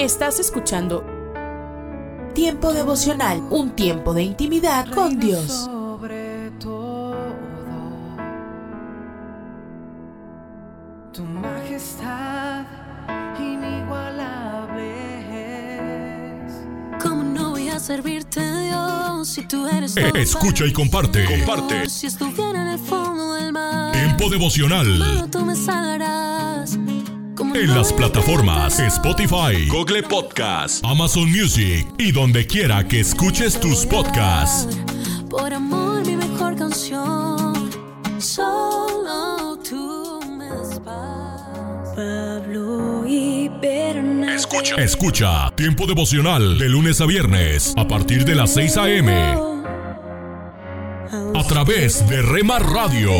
[0.00, 1.04] Estás escuchando
[2.34, 5.46] Tiempo devocional, un tiempo de intimidad con Dios.
[5.66, 7.16] Sobre todo,
[11.12, 12.64] tu majestad
[13.38, 14.86] inigualable
[16.46, 16.52] es.
[17.02, 21.24] ¿Cómo no voy a servirte, Dios, si tú eres todo Eh, Escucha y comparte.
[21.26, 21.90] Comparte.
[21.90, 24.86] Si estuviera en el fondo del mar, Tiempo devocional.
[24.98, 26.29] mano, tú me salvarás.
[27.50, 28.78] ¿Cómo En las plataformas?
[28.78, 34.78] Spotify, Google Podcast, Amazon Music y donde quiera que escuches tus podcasts.
[35.28, 37.68] Por amor, mi mejor canción.
[38.18, 40.48] Solo tú me.
[41.96, 43.50] Pablo y.
[44.32, 44.76] Escucha.
[44.76, 49.12] Escucha Tiempo devocional de lunes a viernes a partir de las 6 a.m.
[51.34, 53.10] a través de Rema Radio.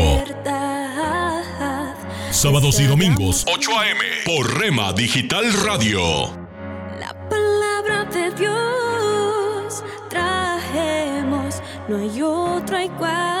[2.31, 3.99] Sábados y domingos 8 a.m.
[4.25, 5.99] por Rema Digital Radio.
[6.97, 13.40] La palabra de Dios trajemos, no hay otra igual.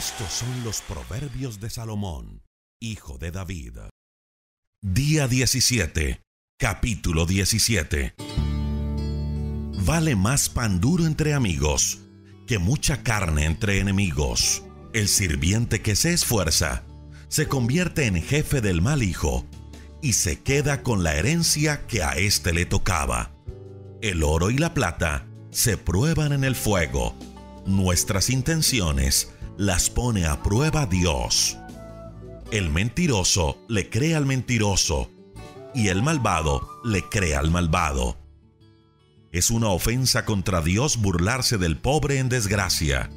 [0.00, 2.40] Estos son los proverbios de Salomón,
[2.80, 3.76] hijo de David.
[4.80, 6.22] Día 17,
[6.58, 8.14] capítulo 17.
[9.84, 11.98] Vale más pan duro entre amigos
[12.46, 14.62] que mucha carne entre enemigos.
[14.94, 16.82] El sirviente que se esfuerza
[17.28, 19.44] se convierte en jefe del mal hijo
[20.00, 23.32] y se queda con la herencia que a éste le tocaba.
[24.00, 27.14] El oro y la plata se prueban en el fuego.
[27.66, 29.28] Nuestras intenciones
[29.60, 31.58] las pone a prueba Dios.
[32.50, 35.10] El mentiroso le cree al mentiroso
[35.74, 38.16] y el malvado le cree al malvado.
[39.32, 43.10] Es una ofensa contra Dios burlarse del pobre en desgracia.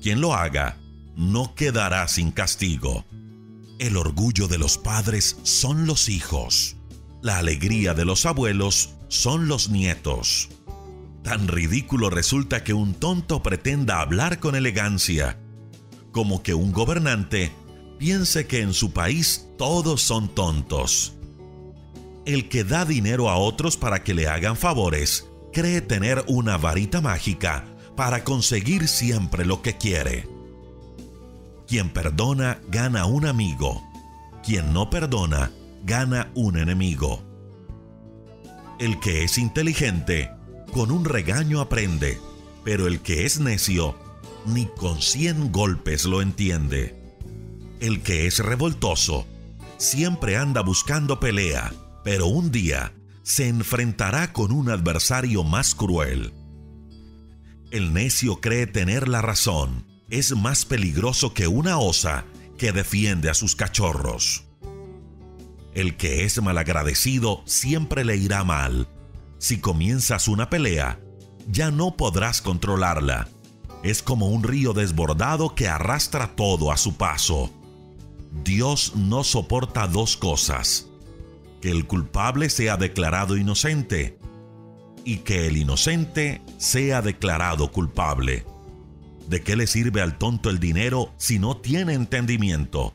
[0.00, 0.78] Quien lo haga
[1.16, 3.04] no quedará sin castigo.
[3.78, 6.76] El orgullo de los padres son los hijos.
[7.20, 10.48] La alegría de los abuelos son los nietos.
[11.22, 15.38] Tan ridículo resulta que un tonto pretenda hablar con elegancia,
[16.12, 17.52] como que un gobernante
[17.98, 21.14] piense que en su país todos son tontos.
[22.24, 27.00] El que da dinero a otros para que le hagan favores cree tener una varita
[27.00, 27.64] mágica
[27.96, 30.28] para conseguir siempre lo que quiere.
[31.66, 33.82] Quien perdona gana un amigo.
[34.44, 35.50] Quien no perdona
[35.84, 37.22] gana un enemigo.
[38.78, 40.30] El que es inteligente
[40.72, 42.18] con un regaño aprende,
[42.64, 43.96] pero el que es necio
[44.48, 46.94] ni con cien golpes lo entiende.
[47.80, 49.26] El que es revoltoso
[49.76, 51.72] siempre anda buscando pelea,
[52.04, 52.92] pero un día
[53.22, 56.32] se enfrentará con un adversario más cruel.
[57.70, 62.24] El necio cree tener la razón, es más peligroso que una osa
[62.56, 64.44] que defiende a sus cachorros.
[65.74, 68.88] El que es malagradecido siempre le irá mal.
[69.38, 70.98] Si comienzas una pelea,
[71.46, 73.28] ya no podrás controlarla.
[73.82, 77.50] Es como un río desbordado que arrastra todo a su paso.
[78.44, 80.88] Dios no soporta dos cosas.
[81.60, 84.18] Que el culpable sea declarado inocente
[85.04, 88.44] y que el inocente sea declarado culpable.
[89.28, 92.94] ¿De qué le sirve al tonto el dinero si no tiene entendimiento?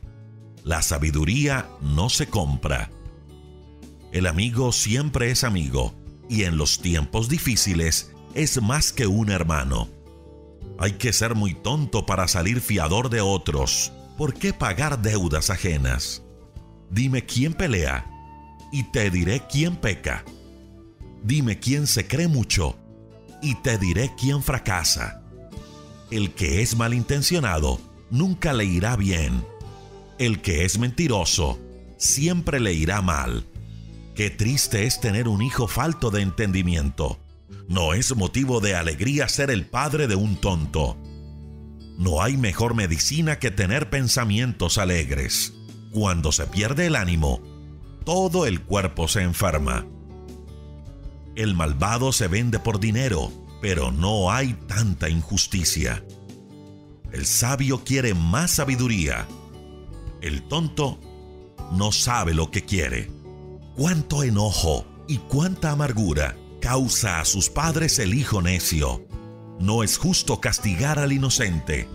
[0.64, 2.90] La sabiduría no se compra.
[4.12, 5.94] El amigo siempre es amigo
[6.28, 9.88] y en los tiempos difíciles es más que un hermano.
[10.78, 13.92] Hay que ser muy tonto para salir fiador de otros.
[14.18, 16.22] ¿Por qué pagar deudas ajenas?
[16.90, 18.10] Dime quién pelea
[18.72, 20.24] y te diré quién peca.
[21.22, 22.76] Dime quién se cree mucho
[23.40, 25.22] y te diré quién fracasa.
[26.10, 27.80] El que es malintencionado
[28.10, 29.44] nunca le irá bien.
[30.18, 31.58] El que es mentiroso
[31.96, 33.46] siempre le irá mal.
[34.14, 37.18] Qué triste es tener un hijo falto de entendimiento.
[37.68, 40.98] No es motivo de alegría ser el padre de un tonto.
[41.96, 45.54] No hay mejor medicina que tener pensamientos alegres.
[45.90, 47.40] Cuando se pierde el ánimo,
[48.04, 49.86] todo el cuerpo se enferma.
[51.36, 53.32] El malvado se vende por dinero,
[53.62, 56.04] pero no hay tanta injusticia.
[57.12, 59.26] El sabio quiere más sabiduría.
[60.20, 61.00] El tonto
[61.72, 63.10] no sabe lo que quiere.
[63.74, 69.06] Cuánto enojo y cuánta amargura causa a sus padres el hijo necio.
[69.60, 71.86] No es justo castigar al inocente,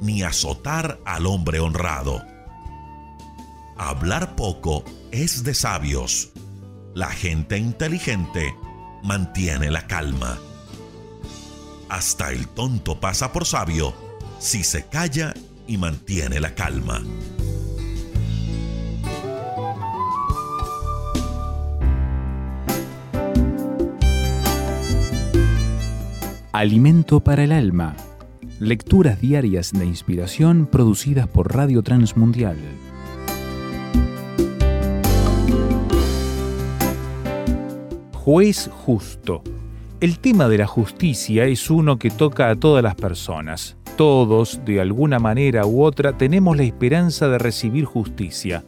[0.00, 2.22] ni azotar al hombre honrado.
[3.76, 6.30] Hablar poco es de sabios.
[6.94, 8.54] La gente inteligente
[9.02, 10.38] mantiene la calma.
[11.88, 13.92] Hasta el tonto pasa por sabio
[14.38, 15.34] si se calla
[15.66, 17.02] y mantiene la calma.
[26.52, 27.96] Alimento para el alma.
[28.60, 32.58] Lecturas diarias de inspiración producidas por Radio Transmundial.
[38.12, 39.42] Juez justo.
[40.02, 43.78] El tema de la justicia es uno que toca a todas las personas.
[43.96, 48.62] Todos, de alguna manera u otra, tenemos la esperanza de recibir justicia.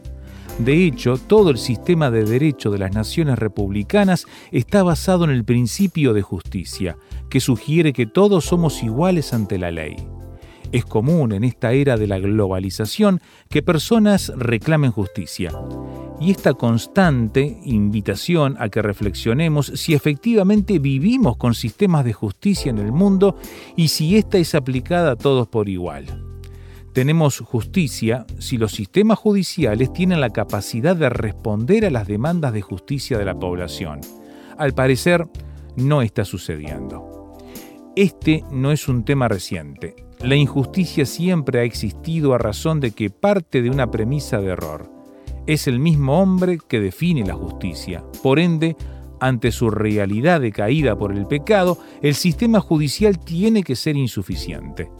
[0.57, 5.43] De hecho, todo el sistema de derecho de las naciones republicanas está basado en el
[5.43, 6.97] principio de justicia,
[7.35, 9.97] que sugiere que todos somos iguales ante la ley.
[10.71, 15.51] Es común en esta era de la globalización que personas reclamen justicia.
[16.21, 22.77] Y esta constante invitación a que reflexionemos si efectivamente vivimos con sistemas de justicia en
[22.77, 23.35] el mundo
[23.75, 26.05] y si ésta es aplicada a todos por igual.
[26.93, 32.61] Tenemos justicia si los sistemas judiciales tienen la capacidad de responder a las demandas de
[32.61, 33.99] justicia de la población.
[34.57, 35.27] Al parecer,
[35.75, 37.14] no está sucediendo.
[37.95, 39.95] Este no es un tema reciente.
[40.19, 44.91] La injusticia siempre ha existido a razón de que parte de una premisa de error.
[45.47, 48.03] Es el mismo hombre que define la justicia.
[48.21, 48.75] Por ende,
[49.21, 54.91] ante su realidad decaída por el pecado, el sistema judicial tiene que ser insuficiente.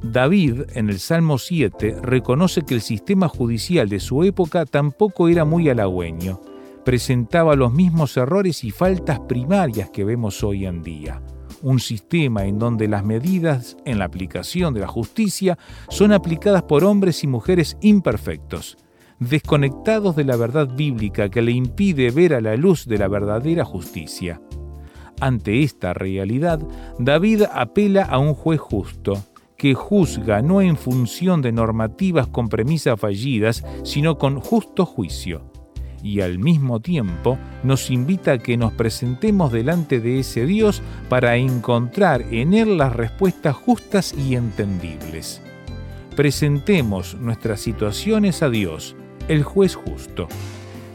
[0.00, 5.44] David, en el Salmo 7, reconoce que el sistema judicial de su época tampoco era
[5.44, 6.40] muy halagüeño.
[6.84, 11.20] Presentaba los mismos errores y faltas primarias que vemos hoy en día
[11.62, 15.58] un sistema en donde las medidas en la aplicación de la justicia
[15.88, 18.76] son aplicadas por hombres y mujeres imperfectos,
[19.18, 23.64] desconectados de la verdad bíblica que le impide ver a la luz de la verdadera
[23.64, 24.40] justicia.
[25.20, 26.60] Ante esta realidad,
[26.98, 29.22] David apela a un juez justo,
[29.56, 35.49] que juzga no en función de normativas con premisas fallidas, sino con justo juicio
[36.02, 41.36] y al mismo tiempo nos invita a que nos presentemos delante de ese Dios para
[41.36, 45.40] encontrar en Él las respuestas justas y entendibles.
[46.16, 48.96] Presentemos nuestras situaciones a Dios,
[49.28, 50.28] el juez justo.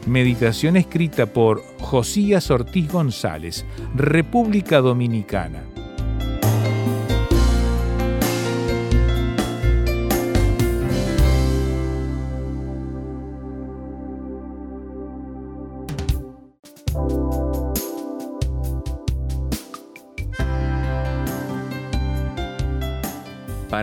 [0.06, 3.64] Meditación escrita por Josías Ortiz González,
[3.94, 5.64] República Dominicana.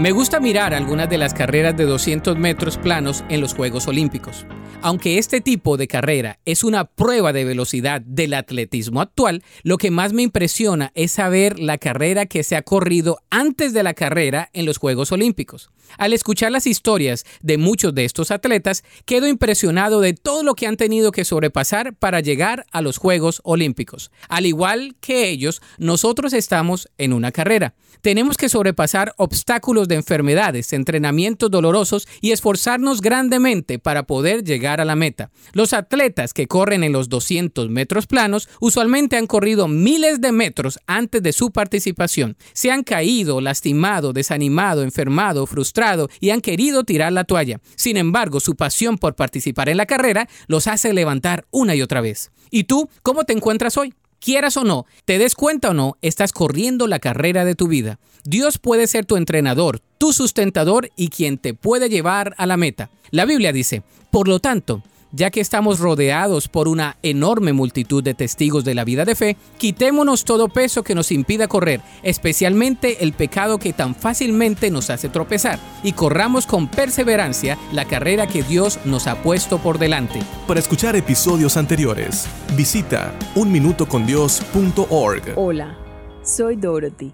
[0.00, 4.46] Me gusta mirar algunas de las carreras de 200 metros planos en los Juegos Olímpicos.
[4.80, 9.90] Aunque este tipo de carrera es una prueba de velocidad del atletismo actual, lo que
[9.90, 14.48] más me impresiona es saber la carrera que se ha corrido antes de la carrera
[14.54, 15.70] en los Juegos Olímpicos.
[15.98, 20.66] Al escuchar las historias de muchos de estos atletas, quedo impresionado de todo lo que
[20.66, 24.10] han tenido que sobrepasar para llegar a los Juegos Olímpicos.
[24.28, 27.74] Al igual que ellos, nosotros estamos en una carrera.
[28.02, 34.84] Tenemos que sobrepasar obstáculos de enfermedades, entrenamientos dolorosos y esforzarnos grandemente para poder llegar a
[34.84, 35.30] la meta.
[35.52, 40.80] Los atletas que corren en los 200 metros planos usualmente han corrido miles de metros
[40.88, 42.36] antes de su participación.
[42.54, 47.60] Se han caído, lastimado, desanimado, enfermado, frustrado y han querido tirar la toalla.
[47.76, 52.00] Sin embargo, su pasión por participar en la carrera los hace levantar una y otra
[52.00, 52.32] vez.
[52.50, 53.94] ¿Y tú cómo te encuentras hoy?
[54.22, 57.98] Quieras o no, te des cuenta o no, estás corriendo la carrera de tu vida.
[58.22, 62.88] Dios puede ser tu entrenador, tu sustentador y quien te puede llevar a la meta.
[63.10, 68.14] La Biblia dice, por lo tanto, ya que estamos rodeados por una enorme multitud de
[68.14, 73.12] testigos de la vida de fe, quitémonos todo peso que nos impida correr, especialmente el
[73.12, 78.78] pecado que tan fácilmente nos hace tropezar, y corramos con perseverancia la carrera que Dios
[78.84, 80.20] nos ha puesto por delante.
[80.48, 82.26] Para escuchar episodios anteriores,
[82.56, 85.32] visita unminutocondios.org.
[85.36, 85.78] Hola,
[86.24, 87.12] soy Dorothy.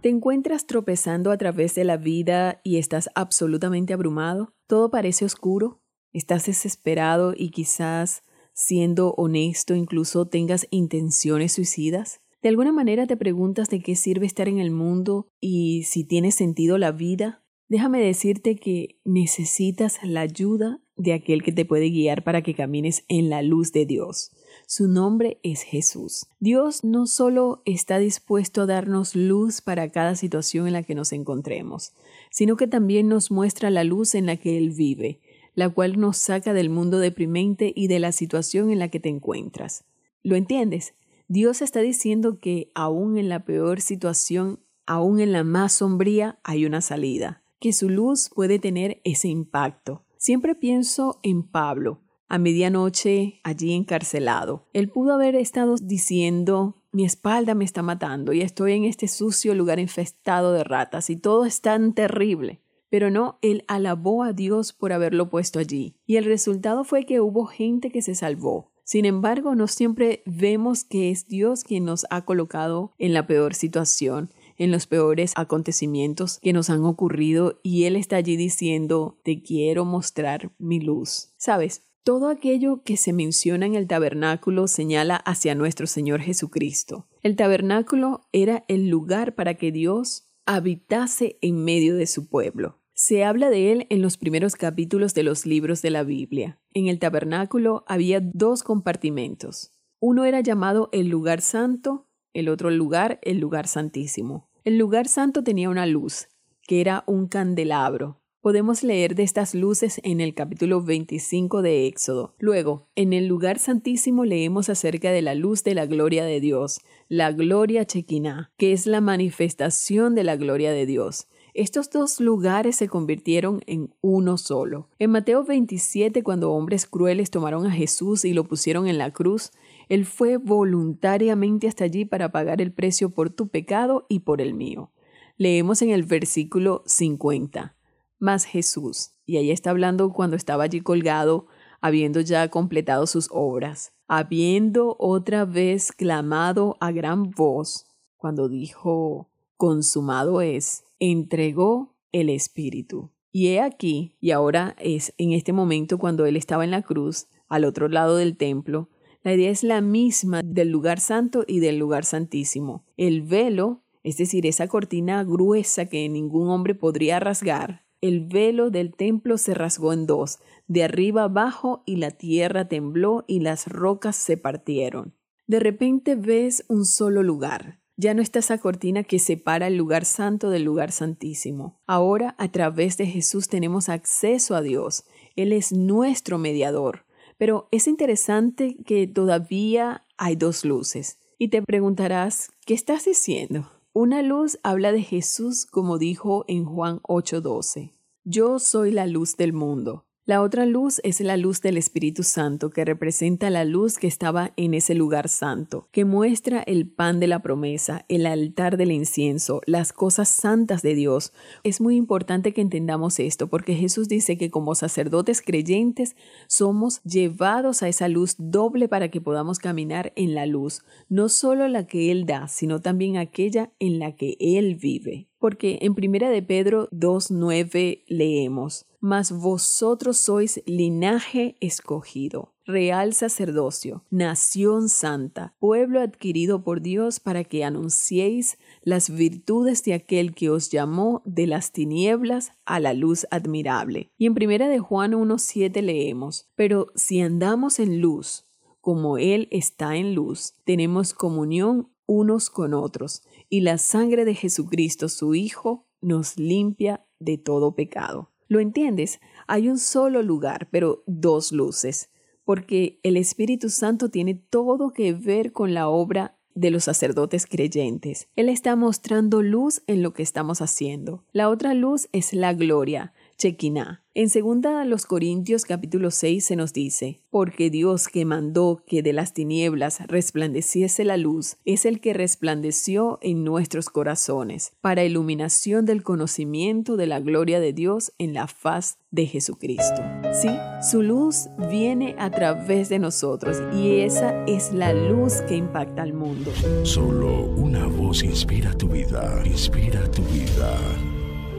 [0.00, 4.54] ¿Te encuentras tropezando a través de la vida y estás absolutamente abrumado?
[4.66, 5.79] ¿Todo parece oscuro?
[6.12, 12.20] ¿Estás desesperado y quizás, siendo honesto, incluso tengas intenciones suicidas?
[12.42, 16.32] ¿De alguna manera te preguntas de qué sirve estar en el mundo y si tiene
[16.32, 17.44] sentido la vida?
[17.68, 23.04] Déjame decirte que necesitas la ayuda de aquel que te puede guiar para que camines
[23.06, 24.32] en la luz de Dios.
[24.66, 26.26] Su nombre es Jesús.
[26.40, 31.12] Dios no solo está dispuesto a darnos luz para cada situación en la que nos
[31.12, 31.92] encontremos,
[32.30, 35.20] sino que también nos muestra la luz en la que Él vive,
[35.54, 39.08] la cual nos saca del mundo deprimente y de la situación en la que te
[39.08, 39.84] encuentras.
[40.22, 40.94] ¿Lo entiendes?
[41.28, 46.66] Dios está diciendo que aún en la peor situación, aún en la más sombría, hay
[46.66, 50.04] una salida, que su luz puede tener ese impacto.
[50.16, 54.68] Siempre pienso en Pablo, a medianoche allí encarcelado.
[54.72, 59.54] Él pudo haber estado diciendo mi espalda me está matando y estoy en este sucio
[59.54, 62.62] lugar infestado de ratas y todo es tan terrible.
[62.90, 65.96] Pero no, él alabó a Dios por haberlo puesto allí.
[66.06, 68.72] Y el resultado fue que hubo gente que se salvó.
[68.84, 73.54] Sin embargo, no siempre vemos que es Dios quien nos ha colocado en la peor
[73.54, 79.42] situación, en los peores acontecimientos que nos han ocurrido y Él está allí diciendo, te
[79.42, 81.32] quiero mostrar mi luz.
[81.36, 87.06] Sabes, todo aquello que se menciona en el tabernáculo señala hacia nuestro Señor Jesucristo.
[87.22, 92.79] El tabernáculo era el lugar para que Dios habitase en medio de su pueblo.
[93.02, 96.60] Se habla de él en los primeros capítulos de los libros de la Biblia.
[96.74, 99.72] En el tabernáculo había dos compartimentos.
[100.00, 104.50] Uno era llamado el lugar santo, el otro lugar el lugar santísimo.
[104.64, 106.28] El lugar santo tenía una luz,
[106.68, 108.20] que era un candelabro.
[108.42, 112.34] Podemos leer de estas luces en el capítulo 25 de Éxodo.
[112.38, 116.80] Luego, en el lugar santísimo leemos acerca de la luz de la gloria de Dios,
[117.08, 121.28] la gloria chequiná, que es la manifestación de la gloria de Dios.
[121.54, 124.88] Estos dos lugares se convirtieron en uno solo.
[124.98, 129.50] En Mateo 27, cuando hombres crueles tomaron a Jesús y lo pusieron en la cruz,
[129.88, 134.54] Él fue voluntariamente hasta allí para pagar el precio por tu pecado y por el
[134.54, 134.92] mío.
[135.36, 137.74] Leemos en el versículo 50.
[138.18, 141.46] Más Jesús, y ahí está hablando cuando estaba allí colgado,
[141.80, 150.42] habiendo ya completado sus obras, habiendo otra vez clamado a gran voz, cuando dijo, consumado
[150.42, 153.10] es, entregó el Espíritu.
[153.32, 157.26] Y he aquí, y ahora es en este momento cuando Él estaba en la cruz,
[157.48, 158.88] al otro lado del templo,
[159.22, 162.84] la idea es la misma del lugar santo y del lugar santísimo.
[162.96, 168.94] El velo, es decir, esa cortina gruesa que ningún hombre podría rasgar, el velo del
[168.94, 170.38] templo se rasgó en dos,
[170.68, 175.14] de arriba abajo, y la tierra tembló y las rocas se partieron.
[175.46, 180.06] De repente ves un solo lugar, ya no está esa cortina que separa el lugar
[180.06, 181.78] santo del lugar santísimo.
[181.86, 185.04] Ahora, a través de Jesús tenemos acceso a Dios.
[185.36, 187.04] Él es nuestro mediador.
[187.36, 191.18] Pero es interesante que todavía hay dos luces.
[191.38, 193.70] Y te preguntarás, ¿qué estás diciendo?
[193.92, 197.92] Una luz habla de Jesús como dijo en Juan 8:12.
[198.24, 200.06] Yo soy la luz del mundo.
[200.30, 204.52] La otra luz es la luz del Espíritu Santo, que representa la luz que estaba
[204.56, 209.60] en ese lugar santo, que muestra el pan de la promesa, el altar del incienso,
[209.66, 211.32] las cosas santas de Dios.
[211.64, 216.14] Es muy importante que entendamos esto, porque Jesús dice que como sacerdotes creyentes
[216.46, 221.66] somos llevados a esa luz doble para que podamos caminar en la luz, no solo
[221.66, 225.29] la que Él da, sino también aquella en la que Él vive.
[225.40, 234.90] Porque en Primera de Pedro 2.9 leemos, Mas vosotros sois linaje escogido, real sacerdocio, nación
[234.90, 241.22] santa, pueblo adquirido por Dios para que anunciéis las virtudes de aquel que os llamó
[241.24, 244.10] de las tinieblas a la luz admirable.
[244.18, 248.44] Y en primera de Juan 1.7 leemos, pero si andamos en luz,
[248.82, 255.08] como Él está en luz, tenemos comunión unos con otros, y la sangre de Jesucristo,
[255.08, 258.32] su Hijo, nos limpia de todo pecado.
[258.48, 259.20] ¿Lo entiendes?
[259.46, 262.10] Hay un solo lugar, pero dos luces,
[262.44, 268.28] porque el Espíritu Santo tiene todo que ver con la obra de los sacerdotes creyentes.
[268.34, 271.24] Él está mostrando luz en lo que estamos haciendo.
[271.32, 274.04] La otra luz es la gloria, Chequiná.
[274.12, 279.14] En segunda los Corintios capítulo 6 se nos dice, porque Dios que mandó que de
[279.14, 286.02] las tinieblas resplandeciese la luz, es el que resplandeció en nuestros corazones, para iluminación del
[286.02, 290.02] conocimiento de la gloria de Dios en la faz de Jesucristo.
[290.34, 290.50] Sí,
[290.82, 296.12] su luz viene a través de nosotros y esa es la luz que impacta al
[296.12, 296.52] mundo.
[296.82, 300.76] Solo una voz inspira tu vida, inspira tu vida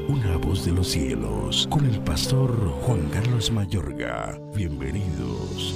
[0.08, 4.40] una voz de los cielos, con el pastor Juan Carlos Mayorga.
[4.56, 5.76] Bienvenidos.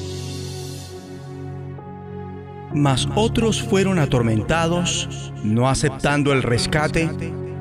[2.74, 7.10] Mas otros fueron atormentados, no aceptando el rescate,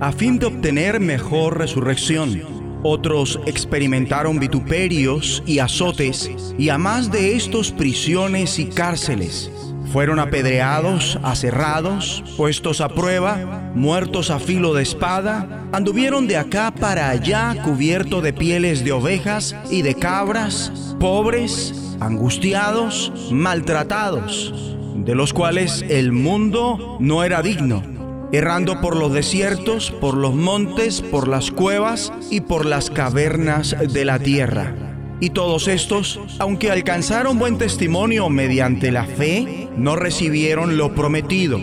[0.00, 2.42] a fin de obtener mejor resurrección.
[2.82, 11.20] Otros experimentaron vituperios y azotes, y a más de estos prisiones y cárceles fueron apedreados,
[11.22, 18.20] aserrados, puestos a prueba, muertos a filo de espada, anduvieron de acá para allá cubiertos
[18.24, 26.96] de pieles de ovejas y de cabras, pobres, angustiados, maltratados, de los cuales el mundo
[26.98, 27.84] no era digno,
[28.32, 34.04] errando por los desiertos, por los montes, por las cuevas y por las cavernas de
[34.04, 34.93] la tierra.
[35.24, 41.58] Y todos estos, aunque alcanzaron buen testimonio mediante la fe, no recibieron lo prometido,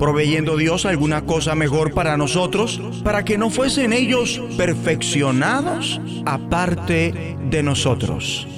[0.00, 7.62] proveyendo Dios alguna cosa mejor para nosotros, para que no fuesen ellos perfeccionados aparte de
[7.62, 8.48] nosotros.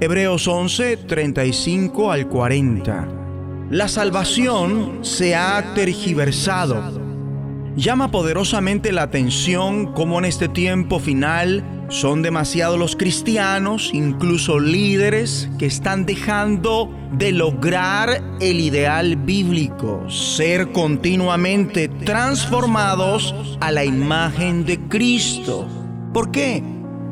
[0.00, 3.08] Hebreos 11, 35 al 40.
[3.70, 7.00] La salvación se ha tergiversado.
[7.76, 15.48] Llama poderosamente la atención cómo en este tiempo final son demasiados los cristianos, incluso líderes,
[15.58, 24.80] que están dejando de lograr el ideal bíblico, ser continuamente transformados a la imagen de
[24.80, 25.68] Cristo.
[26.12, 26.64] ¿Por qué?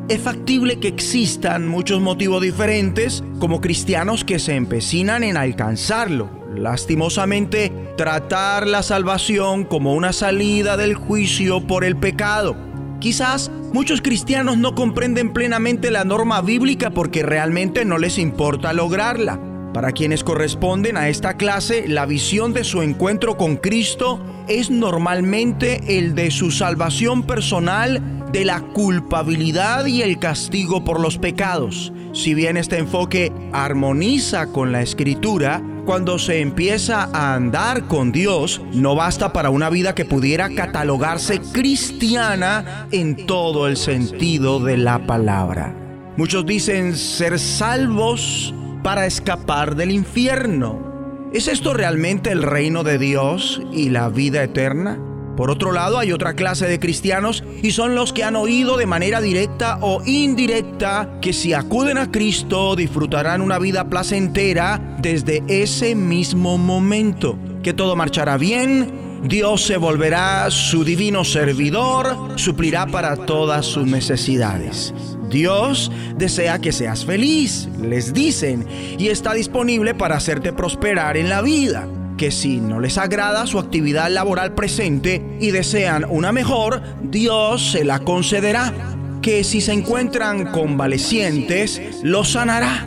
[0.08, 6.28] Es factible que existan muchos motivos diferentes como cristianos que se empecinan en alcanzarlo.
[6.56, 12.71] Lastimosamente, tratar la salvación como una salida del juicio por el pecado
[13.02, 19.40] Quizás muchos cristianos no comprenden plenamente la norma bíblica porque realmente no les importa lograrla.
[19.74, 25.98] Para quienes corresponden a esta clase, la visión de su encuentro con Cristo es normalmente
[25.98, 31.92] el de su salvación personal de la culpabilidad y el castigo por los pecados.
[32.12, 38.60] Si bien este enfoque armoniza con la escritura, cuando se empieza a andar con Dios,
[38.72, 45.06] no basta para una vida que pudiera catalogarse cristiana en todo el sentido de la
[45.06, 45.74] palabra.
[46.16, 51.30] Muchos dicen ser salvos para escapar del infierno.
[51.32, 54.98] ¿Es esto realmente el reino de Dios y la vida eterna?
[55.36, 58.86] Por otro lado, hay otra clase de cristianos y son los que han oído de
[58.86, 65.94] manera directa o indirecta que si acuden a Cristo disfrutarán una vida placentera desde ese
[65.94, 73.64] mismo momento, que todo marchará bien, Dios se volverá su divino servidor, suplirá para todas
[73.64, 74.92] sus necesidades.
[75.30, 78.66] Dios desea que seas feliz, les dicen,
[78.98, 81.88] y está disponible para hacerte prosperar en la vida
[82.22, 87.84] que si no les agrada su actividad laboral presente y desean una mejor, Dios se
[87.84, 88.72] la concederá.
[89.20, 92.86] Que si se encuentran convalecientes, los sanará.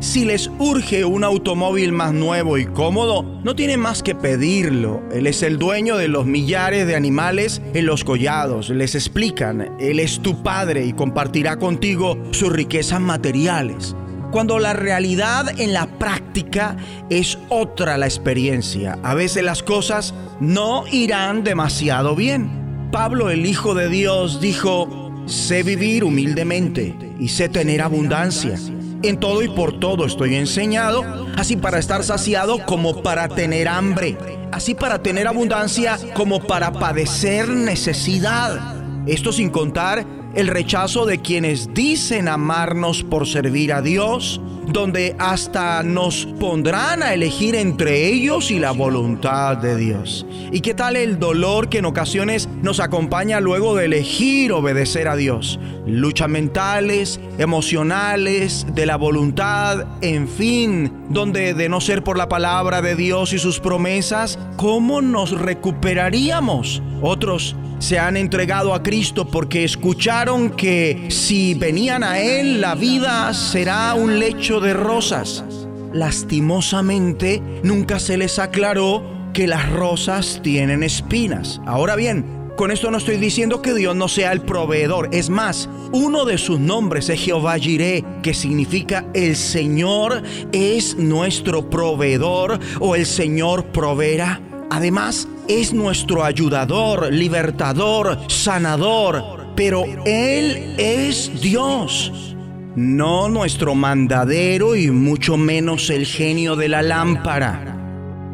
[0.00, 5.02] Si les urge un automóvil más nuevo y cómodo, no tienen más que pedirlo.
[5.12, 8.70] Él es el dueño de los millares de animales en los collados.
[8.70, 13.94] Les explican, Él es tu Padre y compartirá contigo sus riquezas materiales
[14.32, 16.76] cuando la realidad en la práctica
[17.10, 18.98] es otra la experiencia.
[19.02, 22.88] A veces las cosas no irán demasiado bien.
[22.90, 28.58] Pablo, el Hijo de Dios, dijo, sé vivir humildemente y sé tener abundancia.
[29.02, 34.16] En todo y por todo estoy enseñado, así para estar saciado como para tener hambre,
[34.50, 38.76] así para tener abundancia como para padecer necesidad.
[39.06, 45.82] Esto sin contar el rechazo de quienes dicen amarnos por servir a Dios, donde hasta
[45.82, 50.26] nos pondrán a elegir entre ellos y la voluntad de Dios.
[50.50, 55.16] ¿Y qué tal el dolor que en ocasiones nos acompaña luego de elegir obedecer a
[55.16, 55.58] Dios?
[55.86, 62.82] Luchas mentales, emocionales, de la voluntad, en fin, donde de no ser por la palabra
[62.82, 66.82] de Dios y sus promesas, ¿cómo nos recuperaríamos?
[67.00, 73.34] Otros se han entregado a Cristo porque escucharon que si venían a Él la vida
[73.34, 75.44] será un lecho de rosas.
[75.92, 81.60] Lastimosamente nunca se les aclaró que las rosas tienen espinas.
[81.66, 85.08] Ahora bien, con esto no estoy diciendo que Dios no sea el proveedor.
[85.12, 91.68] Es más, uno de sus nombres es Jehová Jireh, que significa el Señor es nuestro
[91.70, 94.40] proveedor o el Señor proveerá.
[94.70, 102.31] Además, es nuestro ayudador, libertador, sanador, pero Él es Dios,
[102.76, 107.78] no nuestro mandadero y mucho menos el genio de la lámpara.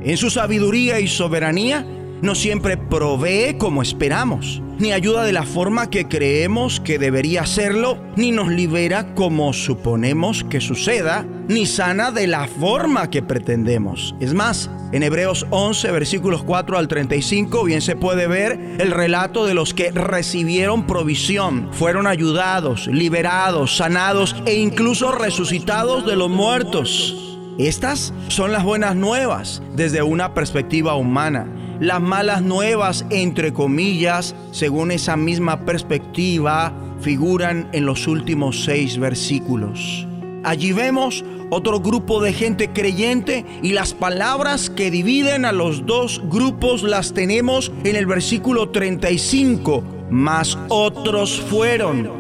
[0.02, 1.84] En su sabiduría y soberanía,
[2.22, 7.98] no siempre provee como esperamos, ni ayuda de la forma que creemos que debería hacerlo,
[8.16, 14.14] ni nos libera como suponemos que suceda, ni sana de la forma que pretendemos.
[14.20, 19.46] Es más, en Hebreos 11, versículos 4 al 35, bien se puede ver el relato
[19.46, 27.24] de los que recibieron provisión, fueron ayudados, liberados, sanados e incluso resucitados de los muertos.
[27.58, 31.46] Estas son las buenas nuevas desde una perspectiva humana
[31.80, 40.06] las malas nuevas, entre comillas, según esa misma perspectiva, figuran en los últimos seis versículos.
[40.44, 46.20] Allí vemos otro grupo de gente creyente y las palabras que dividen a los dos
[46.28, 52.10] grupos las tenemos en el versículo 35, mas otros fueron.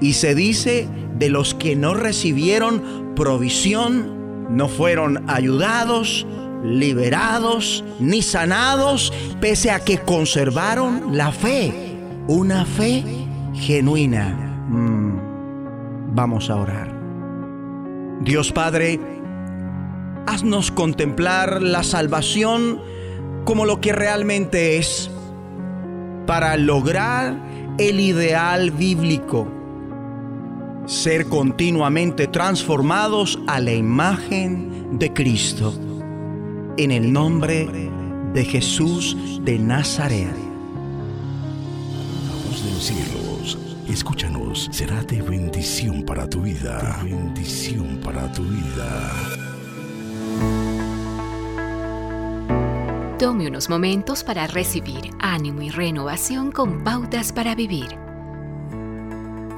[0.00, 6.26] Y se dice de los que no recibieron provisión, no fueron ayudados,
[6.62, 11.72] liberados ni sanados, pese a que conservaron la fe,
[12.28, 13.04] una fe
[13.54, 14.28] genuina.
[14.68, 16.92] Mm, vamos a orar.
[18.20, 19.00] Dios Padre,
[20.26, 22.80] haznos contemplar la salvación
[23.44, 25.10] como lo que realmente es,
[26.26, 27.36] para lograr
[27.78, 29.48] el ideal bíblico,
[30.86, 35.74] ser continuamente transformados a la imagen de Cristo
[36.78, 37.68] en el nombre
[38.32, 40.34] de Jesús de Nazaret.
[42.26, 43.58] La voz de los cielos,
[43.88, 47.00] escúchanos, será de bendición para tu vida.
[47.02, 49.12] De bendición para tu vida.
[53.18, 57.98] Tome unos momentos para recibir ánimo y renovación con pautas para vivir.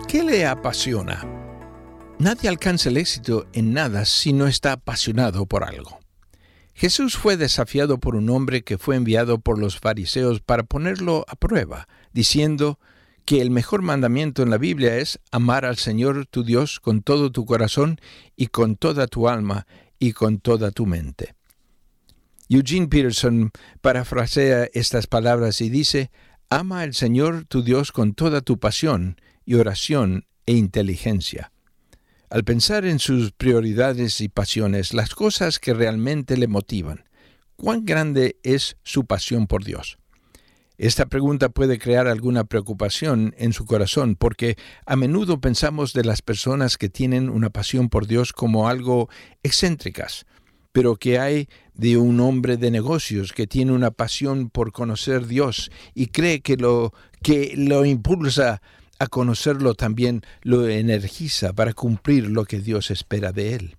[0.08, 1.24] ¿Qué le apasiona?
[2.18, 6.03] Nadie alcanza el éxito en nada si no está apasionado por algo.
[6.74, 11.36] Jesús fue desafiado por un hombre que fue enviado por los fariseos para ponerlo a
[11.36, 12.80] prueba, diciendo
[13.24, 17.30] que el mejor mandamiento en la Biblia es amar al Señor tu Dios con todo
[17.30, 18.00] tu corazón
[18.36, 19.66] y con toda tu alma
[19.98, 21.34] y con toda tu mente.
[22.48, 26.10] Eugene Peterson parafrasea estas palabras y dice,
[26.50, 31.53] Ama al Señor tu Dios con toda tu pasión y oración e inteligencia.
[32.34, 37.04] Al pensar en sus prioridades y pasiones, las cosas que realmente le motivan,
[37.54, 39.98] ¿cuán grande es su pasión por Dios?
[40.76, 46.22] Esta pregunta puede crear alguna preocupación en su corazón porque a menudo pensamos de las
[46.22, 49.08] personas que tienen una pasión por Dios como algo
[49.44, 50.26] excéntricas,
[50.72, 55.70] pero que hay de un hombre de negocios que tiene una pasión por conocer Dios
[55.94, 56.92] y cree que lo
[57.22, 58.60] que lo impulsa
[58.98, 63.76] a conocerlo también lo energiza para cumplir lo que Dios espera de él.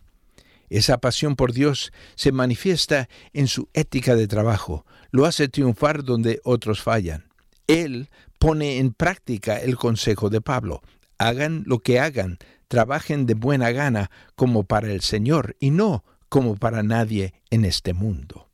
[0.70, 6.42] Esa pasión por Dios se manifiesta en su ética de trabajo, lo hace triunfar donde
[6.44, 7.26] otros fallan.
[7.68, 10.82] Él pone en práctica el consejo de Pablo,
[11.18, 16.56] hagan lo que hagan, trabajen de buena gana como para el Señor y no como
[16.56, 18.50] para nadie en este mundo.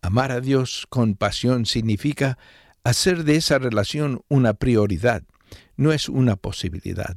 [0.00, 2.38] Amar a Dios con pasión significa
[2.84, 5.22] hacer de esa relación una prioridad,
[5.76, 7.16] no es una posibilidad.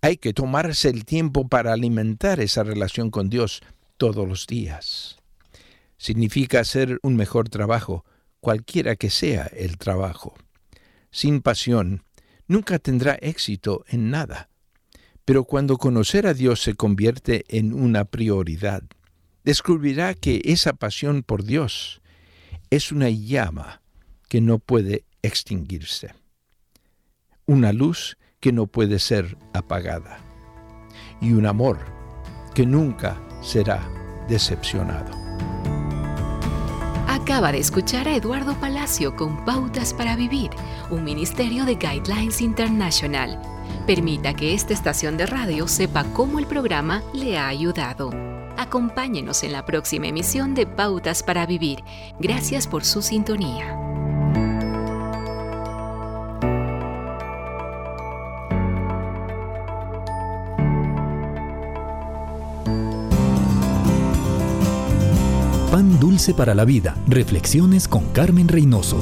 [0.00, 3.62] Hay que tomarse el tiempo para alimentar esa relación con Dios
[3.96, 5.16] todos los días.
[5.96, 8.04] Significa hacer un mejor trabajo,
[8.40, 10.34] cualquiera que sea el trabajo.
[11.10, 12.04] Sin pasión,
[12.46, 14.50] nunca tendrá éxito en nada.
[15.24, 18.84] Pero cuando conocer a Dios se convierte en una prioridad,
[19.42, 22.00] descubrirá que esa pasión por Dios
[22.70, 23.82] es una llama
[24.28, 26.14] que no puede extinguirse
[27.48, 30.18] una luz que no puede ser apagada.
[31.20, 31.78] Y un amor
[32.54, 33.80] que nunca será
[34.28, 35.10] decepcionado.
[37.08, 40.50] Acaba de escuchar a Eduardo Palacio con Pautas para Vivir,
[40.90, 43.40] un ministerio de Guidelines International.
[43.86, 48.10] Permita que esta estación de radio sepa cómo el programa le ha ayudado.
[48.58, 51.82] Acompáñenos en la próxima emisión de Pautas para Vivir.
[52.18, 53.87] Gracias por su sintonía.
[65.82, 66.96] Dulce para la Vida.
[67.06, 68.98] Reflexiones con Carmen Reynoso.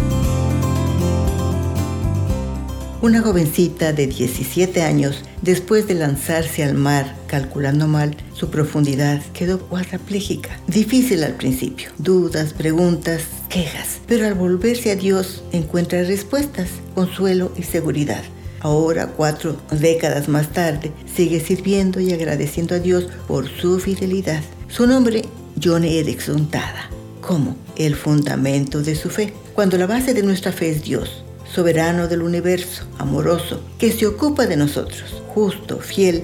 [3.01, 9.59] Una jovencita de 17 años, después de lanzarse al mar calculando mal su profundidad, quedó
[9.61, 10.61] cuadraplégica.
[10.67, 11.91] Difícil al principio.
[11.99, 14.01] Dudas, preguntas, quejas.
[14.07, 18.23] Pero al volverse a Dios encuentra respuestas, consuelo y seguridad.
[18.61, 24.43] Ahora, cuatro décadas más tarde, sigue sirviendo y agradeciendo a Dios por su fidelidad.
[24.69, 25.25] Su nombre
[25.62, 26.90] Johnny Erickson Tada
[27.27, 29.35] como el fundamento de su fe.
[29.55, 34.47] Cuando la base de nuestra fe es Dios, soberano del universo, amoroso, que se ocupa
[34.47, 36.23] de nosotros, justo, fiel,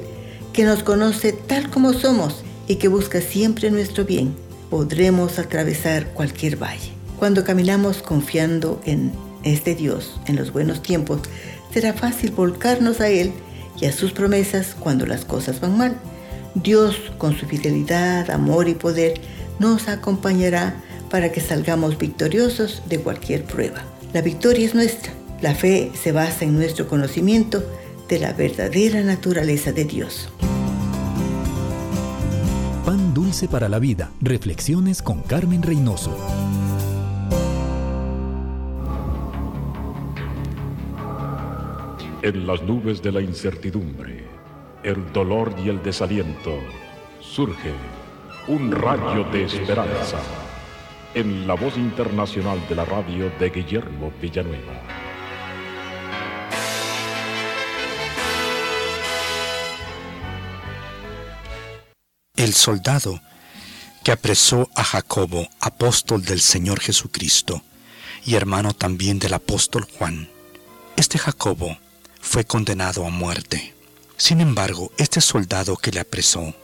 [0.53, 4.35] que nos conoce tal como somos y que busca siempre nuestro bien,
[4.71, 6.93] podremos atravesar cualquier valle.
[7.19, 11.21] Cuando caminamos confiando en este Dios en los buenos tiempos,
[11.73, 13.33] será fácil volcarnos a Él
[13.81, 15.97] y a sus promesas cuando las cosas van mal.
[16.55, 19.21] Dios, con su fidelidad, amor y poder,
[19.59, 20.75] nos acompañará
[21.11, 23.85] para que salgamos victoriosos de cualquier prueba.
[24.13, 25.13] La victoria es nuestra.
[25.41, 27.63] La fe se basa en nuestro conocimiento
[28.09, 30.29] de la verdadera naturaleza de Dios.
[32.85, 34.11] Pan dulce para la vida.
[34.21, 36.17] Reflexiones con Carmen Reynoso.
[42.23, 44.32] En las nubes de la incertidumbre
[44.83, 46.59] el dolor y el desaliento,
[47.21, 47.73] surge
[48.49, 50.19] un rayo de esperanza
[51.15, 54.81] en la voz internacional de la radio de Guillermo Villanueva.
[62.35, 63.21] El soldado
[64.03, 67.63] que apresó a Jacobo, apóstol del Señor Jesucristo,
[68.25, 70.29] y hermano también del apóstol Juan.
[70.97, 71.77] Este Jacobo
[72.21, 73.75] fue condenado a muerte.
[74.23, 76.55] Sin embargo, este soldado que le apresó,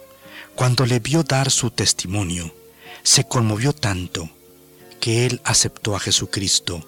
[0.54, 2.54] cuando le vio dar su testimonio,
[3.02, 4.30] se conmovió tanto
[5.00, 6.86] que él aceptó a Jesucristo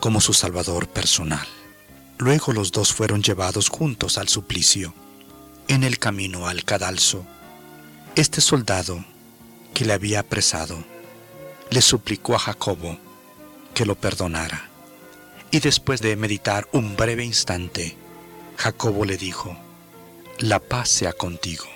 [0.00, 1.46] como su Salvador personal.
[2.18, 4.92] Luego los dos fueron llevados juntos al suplicio.
[5.66, 7.24] En el camino al cadalso,
[8.14, 9.02] este soldado
[9.72, 10.84] que le había apresado
[11.70, 12.98] le suplicó a Jacobo
[13.72, 14.68] que lo perdonara.
[15.50, 17.96] Y después de meditar un breve instante,
[18.58, 19.56] Jacobo le dijo,
[20.42, 21.66] la paz sea contigo.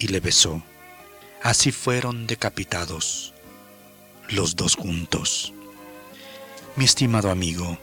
[0.00, 0.60] Y le besó.
[1.40, 3.32] Así fueron decapitados
[4.28, 5.52] los dos juntos.
[6.74, 7.78] Mi estimado amigo,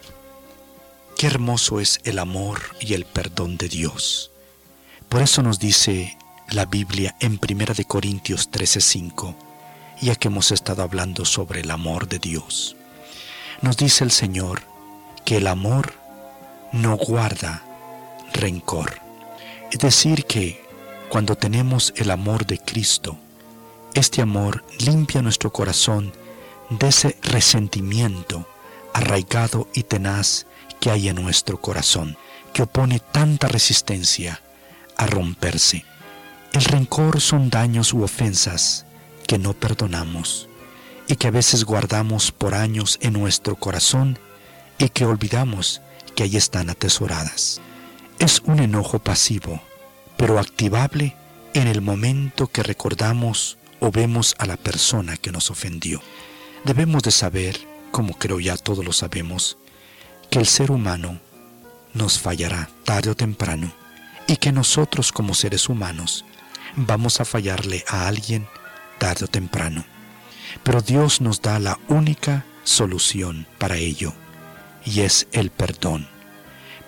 [1.17, 4.31] qué hermoso es el amor y el perdón de Dios.
[5.07, 6.17] Por eso nos dice
[6.49, 9.35] la Biblia en 1 de Corintios 13:5,
[10.01, 12.75] ya que hemos estado hablando sobre el amor de Dios.
[13.61, 14.63] Nos dice el Señor
[15.23, 15.93] que el amor
[16.73, 17.63] no guarda
[18.33, 19.10] rencor.
[19.71, 20.61] Es decir, que
[21.09, 23.17] cuando tenemos el amor de Cristo,
[23.93, 26.13] este amor limpia nuestro corazón
[26.69, 28.47] de ese resentimiento
[28.93, 30.45] arraigado y tenaz
[30.81, 32.17] que hay en nuestro corazón,
[32.53, 34.41] que opone tanta resistencia
[34.97, 35.85] a romperse.
[36.51, 38.85] El rencor son daños u ofensas
[39.25, 40.49] que no perdonamos
[41.07, 44.19] y que a veces guardamos por años en nuestro corazón
[44.77, 45.81] y que olvidamos
[46.13, 47.61] que ahí están atesoradas.
[48.21, 49.59] Es un enojo pasivo,
[50.15, 51.15] pero activable
[51.55, 56.03] en el momento que recordamos o vemos a la persona que nos ofendió.
[56.63, 57.57] Debemos de saber,
[57.89, 59.57] como creo ya todos lo sabemos,
[60.29, 61.19] que el ser humano
[61.95, 63.73] nos fallará tarde o temprano
[64.27, 66.23] y que nosotros como seres humanos
[66.75, 68.47] vamos a fallarle a alguien
[68.99, 69.83] tarde o temprano.
[70.61, 74.13] Pero Dios nos da la única solución para ello
[74.85, 76.10] y es el perdón.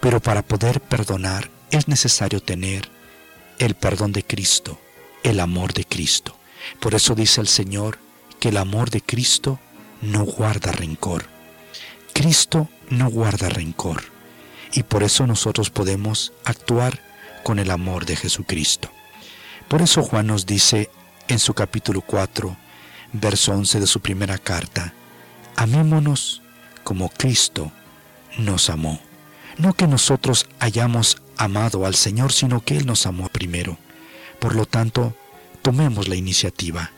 [0.04, 2.90] Pero para poder perdonar es necesario tener
[3.58, 4.78] el perdón de Cristo,
[5.24, 6.36] el amor de Cristo.
[6.82, 8.00] Por eso dice el Señor
[8.42, 9.62] que el amor de Cristo
[10.02, 11.28] no guarda rencor.
[12.12, 14.04] Cristo no guarda rencor.
[14.74, 17.00] Y por eso nosotros podemos actuar
[17.46, 18.92] con el amor de Jesucristo.
[19.70, 20.90] Por eso Juan nos dice
[21.30, 22.58] en su capítulo 4,
[23.14, 24.94] verso 11 de su primera carta,
[25.56, 26.42] amémonos
[26.84, 27.72] como Cristo
[28.38, 29.00] nos amó.
[29.58, 33.78] No que nosotros hayamos amado al Señor, sino que Él nos amó primero.
[34.40, 35.16] Por lo tanto,
[35.62, 36.92] tomemos la iniciativa.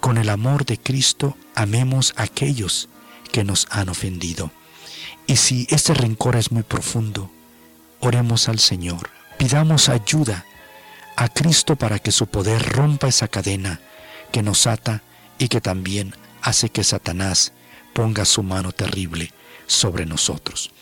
[0.00, 2.88] Con el amor de Cristo, amemos a aquellos
[3.32, 4.50] que nos han ofendido.
[5.26, 7.30] Y si este rencor es muy profundo,
[8.00, 10.46] oremos al Señor, pidamos ayuda
[11.16, 13.80] a Cristo para que su poder rompa esa cadena
[14.32, 15.02] que nos ata
[15.38, 17.52] y que también hace que Satanás
[17.92, 19.32] ponga su mano terrible
[19.68, 20.72] sobre nosotros.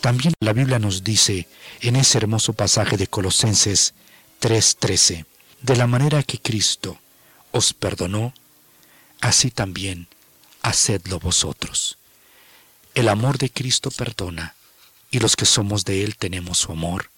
[0.00, 1.46] También la Biblia nos dice
[1.80, 3.94] en ese hermoso pasaje de Colosenses
[4.40, 5.26] 3:13,
[5.62, 6.98] de la manera que Cristo
[7.52, 8.34] os perdonó,
[9.20, 10.08] así también
[10.62, 11.98] hacedlo vosotros.
[12.94, 14.54] El amor de Cristo perdona,
[15.10, 17.10] y los que somos de Él tenemos su amor.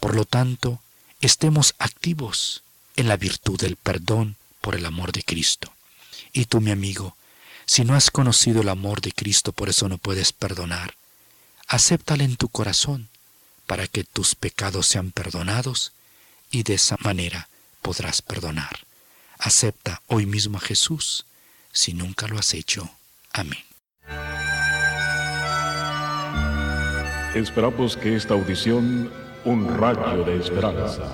[0.00, 0.80] Por lo tanto,
[1.20, 2.62] estemos activos
[2.96, 5.72] en la virtud del perdón por el amor de Cristo.
[6.32, 7.16] Y tú, mi amigo,
[7.66, 10.94] si no has conocido el amor de Cristo, por eso no puedes perdonar,
[11.66, 13.08] acéptale en tu corazón
[13.66, 15.92] para que tus pecados sean perdonados
[16.50, 17.48] y de esa manera
[17.82, 18.80] podrás perdonar.
[19.38, 21.26] Acepta hoy mismo a Jesús
[21.72, 22.88] si nunca lo has hecho.
[23.32, 23.64] Amén.
[27.34, 29.12] Esperamos que esta audición,
[29.44, 31.10] un rayo de esperanza,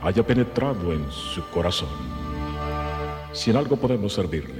[0.00, 1.88] haya penetrado en su corazón.
[3.32, 4.59] Si en algo podemos servirle,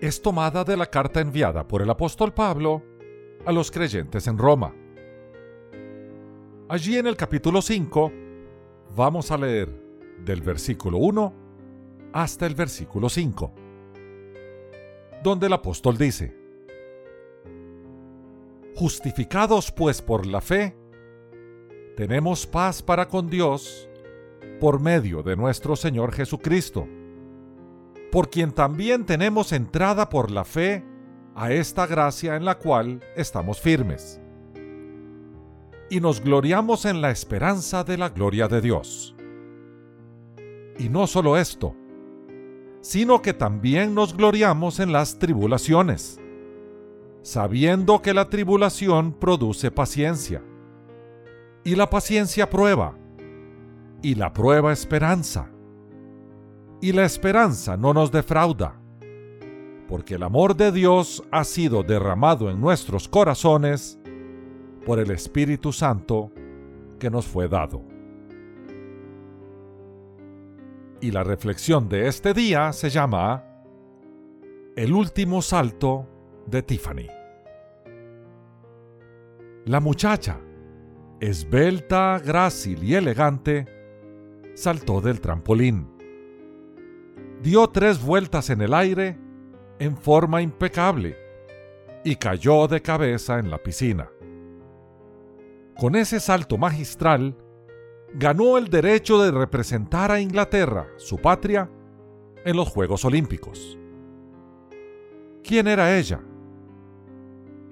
[0.00, 2.82] es tomada de la carta enviada por el apóstol Pablo
[3.44, 4.74] a los creyentes en Roma.
[6.68, 8.12] Allí en el capítulo 5
[8.96, 9.68] vamos a leer
[10.24, 11.34] del versículo 1
[12.12, 13.52] hasta el versículo 5,
[15.22, 16.36] donde el apóstol dice,
[18.74, 20.74] Justificados pues por la fe,
[21.96, 23.88] tenemos paz para con Dios
[24.60, 26.88] por medio de nuestro Señor Jesucristo,
[28.10, 30.84] por quien también tenemos entrada por la fe
[31.34, 34.20] a esta gracia en la cual estamos firmes.
[35.88, 39.14] Y nos gloriamos en la esperanza de la gloria de Dios.
[40.78, 41.74] Y no solo esto,
[42.80, 46.20] sino que también nos gloriamos en las tribulaciones
[47.22, 50.42] sabiendo que la tribulación produce paciencia,
[51.64, 52.96] y la paciencia prueba,
[54.02, 55.50] y la prueba esperanza,
[56.80, 58.80] y la esperanza no nos defrauda,
[59.88, 63.98] porque el amor de Dios ha sido derramado en nuestros corazones
[64.86, 66.32] por el Espíritu Santo
[66.98, 67.82] que nos fue dado.
[71.02, 73.44] Y la reflexión de este día se llama
[74.76, 76.06] El último salto
[76.46, 77.08] de Tiffany.
[79.66, 80.40] La muchacha,
[81.20, 83.66] esbelta, grácil y elegante,
[84.54, 85.99] saltó del trampolín.
[87.42, 89.18] Dio tres vueltas en el aire
[89.78, 91.16] en forma impecable
[92.04, 94.08] y cayó de cabeza en la piscina.
[95.78, 97.36] Con ese salto magistral,
[98.14, 101.70] ganó el derecho de representar a Inglaterra, su patria,
[102.44, 103.78] en los Juegos Olímpicos.
[105.42, 106.20] ¿Quién era ella?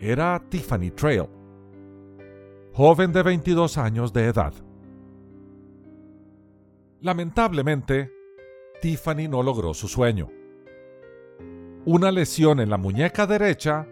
[0.01, 1.29] era Tiffany Trail,
[2.73, 4.53] joven de 22 años de edad.
[7.01, 8.13] Lamentablemente,
[8.81, 10.31] Tiffany no logró su sueño.
[11.85, 13.87] Una lesión en la muñeca derecha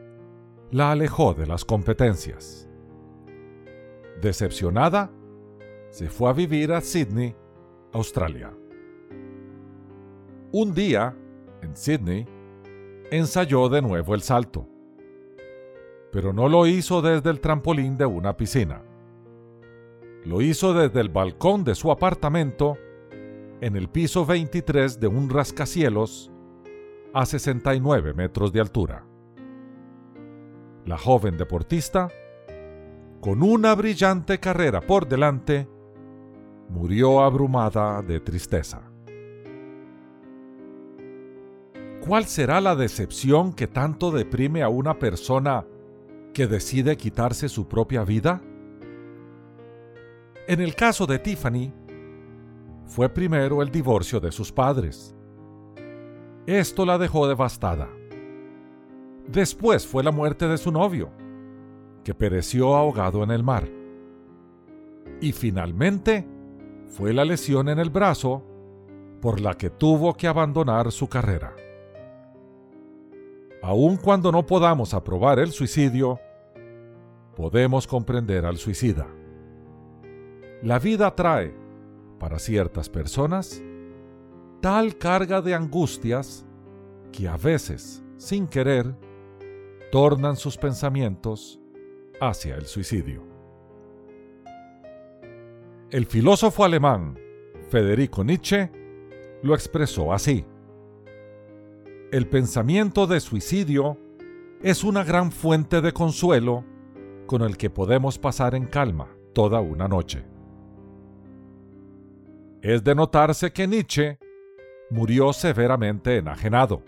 [0.71, 2.69] la alejó de las competencias.
[4.21, 5.11] Decepcionada,
[5.91, 7.35] se fue a vivir a Sydney,
[7.93, 8.53] Australia.
[10.53, 11.17] Un día,
[11.63, 12.27] en Sydney,
[13.11, 14.69] ensayó de nuevo el salto
[16.17, 18.83] pero no lo hizo desde el trampolín de una piscina.
[20.25, 22.79] Lo hizo desde el balcón de su apartamento
[23.61, 26.31] en el piso 23 de un rascacielos
[27.15, 29.07] a 69 metros de altura.
[30.85, 32.09] La joven deportista,
[33.21, 35.69] con una brillante carrera por delante,
[36.69, 38.91] murió abrumada de tristeza.
[42.07, 45.67] ¿Cuál será la decepción que tanto deprime a una persona
[46.33, 48.43] que decide quitarse su propia vida?
[50.47, 51.73] En el caso de Tiffany,
[52.87, 55.15] fue primero el divorcio de sus padres.
[56.47, 57.89] Esto la dejó devastada.
[59.27, 61.11] Después fue la muerte de su novio,
[62.05, 63.69] que pereció ahogado en el mar.
[65.21, 66.27] Y finalmente
[66.89, 68.45] fue la lesión en el brazo
[69.21, 71.55] por la que tuvo que abandonar su carrera.
[73.63, 76.21] Aun cuando no podamos aprobar el suicidio,
[77.35, 79.09] podemos comprender al suicida.
[80.63, 81.53] La vida trae,
[82.19, 83.63] para ciertas personas,
[84.61, 86.47] tal carga de angustias
[87.13, 88.95] que a veces, sin querer,
[89.93, 91.61] tornan sus pensamientos
[92.21, 93.23] hacia el suicidio.
[95.91, 97.19] El filósofo alemán
[97.71, 98.71] Federico Nietzsche
[99.43, 100.45] lo expresó así.
[102.13, 103.99] El pensamiento de suicidio
[104.63, 106.65] es una gran fuente de consuelo
[107.27, 110.25] con el que podemos pasar en calma toda una noche.
[112.63, 114.19] Es de notarse que Nietzsche
[114.91, 116.83] murió severamente enajenado.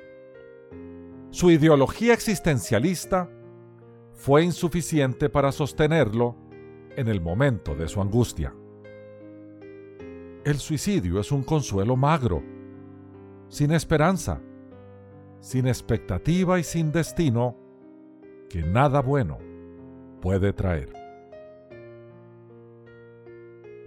[1.30, 3.30] Su ideología existencialista
[4.12, 6.36] fue insuficiente para sostenerlo
[6.96, 8.54] en el momento de su angustia.
[10.44, 12.42] El suicidio es un consuelo magro,
[13.48, 14.40] sin esperanza,
[15.40, 17.56] sin expectativa y sin destino
[18.48, 19.38] que nada bueno
[20.20, 20.97] puede traer.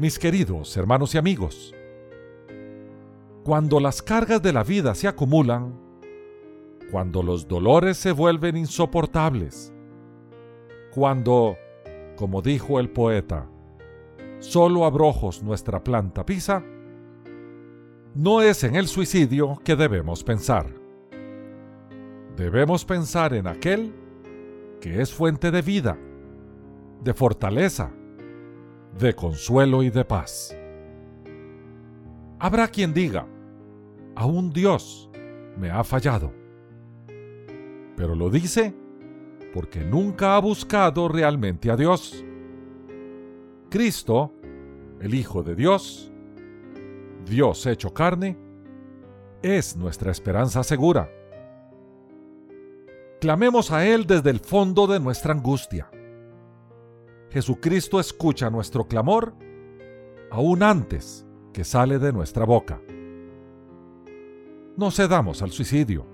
[0.02, 1.76] Mis queridos hermanos y amigos,
[3.44, 5.80] cuando las cargas de la vida se acumulan,
[6.90, 9.72] cuando los dolores se vuelven insoportables,
[10.92, 11.56] cuando,
[12.16, 13.48] como dijo el poeta,
[14.40, 16.64] solo abrojos nuestra planta pisa,
[18.16, 20.66] no es en el suicidio que debemos pensar.
[22.36, 23.94] Debemos pensar en aquel
[24.80, 25.96] que es fuente de vida,
[27.04, 27.92] de fortaleza,
[29.00, 30.56] de consuelo y de paz.
[32.40, 33.28] Habrá quien diga,
[34.16, 35.10] aún Dios
[35.58, 36.34] me ha fallado.
[37.96, 38.74] Pero lo dice
[39.54, 42.26] porque nunca ha buscado realmente a Dios.
[43.70, 44.34] Cristo,
[45.00, 46.12] el Hijo de Dios,
[47.26, 48.38] Dios hecho carne,
[49.42, 51.10] es nuestra esperanza segura.
[53.20, 55.92] Clamemos a Él desde el fondo de nuestra angustia.
[57.32, 59.34] Jesucristo escucha nuestro clamor
[60.32, 62.82] aún antes que sale de nuestra boca.
[64.76, 66.06] No cedamos al suicidio.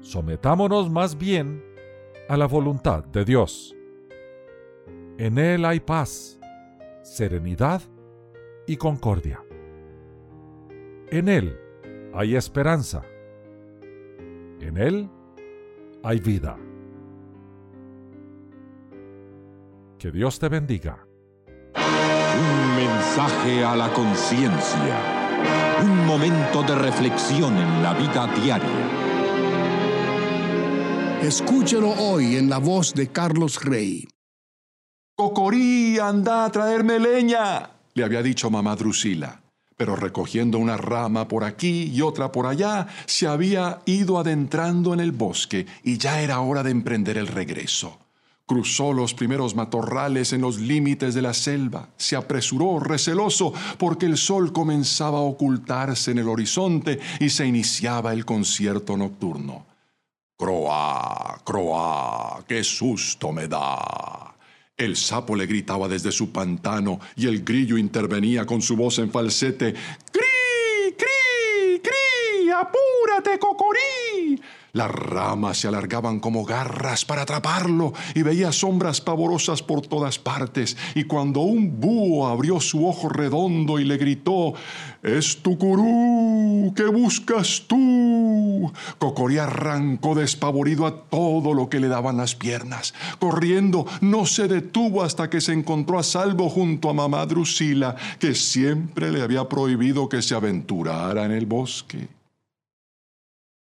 [0.00, 1.64] Sometámonos más bien
[2.28, 3.76] a la voluntad de Dios.
[5.18, 6.38] En Él hay paz,
[7.02, 7.82] serenidad
[8.68, 9.42] y concordia.
[11.08, 11.58] En Él
[12.14, 13.02] hay esperanza.
[14.60, 15.10] En Él
[16.04, 16.56] hay vida.
[20.00, 21.06] Que Dios te bendiga.
[21.76, 25.76] Un mensaje a la conciencia.
[25.82, 28.88] Un momento de reflexión en la vida diaria.
[31.20, 34.08] Escúchelo hoy en la voz de Carlos Rey.
[35.14, 39.42] Cocorí, anda a traerme leña, le había dicho mamá Drusila.
[39.76, 45.00] Pero recogiendo una rama por aquí y otra por allá, se había ido adentrando en
[45.00, 47.98] el bosque y ya era hora de emprender el regreso.
[48.50, 54.16] Cruzó los primeros matorrales en los límites de la selva, se apresuró receloso porque el
[54.16, 59.66] sol comenzaba a ocultarse en el horizonte y se iniciaba el concierto nocturno.
[60.36, 64.34] Croá, croá, qué susto me da.
[64.76, 69.12] El sapo le gritaba desde su pantano y el grillo intervenía con su voz en
[69.12, 69.74] falsete.
[70.10, 72.50] ¡Cri, cri, cri!
[72.50, 74.40] ¡Apúrate, cocorí!
[74.72, 80.76] Las ramas se alargaban como garras para atraparlo y veía sombras pavorosas por todas partes.
[80.94, 84.54] Y cuando un búho abrió su ojo redondo y le gritó,
[85.02, 86.72] ¡Es tu curú!
[86.76, 88.70] ¿Qué buscas tú?
[88.98, 92.94] Cocorí arrancó despavorido a todo lo que le daban las piernas.
[93.18, 98.34] Corriendo, no se detuvo hasta que se encontró a salvo junto a mamá Drusila, que
[98.34, 102.19] siempre le había prohibido que se aventurara en el bosque.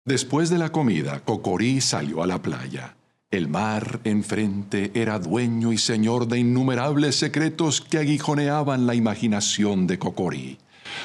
[0.08, 2.96] Después de la comida, Cocorí salió a la playa.
[3.30, 9.98] El mar enfrente era dueño y señor de innumerables secretos que aguijoneaban la imaginación de
[9.98, 10.56] Cocorí.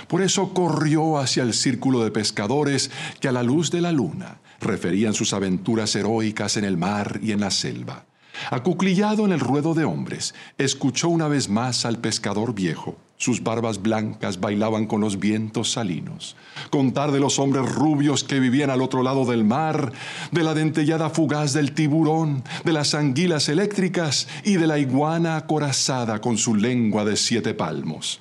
[0.07, 4.39] Por eso corrió hacia el círculo de pescadores que a la luz de la luna
[4.61, 8.05] referían sus aventuras heroicas en el mar y en la selva.
[8.49, 12.97] Acuclillado en el ruedo de hombres, escuchó una vez más al pescador viejo.
[13.17, 16.35] Sus barbas blancas bailaban con los vientos salinos.
[16.69, 19.93] Contar de los hombres rubios que vivían al otro lado del mar,
[20.31, 26.19] de la dentellada fugaz del tiburón, de las anguilas eléctricas y de la iguana acorazada
[26.19, 28.19] con su lengua de siete palmos.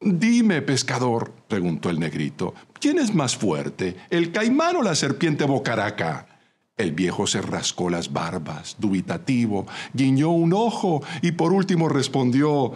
[0.00, 6.26] Dime, pescador, preguntó el negrito, ¿quién es más fuerte, el caimán o la serpiente bocaraca?
[6.80, 12.72] El viejo se rascó las barbas, dubitativo, guiñó un ojo y por último respondió,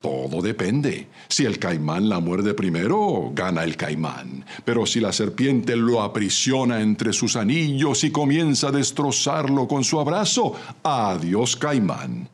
[0.00, 1.08] Todo depende.
[1.28, 4.44] Si el caimán la muerde primero, gana el caimán.
[4.64, 9.98] Pero si la serpiente lo aprisiona entre sus anillos y comienza a destrozarlo con su
[9.98, 12.30] abrazo, adiós caimán.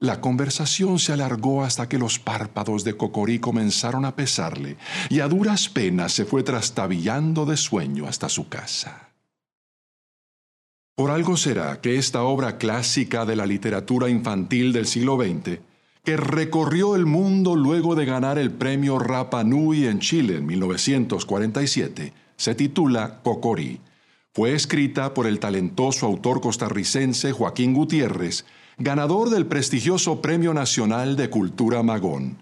[0.00, 4.78] La conversación se alargó hasta que los párpados de Cocorí comenzaron a pesarle
[5.10, 9.05] y a duras penas se fue trastabillando de sueño hasta su casa.
[10.96, 15.60] Por algo será que esta obra clásica de la literatura infantil del siglo XX
[16.02, 22.14] que recorrió el mundo luego de ganar el premio Rapa Nui en Chile en 1947,
[22.36, 23.80] se titula Cocorí.
[24.32, 28.46] Fue escrita por el talentoso autor costarricense Joaquín Gutiérrez,
[28.78, 32.38] ganador del prestigioso Premio Nacional de Cultura Magón.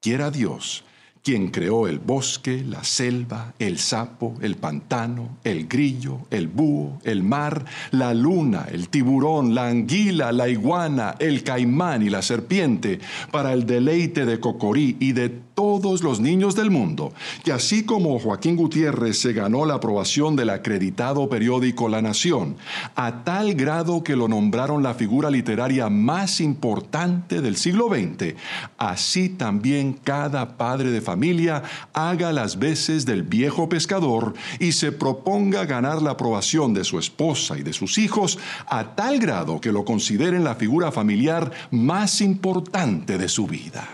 [0.00, 0.84] Quiera Dios
[1.26, 7.24] quien creó el bosque, la selva, el sapo, el pantano, el grillo, el búho, el
[7.24, 13.00] mar, la luna, el tiburón, la anguila, la iguana, el caimán y la serpiente,
[13.32, 18.18] para el deleite de Cocorí y de todos los niños del mundo, que así como
[18.18, 22.56] Joaquín Gutiérrez se ganó la aprobación del acreditado periódico La Nación,
[22.94, 28.34] a tal grado que lo nombraron la figura literaria más importante del siglo XX,
[28.76, 31.62] así también cada padre de familia
[31.94, 37.56] haga las veces del viejo pescador y se proponga ganar la aprobación de su esposa
[37.58, 43.16] y de sus hijos a tal grado que lo consideren la figura familiar más importante
[43.16, 43.88] de su vida.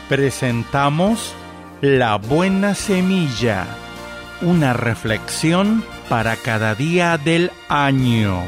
[0.07, 1.33] presentamos
[1.81, 3.65] La Buena Semilla,
[4.41, 8.43] una reflexión para cada día del año.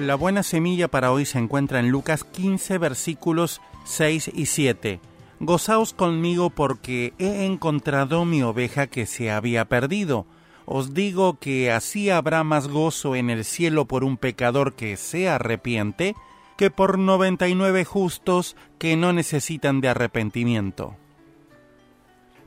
[0.00, 4.98] La buena semilla para hoy se encuentra en Lucas 15 versículos 6 y 7.
[5.40, 10.24] Gozaos conmigo porque he encontrado mi oveja que se había perdido.
[10.64, 15.28] Os digo que así habrá más gozo en el cielo por un pecador que se
[15.28, 16.14] arrepiente
[16.56, 20.96] que por noventa y nueve justos que no necesitan de arrepentimiento.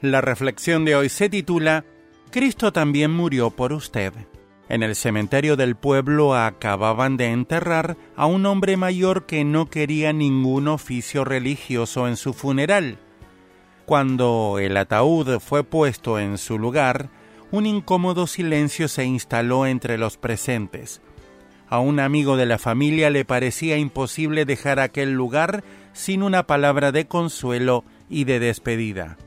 [0.01, 1.85] La reflexión de hoy se titula
[2.31, 4.11] Cristo también murió por usted.
[4.69, 10.13] En el cementerio del pueblo acababan de enterrar a un hombre mayor que no quería
[10.13, 12.97] ningún oficio religioso en su funeral.
[13.85, 17.09] Cuando el ataúd fue puesto en su lugar,
[17.51, 21.01] un incómodo silencio se instaló entre los presentes.
[21.67, 26.91] A un amigo de la familia le parecía imposible dejar aquel lugar sin una palabra
[26.91, 29.17] de consuelo y de despedida.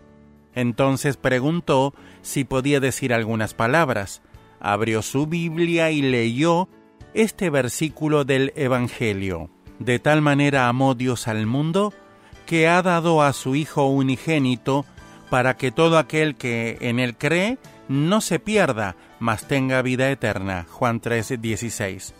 [0.55, 4.23] Entonces preguntó si podía decir algunas palabras.
[4.61, 6.69] Abrió su Biblia y leyó
[7.15, 9.51] este versículo del Evangelio.
[9.79, 11.93] De tal manera amó Dios al mundo,
[12.47, 14.85] que ha dado a su Hijo unigénito,
[15.31, 20.67] para que todo aquel que en él cree no se pierda, mas tenga vida eterna.
[20.71, 22.15] Juan 3:16.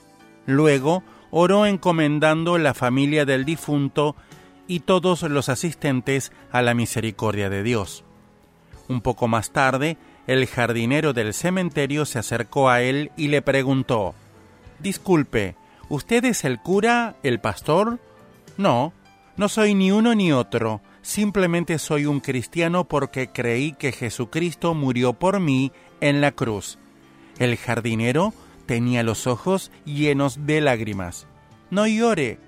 [0.47, 4.17] Luego oró encomendando la familia del difunto
[4.67, 8.05] y todos los asistentes a la misericordia de Dios.
[8.89, 9.97] Un poco más tarde,
[10.27, 14.15] el jardinero del cementerio se acercó a él y le preguntó
[14.79, 15.57] Disculpe,
[15.89, 17.99] ¿usted es el cura, el pastor?
[18.57, 18.93] No,
[19.37, 25.13] no soy ni uno ni otro, simplemente soy un cristiano porque creí que Jesucristo murió
[25.13, 26.79] por mí en la cruz.
[27.39, 28.35] El jardinero
[28.67, 31.27] tenía los ojos llenos de lágrimas.
[31.71, 32.39] No llore,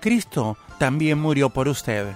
[0.00, 2.14] Cristo también murió por usted.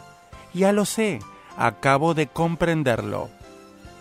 [0.55, 1.21] Ya lo sé,
[1.57, 3.31] acabo de comprenderlo.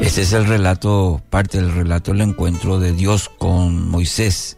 [0.00, 4.56] Este es el relato, parte del relato del encuentro de Dios con Moisés.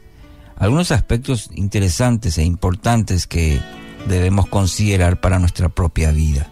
[0.57, 3.61] Algunos aspectos interesantes e importantes que
[4.07, 6.49] debemos considerar para nuestra propia vida.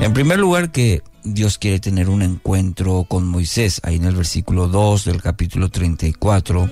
[0.00, 3.80] En primer lugar, que Dios quiere tener un encuentro con Moisés.
[3.84, 6.70] Ahí en el versículo 2 del capítulo 34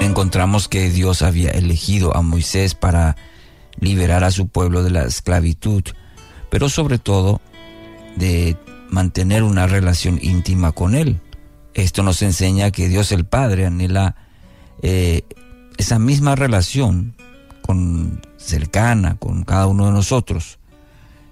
[0.00, 3.16] encontramos que Dios había elegido a Moisés para
[3.78, 5.84] liberar a su pueblo de la esclavitud,
[6.50, 7.40] pero sobre todo
[8.16, 8.56] de
[8.90, 11.20] mantener una relación íntima con Él.
[11.74, 14.16] Esto nos enseña que Dios el Padre anhela
[14.82, 15.22] eh,
[15.76, 17.14] esa misma relación
[17.62, 20.58] con, cercana con cada uno de nosotros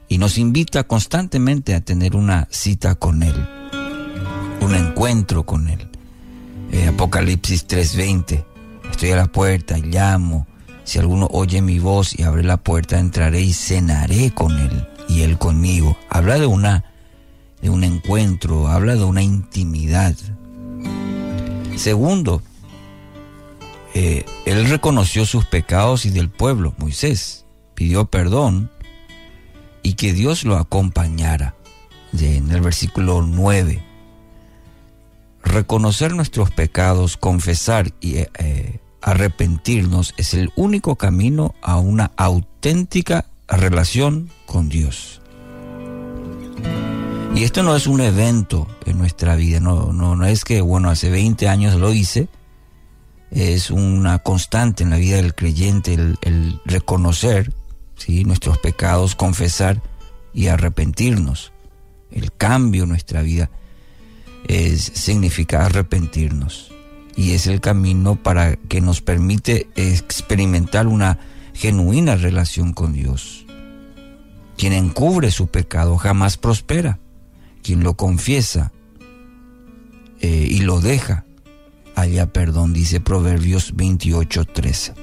[0.08, 3.48] y nos invita constantemente a tener una cita con Él,
[4.60, 5.88] un encuentro con Él.
[6.72, 8.44] Eh, Apocalipsis 3:20,
[8.90, 10.46] estoy a la puerta y llamo,
[10.84, 15.22] si alguno oye mi voz y abre la puerta, entraré y cenaré con Él y
[15.22, 15.98] Él conmigo.
[16.08, 16.84] Habla de una
[17.62, 20.14] de un encuentro, habla de una intimidad.
[21.76, 22.42] Segundo,
[23.94, 27.44] eh, él reconoció sus pecados y del pueblo, Moisés,
[27.74, 28.70] pidió perdón
[29.82, 31.54] y que Dios lo acompañara.
[32.18, 33.84] En el versículo 9,
[35.44, 43.26] reconocer nuestros pecados, confesar y eh, eh, arrepentirnos es el único camino a una auténtica
[43.48, 45.20] relación con Dios.
[47.38, 50.90] Y esto no es un evento en nuestra vida, no, no, no es que, bueno,
[50.90, 52.26] hace 20 años lo hice,
[53.30, 57.52] es una constante en la vida del creyente el, reconocer
[57.94, 58.24] ¿sí?
[58.24, 59.80] nuestros pecados, confesar
[60.34, 61.52] y arrepentirnos.
[62.10, 63.50] El cambio en nuestra vida
[64.48, 66.72] es, significa arrepentirnos
[67.14, 71.20] y es el camino para que nos permite experimentar una
[71.54, 73.46] genuina relación con Dios.
[74.56, 76.98] Quien encubre su pecado jamás prospera
[77.68, 78.72] quien lo confiesa
[80.22, 81.26] eh, y lo deja,
[81.96, 84.94] haya perdón, dice Proverbios 28:13.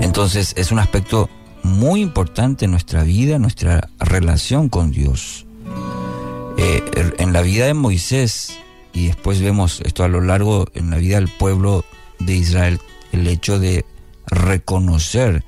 [0.00, 1.30] Entonces es un aspecto
[1.62, 5.46] muy importante en nuestra vida, nuestra relación con Dios.
[6.56, 6.82] Eh,
[7.18, 8.58] en la vida de Moisés,
[8.92, 11.84] y después vemos esto a lo largo en la vida del pueblo
[12.18, 12.80] de Israel,
[13.12, 13.86] el hecho de
[14.26, 15.44] reconocer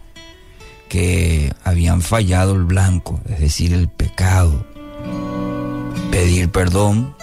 [0.88, 4.69] que habían fallado el blanco, es decir, el pecado,
[6.10, 7.14] pedir perdón,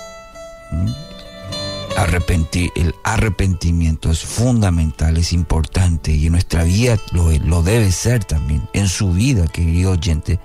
[1.97, 8.23] arrepentir, el arrepentimiento es fundamental, es importante y en nuestra vida lo, lo debe ser
[8.23, 10.39] también, en su vida, querido oyente.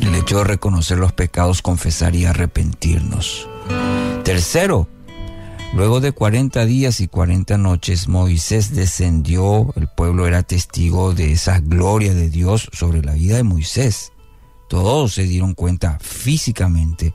[0.00, 3.48] El hecho de reconocer los pecados, confesar y arrepentirnos.
[4.24, 4.88] Tercero,
[5.74, 11.60] luego de 40 días y 40 noches, Moisés descendió, el pueblo era testigo de esa
[11.60, 14.11] gloria de Dios sobre la vida de Moisés.
[14.72, 17.12] Todos se dieron cuenta físicamente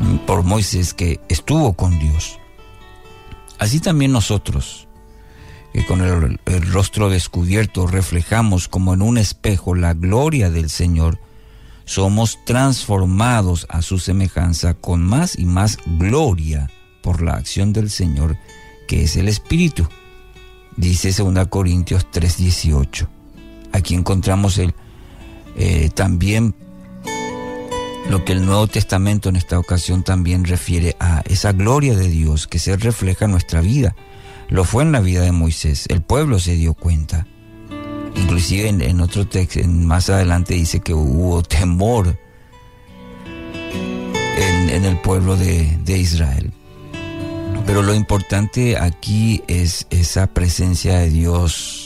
[0.00, 2.40] mm, por Moisés que estuvo con Dios.
[3.60, 4.88] Así también nosotros,
[5.72, 6.40] que con el,
[6.72, 11.20] rostro descubierto reflejamos como en un espejo la gloria del Señor,
[11.84, 16.68] somos transformados a su semejanza con más y más gloria
[17.00, 18.36] por la acción del Señor,
[18.88, 19.86] que es el Espíritu.
[20.76, 23.06] Dice 2 Corintios 3:18.
[23.70, 24.74] Aquí encontramos el
[25.56, 26.54] eh, también
[28.08, 32.46] lo que el Nuevo Testamento en esta ocasión también refiere a esa gloria de Dios
[32.46, 33.94] que se refleja en nuestra vida.
[34.48, 37.26] Lo fue en la vida de Moisés, el pueblo se dio cuenta.
[38.16, 42.18] Inclusive en, otro texto, más adelante dice que hubo temor
[44.36, 46.52] en, el pueblo de, de Israel.
[47.64, 51.79] Pero lo importante aquí es esa presencia de Dios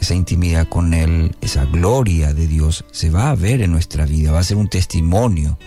[0.00, 4.32] esa intimidad con Él, esa gloria de Dios, se va a ver en nuestra vida,
[4.32, 5.58] va a ser un testimonio.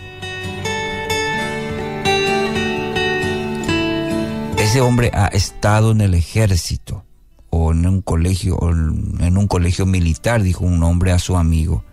[4.58, 7.04] Ese hombre ha estado en el ejército
[7.50, 11.84] o en un colegio, o en un colegio militar, dijo un hombre a su amigo.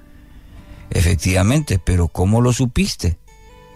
[0.89, 3.19] Efectivamente, pero ¿cómo lo supiste?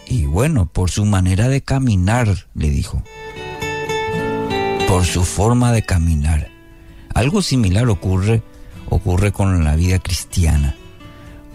[0.07, 3.03] Y bueno, por su manera de caminar, le dijo.
[4.87, 6.49] Por su forma de caminar.
[7.13, 8.41] Algo similar ocurre
[8.89, 10.75] ocurre con la vida cristiana.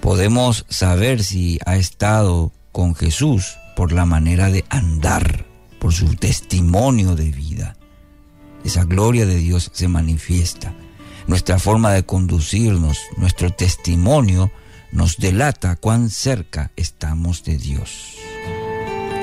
[0.01, 5.47] Podemos saber si ha estado con Jesús por la manera de andar,
[5.79, 7.77] por su testimonio de vida.
[8.65, 10.75] Esa gloria de Dios se manifiesta.
[11.27, 14.51] Nuestra forma de conducirnos, nuestro testimonio
[14.93, 18.17] nos delata cuán cerca estamos de Dios.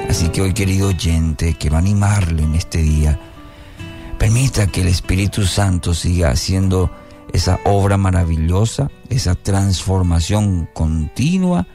[0.10, 3.20] Así que hoy, querido oyente, quiero animarle en este día.
[4.18, 6.90] Permita que el Espíritu Santo siga haciendo
[7.34, 11.68] esa obra maravillosa, esa transformación continua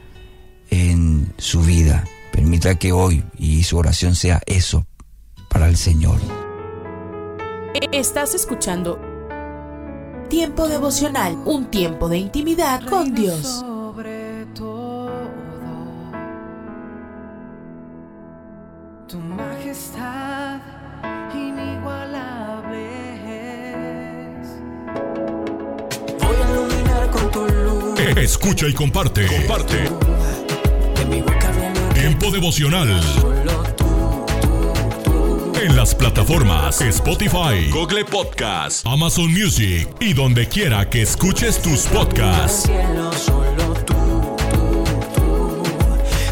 [0.69, 2.03] en su vida.
[2.31, 4.85] Permita que hoy y su oración sea eso
[5.49, 6.19] para el Señor.
[7.91, 8.99] Estás escuchando
[10.33, 13.63] Tiempo devocional, un tiempo de intimidad con Dios.
[19.07, 19.19] Tu
[28.15, 29.25] Escucha y comparte.
[29.25, 29.89] Comparte.
[31.93, 33.01] Tiempo devocional.
[35.61, 42.69] En las plataformas Spotify, Google Podcast, Amazon Music y donde quiera que escuches tus podcasts.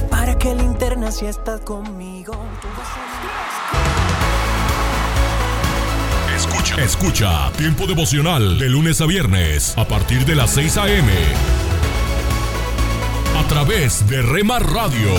[0.10, 2.34] Para que linterna si estás conmigo.
[6.36, 6.84] Escucha.
[6.84, 11.12] Escucha Tiempo devocional de lunes a viernes a partir de las 6 a.m.
[13.52, 15.10] Través de Rema Radio.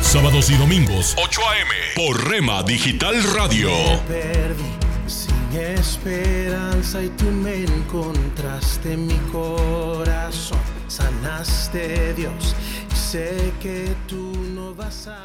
[0.00, 1.70] Sábados y domingos 8 a.m.
[1.94, 3.70] por Rema Digital Radio.
[4.08, 4.64] perdí
[5.06, 10.58] sin esperanza y tú me encontraste en mi corazón.
[10.88, 12.56] Sanaste Dios
[12.92, 15.24] y sé que tú no vas a...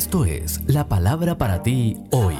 [0.00, 2.34] Esto es la palabra para ti hoy.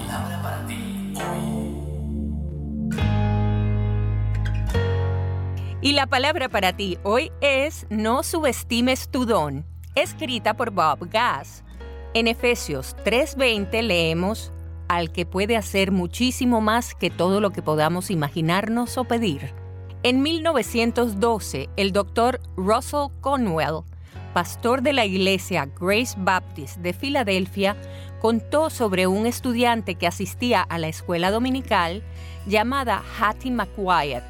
[5.83, 11.63] Y la palabra para ti hoy es No subestimes tu don, escrita por Bob Gass.
[12.15, 14.53] En Efesios 3:20 leemos,
[14.89, 19.53] Al que puede hacer muchísimo más que todo lo que podamos imaginarnos o pedir.
[20.03, 23.83] En 1912, el doctor Russell Conwell,
[24.33, 27.77] pastor de la iglesia Grace Baptist de Filadelfia,
[28.21, 32.03] contó sobre un estudiante que asistía a la escuela dominical
[32.47, 34.25] llamada Hattie McWyatt.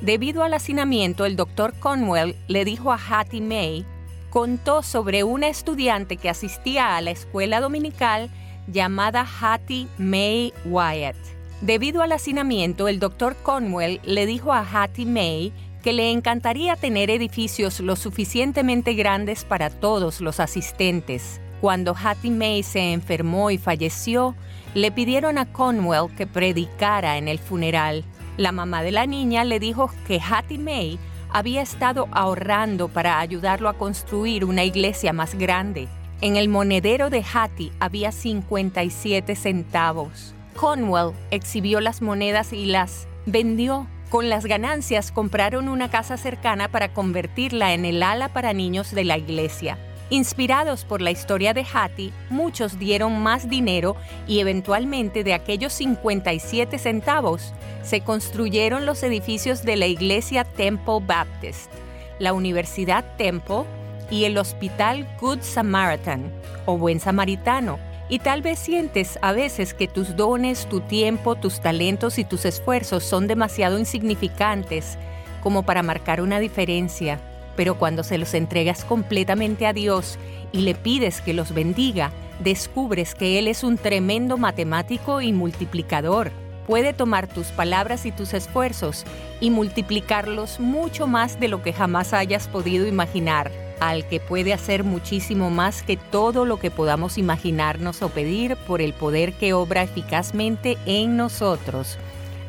[0.00, 3.86] Debido al hacinamiento, el doctor Conwell le dijo a Hattie May,
[4.30, 8.30] contó sobre una estudiante que asistía a la escuela dominical
[8.66, 11.16] llamada Hattie May Wyatt.
[11.60, 17.10] Debido al hacinamiento, el doctor Conwell le dijo a Hattie May que le encantaría tener
[17.10, 21.40] edificios lo suficientemente grandes para todos los asistentes.
[21.60, 24.34] Cuando Hattie May se enfermó y falleció,
[24.74, 28.04] le pidieron a Conwell que predicara en el funeral.
[28.36, 30.98] La mamá de la niña le dijo que Hattie May
[31.30, 35.88] había estado ahorrando para ayudarlo a construir una iglesia más grande.
[36.20, 40.34] En el monedero de Hattie había 57 centavos.
[40.56, 43.86] Conwell exhibió las monedas y las vendió.
[44.12, 49.04] Con las ganancias compraron una casa cercana para convertirla en el ala para niños de
[49.04, 49.78] la iglesia.
[50.10, 53.96] Inspirados por la historia de Hattie, muchos dieron más dinero
[54.28, 61.70] y eventualmente de aquellos 57 centavos se construyeron los edificios de la iglesia Temple Baptist,
[62.18, 63.64] la Universidad Temple
[64.10, 66.30] y el Hospital Good Samaritan
[66.66, 67.78] o Buen Samaritano.
[68.12, 72.44] Y tal vez sientes a veces que tus dones, tu tiempo, tus talentos y tus
[72.44, 74.98] esfuerzos son demasiado insignificantes
[75.42, 77.18] como para marcar una diferencia.
[77.56, 80.18] Pero cuando se los entregas completamente a Dios
[80.52, 86.32] y le pides que los bendiga, descubres que Él es un tremendo matemático y multiplicador.
[86.66, 89.04] puede tomar tus palabras y tus esfuerzos
[89.40, 93.50] y multiplicarlos mucho más de lo que jamás hayas podido imaginar,
[93.82, 98.80] al que puede hacer muchísimo más que todo lo que podamos imaginarnos o pedir por
[98.80, 101.98] el poder que obra eficazmente en nosotros.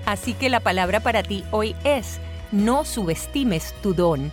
[0.06, 2.20] Así que la palabra para ti hoy es,
[2.52, 4.32] no subestimes tu don.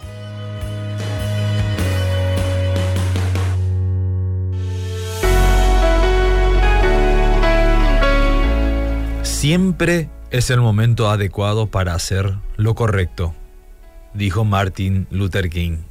[9.22, 13.34] Siempre es el momento adecuado para hacer lo correcto,
[14.12, 15.89] dijo Martin Luther King.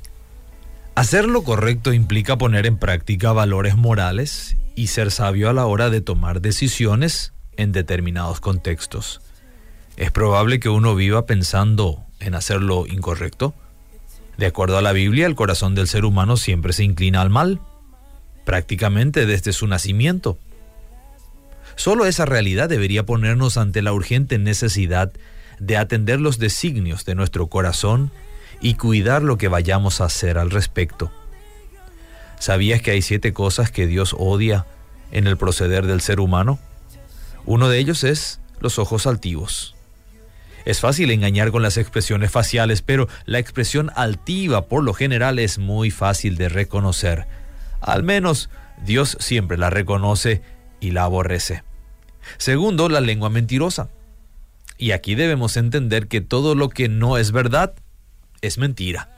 [1.00, 5.90] Hacer lo correcto implica poner en práctica valores morales y ser sabio a la hora
[5.90, 9.22] de tomar decisiones en determinados contextos.
[9.96, 13.54] ¿Es probable que uno viva pensando en hacer lo incorrecto?
[14.38, 17.62] De acuerdo a la Biblia, el corazón del ser humano siempre se inclina al mal,
[18.44, 20.38] prácticamente desde su nacimiento.
[21.78, 25.14] Solo esa realidad debería ponernos ante la urgente necesidad
[25.60, 28.12] de atender los designios de nuestro corazón
[28.62, 31.12] y cuidar lo que vayamos a hacer al respecto.
[32.40, 34.66] ¿Sabías que hay siete cosas que Dios odia
[35.12, 36.60] en el proceder del ser humano?
[37.46, 39.76] Uno de ellos es los ojos altivos.
[40.66, 45.58] Es fácil engañar con las expresiones faciales, pero la expresión altiva por lo general es
[45.58, 47.28] muy fácil de reconocer.
[47.82, 48.50] Al menos
[48.86, 50.42] Dios siempre la reconoce
[50.80, 51.64] y la aborrece.
[52.38, 53.90] Segundo, la lengua mentirosa.
[54.78, 57.74] Y aquí debemos entender que todo lo que no es verdad
[58.42, 59.10] es mentira.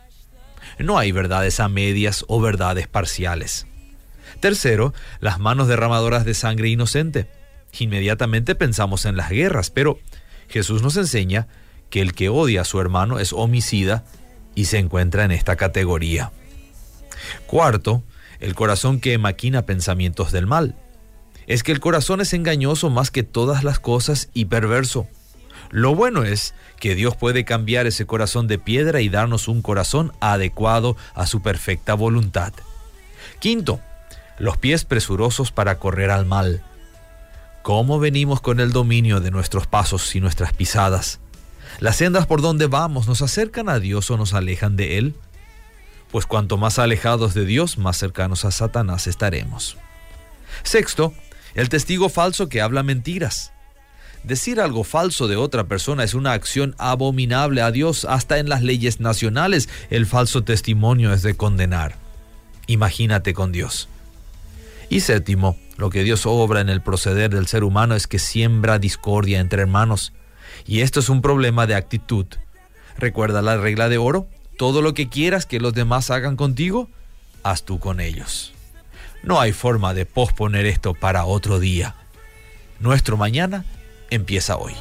[0.80, 3.68] No hay verdades a medias o verdades parciales.
[4.40, 7.28] Tercero, las manos derramadoras de sangre inocente.
[7.80, 10.00] Inmediatamente pensamos en las guerras, pero
[10.50, 11.48] Jesús nos enseña
[11.90, 14.04] que el que odia a su hermano es homicida
[14.56, 16.32] y se encuentra en esta categoría.
[17.48, 18.04] Cuarto,
[18.40, 20.76] el corazón que maquina pensamientos del mal
[21.48, 25.08] es que el corazón es engañoso más que todas las cosas y perverso.
[25.72, 30.12] Lo bueno es que Dios puede cambiar ese corazón de piedra y darnos un corazón
[30.20, 32.54] adecuado a su perfecta voluntad.
[33.40, 33.80] Quinto,
[34.38, 36.62] los pies presurosos para correr al mal.
[37.64, 41.20] ¿Cómo venimos con el dominio de nuestros pasos y nuestras pisadas?
[41.80, 45.16] ¿Las sendas por donde vamos nos acercan a Dios o nos alejan de Él?
[46.12, 49.78] Pues cuanto más alejados de Dios, más cercanos a Satanás estaremos.
[50.64, 51.14] Sexto,
[51.54, 53.54] el testigo falso que habla mentiras.
[54.24, 58.06] Decir algo falso de otra persona es una acción abominable a Dios.
[58.06, 61.96] Hasta en las leyes nacionales el falso testimonio es de condenar.
[62.68, 63.90] Imagínate con Dios.
[64.90, 68.78] Y séptimo, lo que Dios obra en el proceder del ser humano es que siembra
[68.78, 70.14] discordia entre hermanos.
[70.68, 72.28] Y esto es un problema de actitud.
[72.98, 74.28] Recuerda la regla de oro.
[74.58, 76.88] Todo lo que quieras que los demás hagan contigo,
[77.42, 78.54] haz tú con ellos.
[79.24, 81.96] No hay forma de posponer esto para otro día.
[82.80, 83.66] Nuestro mañana
[84.12, 84.76] empieza hoy.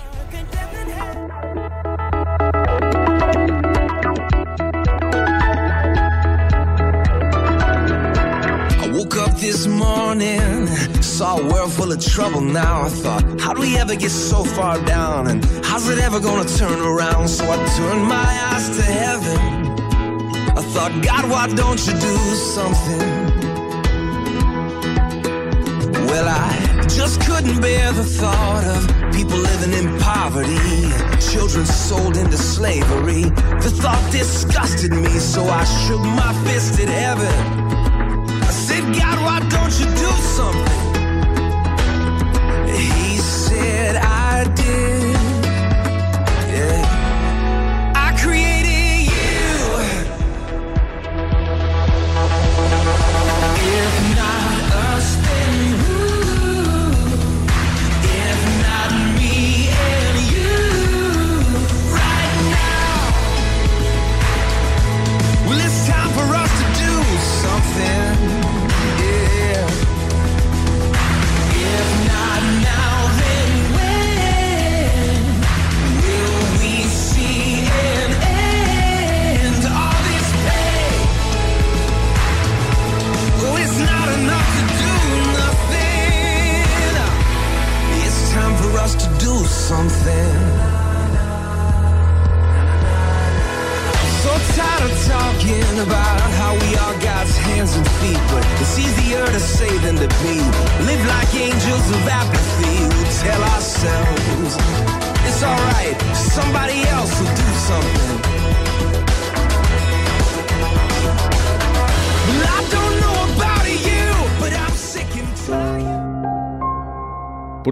[8.82, 10.66] I woke up this morning,
[11.00, 12.82] saw a world full of trouble now.
[12.82, 15.28] I thought, how do we ever get so far down?
[15.28, 17.28] And how's it ever gonna turn around?
[17.28, 19.38] So I turned my eyes to heaven.
[20.58, 23.30] I thought, God, why don't you do something?
[26.06, 30.58] Well, I just couldn't bear the thought of people living in poverty,
[31.20, 33.24] children sold into slavery.
[33.64, 37.34] The thought disgusted me, so I shook my fist at heaven.
[38.42, 40.80] I said, God, why don't you do something?
[42.74, 44.99] He said, I did.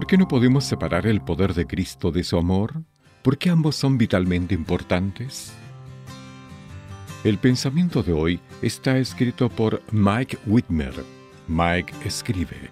[0.09, 2.81] Qué no podemos separar el poder de Cristo de su amor?
[3.21, 5.53] ¿Por qué ambos son vitalmente importantes?
[7.23, 10.95] El pensamiento de hoy está escrito por Mike Whitmer.
[11.47, 12.71] Mike escribe.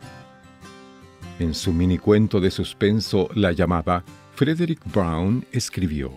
[1.38, 6.12] En su minicuento de suspenso La llamada, Frederick Brown escribió,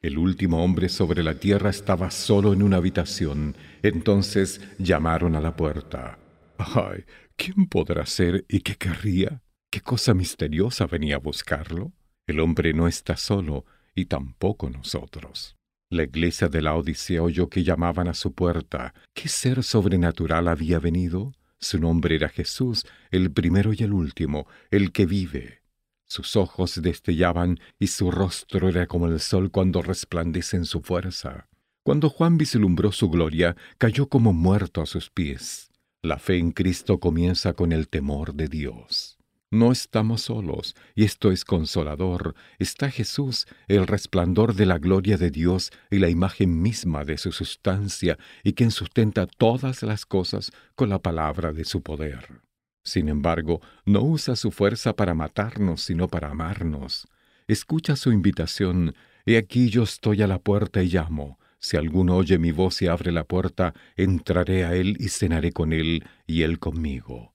[0.00, 5.54] El último hombre sobre la tierra estaba solo en una habitación, entonces llamaron a la
[5.54, 6.18] puerta.
[6.56, 7.04] Ay,
[7.36, 9.43] ¿quién podrá ser y qué querría?
[9.74, 11.90] ¿Qué cosa misteriosa venía a buscarlo?
[12.28, 15.56] El hombre no está solo y tampoco nosotros.
[15.90, 18.94] La iglesia de la Odisea oyó que llamaban a su puerta.
[19.14, 21.34] ¿Qué ser sobrenatural había venido?
[21.58, 25.62] Su nombre era Jesús, el primero y el último, el que vive.
[26.06, 31.48] Sus ojos destellaban y su rostro era como el sol cuando resplandece en su fuerza.
[31.82, 35.72] Cuando Juan vislumbró su gloria, cayó como muerto a sus pies.
[36.00, 39.13] La fe en Cristo comienza con el temor de Dios.
[39.54, 42.34] No estamos solos, y esto es consolador.
[42.58, 47.30] Está Jesús, el resplandor de la gloria de Dios y la imagen misma de su
[47.30, 52.40] sustancia, y quien sustenta todas las cosas con la palabra de su poder.
[52.82, 57.06] Sin embargo, no usa su fuerza para matarnos, sino para amarnos.
[57.46, 61.38] Escucha su invitación, He aquí yo estoy a la puerta y llamo.
[61.60, 65.72] Si alguno oye mi voz y abre la puerta, entraré a él y cenaré con
[65.72, 67.33] él, y él conmigo.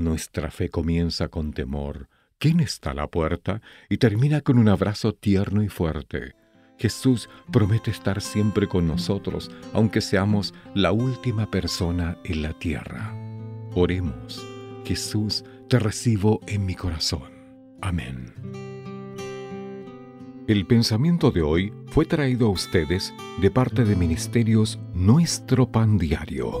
[0.00, 2.08] Nuestra fe comienza con temor.
[2.38, 3.60] ¿Quién está a la puerta?
[3.88, 6.36] Y termina con un abrazo tierno y fuerte.
[6.78, 13.12] Jesús promete estar siempre con nosotros, aunque seamos la última persona en la tierra.
[13.74, 14.46] Oremos.
[14.84, 17.32] Jesús, te recibo en mi corazón.
[17.80, 18.32] Amén.
[20.46, 26.60] El pensamiento de hoy fue traído a ustedes de parte de Ministerios Nuestro Pan Diario.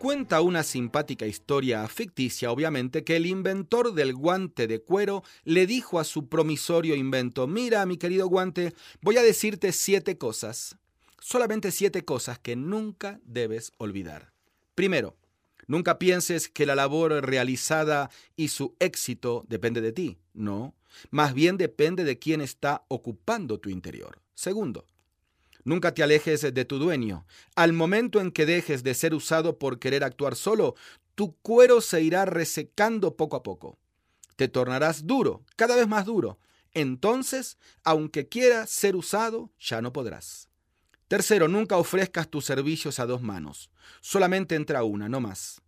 [0.00, 6.00] Cuenta una simpática historia ficticia, obviamente, que el inventor del guante de cuero le dijo
[6.00, 8.72] a su promisorio invento, mira, mi querido guante,
[9.02, 10.78] voy a decirte siete cosas,
[11.18, 14.32] solamente siete cosas que nunca debes olvidar.
[14.74, 15.18] Primero,
[15.66, 20.74] nunca pienses que la labor realizada y su éxito depende de ti, no,
[21.10, 24.22] más bien depende de quién está ocupando tu interior.
[24.34, 24.86] Segundo,
[25.64, 27.26] Nunca te alejes de tu dueño.
[27.54, 30.74] Al momento en que dejes de ser usado por querer actuar solo,
[31.14, 33.78] tu cuero se irá resecando poco a poco.
[34.36, 36.38] Te tornarás duro, cada vez más duro.
[36.72, 40.48] Entonces, aunque quieras ser usado, ya no podrás.
[41.08, 43.70] Tercero, nunca ofrezcas tus servicios a dos manos.
[44.00, 45.60] Solamente entra una, no más.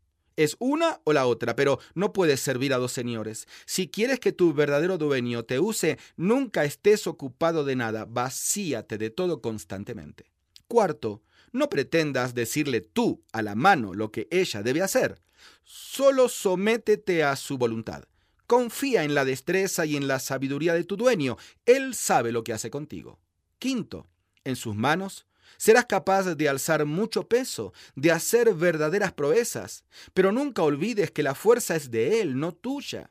[0.42, 3.46] Es una o la otra, pero no puedes servir a dos señores.
[3.64, 9.10] Si quieres que tu verdadero dueño te use, nunca estés ocupado de nada, vacíate de
[9.10, 10.32] todo constantemente.
[10.66, 11.22] Cuarto,
[11.52, 15.22] no pretendas decirle tú a la mano lo que ella debe hacer.
[15.62, 18.02] Solo sométete a su voluntad.
[18.48, 21.36] Confía en la destreza y en la sabiduría de tu dueño.
[21.66, 23.20] Él sabe lo que hace contigo.
[23.60, 24.08] Quinto,
[24.42, 25.24] en sus manos
[25.56, 29.84] Serás capaz de alzar mucho peso, de hacer verdaderas proezas,
[30.14, 33.10] pero nunca olvides que la fuerza es de Él, no tuya.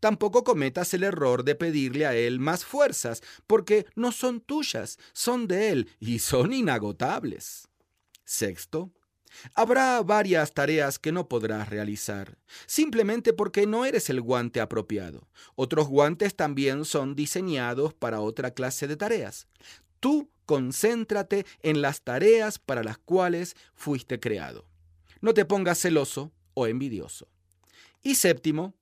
[0.00, 5.46] Tampoco cometas el error de pedirle a Él más fuerzas, porque no son tuyas, son
[5.46, 7.68] de Él y son inagotables.
[8.24, 8.92] Sexto,
[9.54, 15.28] Habrá varias tareas que no podrás realizar, simplemente porque no eres el guante apropiado.
[15.54, 19.46] Otros guantes también son diseñados para otra clase de tareas.
[20.00, 24.66] Tú concéntrate en las tareas para las cuales fuiste creado.
[25.20, 27.28] No te pongas celoso o envidioso.
[28.02, 28.74] Y séptimo,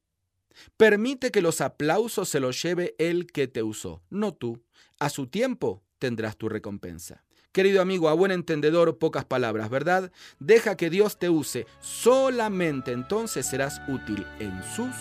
[0.76, 4.62] permite que los aplausos se los lleve el que te usó, no tú.
[4.98, 7.24] A su tiempo tendrás tu recompensa.
[7.52, 10.12] Querido amigo, a buen entendedor, pocas palabras, ¿verdad?
[10.38, 14.94] Deja que Dios te use, solamente entonces serás útil en sus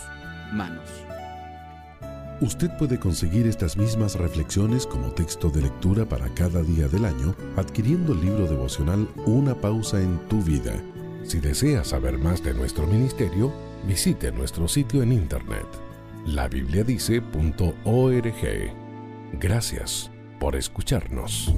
[0.52, 1.05] manos.
[2.40, 7.34] Usted puede conseguir estas mismas reflexiones como texto de lectura para cada día del año
[7.56, 10.74] adquiriendo el libro devocional Una pausa en tu vida.
[11.24, 13.52] Si desea saber más de nuestro ministerio,
[13.86, 15.66] visite nuestro sitio en internet
[16.26, 18.72] labibliadice.org.
[19.40, 21.54] Gracias por escucharnos.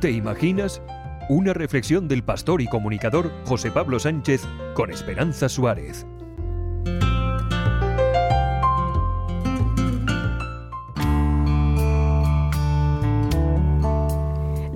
[0.00, 0.82] ¿Te imaginas?
[1.28, 4.42] Una reflexión del pastor y comunicador José Pablo Sánchez
[4.74, 6.06] con Esperanza Suárez.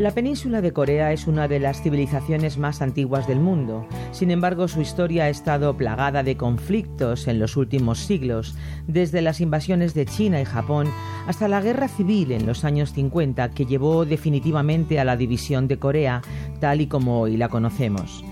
[0.01, 3.86] La península de Corea es una de las civilizaciones más antiguas del mundo.
[4.12, 8.55] Sin embargo, su historia ha estado plagada de conflictos en los últimos siglos,
[8.86, 10.88] desde las invasiones de China y Japón
[11.26, 15.78] hasta la guerra civil en los años 50 que llevó definitivamente a la división de
[15.78, 16.22] Corea
[16.61, 18.24] tal y como hoy la conocemos.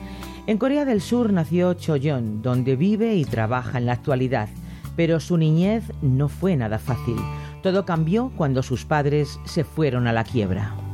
[0.47, 4.49] En Corea del Sur nació Choyon, donde vive y trabaja en la actualidad,
[4.97, 7.17] pero su niñez no fue nada fácil.
[7.63, 10.88] Todo cambió cuando sus padres se fueron a la quiebra.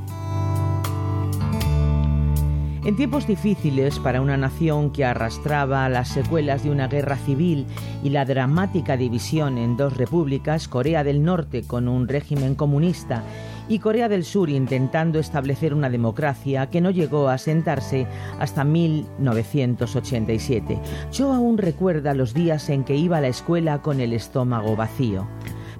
[2.84, 7.64] En tiempos difíciles para una nación que arrastraba las secuelas de una guerra civil
[8.02, 13.22] y la dramática división en dos repúblicas, Corea del Norte con un régimen comunista
[13.70, 18.06] y Corea del Sur intentando establecer una democracia que no llegó a sentarse
[18.38, 20.78] hasta 1987.
[21.10, 25.26] Cho aún recuerda los días en que iba a la escuela con el estómago vacío.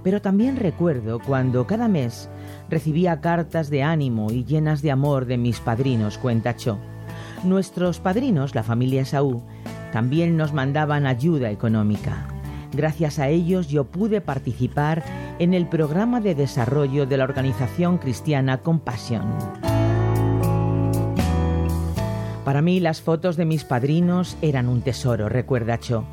[0.03, 2.31] Pero también recuerdo cuando cada mes
[2.71, 6.79] recibía cartas de ánimo y llenas de amor de mis padrinos, cuenta Cho.
[7.45, 9.43] Nuestros padrinos, la familia Saúl,
[9.93, 12.27] también nos mandaban ayuda económica.
[12.73, 15.05] Gracias a ellos yo pude participar
[15.39, 19.25] en el programa de desarrollo de la organización cristiana Compasión.
[22.47, 26.05] Para mí las fotos de mis padrinos eran un tesoro, recuerda Cho.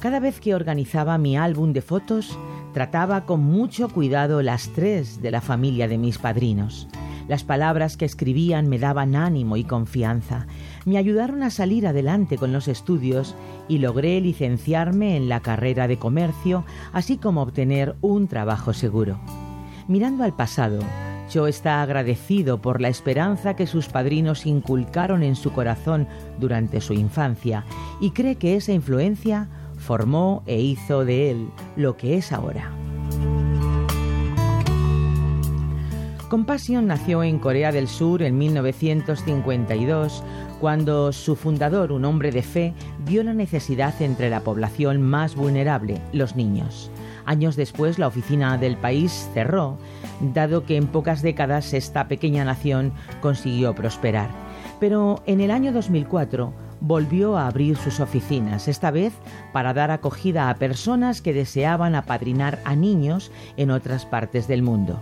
[0.00, 2.38] Cada vez que organizaba mi álbum de fotos,
[2.72, 6.86] trataba con mucho cuidado las tres de la familia de mis padrinos.
[7.28, 10.46] Las palabras que escribían me daban ánimo y confianza
[10.86, 13.34] me ayudaron a salir adelante con los estudios
[13.68, 19.18] y logré licenciarme en la carrera de comercio, así como obtener un trabajo seguro.
[19.88, 20.78] Mirando al pasado,
[21.28, 26.06] Cho está agradecido por la esperanza que sus padrinos inculcaron en su corazón
[26.38, 27.64] durante su infancia
[28.00, 32.70] y cree que esa influencia formó e hizo de él lo que es ahora.
[36.28, 40.24] Compassion nació en Corea del Sur en 1952
[40.60, 46.00] cuando su fundador, un hombre de fe, vio la necesidad entre la población más vulnerable,
[46.12, 46.90] los niños.
[47.24, 49.78] Años después, la oficina del país cerró,
[50.20, 54.30] dado que en pocas décadas esta pequeña nación consiguió prosperar.
[54.80, 59.12] Pero en el año 2004 volvió a abrir sus oficinas, esta vez
[59.52, 65.00] para dar acogida a personas que deseaban apadrinar a niños en otras partes del mundo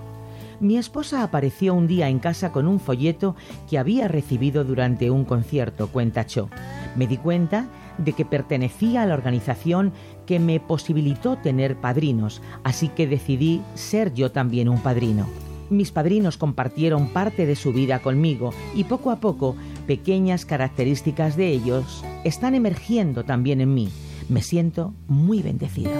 [0.60, 3.36] mi esposa apareció un día en casa con un folleto
[3.68, 6.48] que había recibido durante un concierto, cuenta Cho.
[6.96, 7.66] Me di cuenta
[7.98, 9.92] de que pertenecía a la organización
[10.26, 15.26] que me posibilitó tener padrinos, así que decidí ser yo también un padrino.
[15.70, 21.48] Mis padrinos compartieron parte de su vida conmigo y poco a poco pequeñas características de
[21.48, 23.88] ellos están emergiendo también en mí.
[24.28, 25.90] Me siento muy bendecido.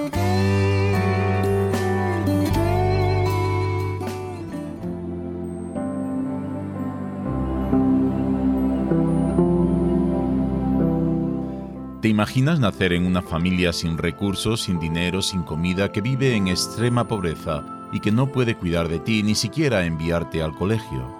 [12.04, 16.48] ¿Te imaginas nacer en una familia sin recursos, sin dinero, sin comida, que vive en
[16.48, 21.10] extrema pobreza y que no puede cuidar de ti ni siquiera enviarte al colegio?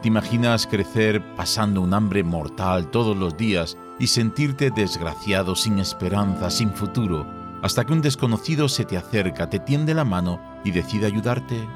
[0.00, 6.48] ¿Te imaginas crecer pasando un hambre mortal todos los días y sentirte desgraciado, sin esperanza,
[6.48, 7.26] sin futuro,
[7.60, 11.68] hasta que un desconocido se te acerca, te tiende la mano y decide ayudarte?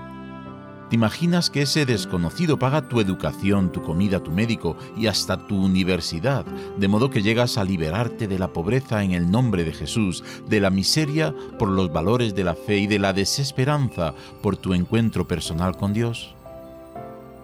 [0.95, 5.61] ¿Te imaginas que ese desconocido paga tu educación, tu comida, tu médico y hasta tu
[5.61, 10.23] universidad, de modo que llegas a liberarte de la pobreza en el nombre de Jesús,
[10.49, 14.73] de la miseria por los valores de la fe y de la desesperanza por tu
[14.73, 16.33] encuentro personal con Dios?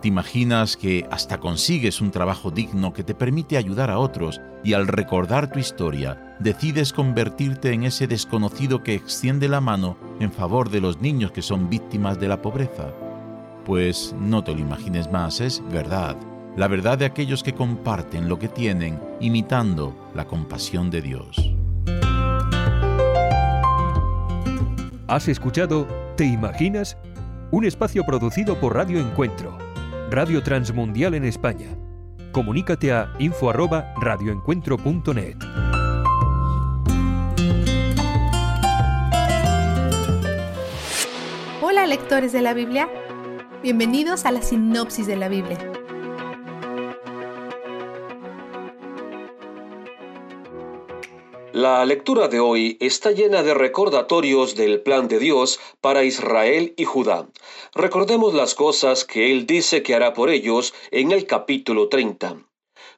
[0.01, 4.75] ¿Te imaginas que hasta consigues un trabajo digno que te permite ayudar a otros y
[4.75, 10.71] al recordar tu historia decides convertirte en ese desconocido que extiende la mano en favor
[10.71, 12.95] de los niños que son víctimas de la pobreza?
[13.65, 16.17] Pues no te lo imagines más, es verdad,
[16.57, 21.55] la verdad de aquellos que comparten lo que tienen, imitando la compasión de Dios.
[25.07, 25.87] Has escuchado
[26.21, 26.99] ¿Te imaginas?
[27.51, 29.57] Un espacio producido por Radio Encuentro,
[30.11, 31.69] Radio Transmundial en España.
[32.31, 35.37] Comunícate a info@radioencuentro.net.
[41.63, 42.87] Hola lectores de la Biblia.
[43.63, 45.59] Bienvenidos a la sinopsis de la Biblia.
[51.53, 56.87] La lectura de hoy está llena de recordatorios del plan de Dios para Israel y
[56.87, 57.29] Judá.
[57.75, 62.39] Recordemos las cosas que Él dice que hará por ellos en el capítulo 30.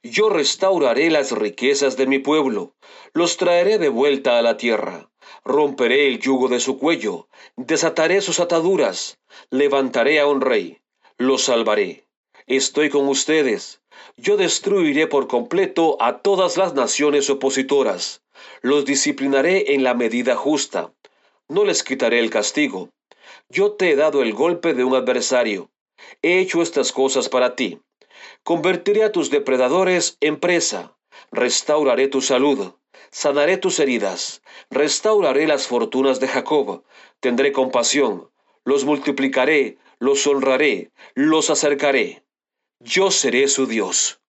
[0.05, 2.77] Yo restauraré las riquezas de mi pueblo,
[3.15, 5.12] los traeré de vuelta a la tierra.
[5.45, 9.19] Romperé el yugo de su cuello, desataré sus ataduras,
[9.51, 10.81] levantaré a un rey,
[11.19, 12.07] lo salvaré.
[12.47, 13.81] Estoy con ustedes.
[14.17, 18.23] Yo destruiré por completo a todas las naciones opositoras.
[18.61, 20.93] Los disciplinaré en la medida justa.
[21.49, 22.91] No les quitaré el castigo.
[23.49, 25.71] Yo te he dado el golpe de un adversario.
[26.23, 27.81] He hecho estas cosas para ti.
[28.43, 30.97] Convertiré a tus depredadores en presa.
[31.31, 32.73] Restauraré tu salud.
[33.13, 34.43] Sanaré tus heridas.
[34.71, 36.83] Restauraré las fortunas de Jacob.
[37.21, 38.31] Tendré compasión.
[38.65, 39.77] Los multiplicaré.
[39.99, 40.93] Los honraré.
[41.15, 42.25] Los acercaré.
[42.81, 44.22] Yo seré su Dios.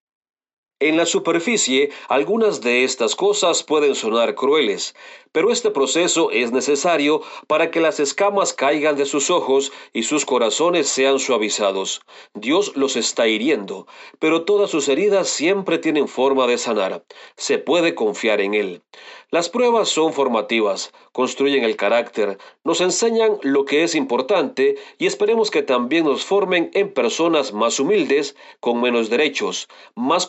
[0.79, 4.95] En la superficie, algunas de estas cosas pueden sonar crueles,
[5.31, 10.25] pero este proceso es necesario para que las escamas caigan de sus ojos y sus
[10.25, 12.01] corazones sean suavizados.
[12.33, 13.87] Dios los está hiriendo,
[14.19, 17.03] pero todas sus heridas siempre tienen forma de sanar.
[17.37, 18.81] Se puede confiar en Él.
[19.31, 25.49] Las pruebas son formativas, construyen el carácter, nos enseñan lo que es importante y esperemos
[25.49, 30.27] que también nos formen en personas más humildes, con menos derechos, más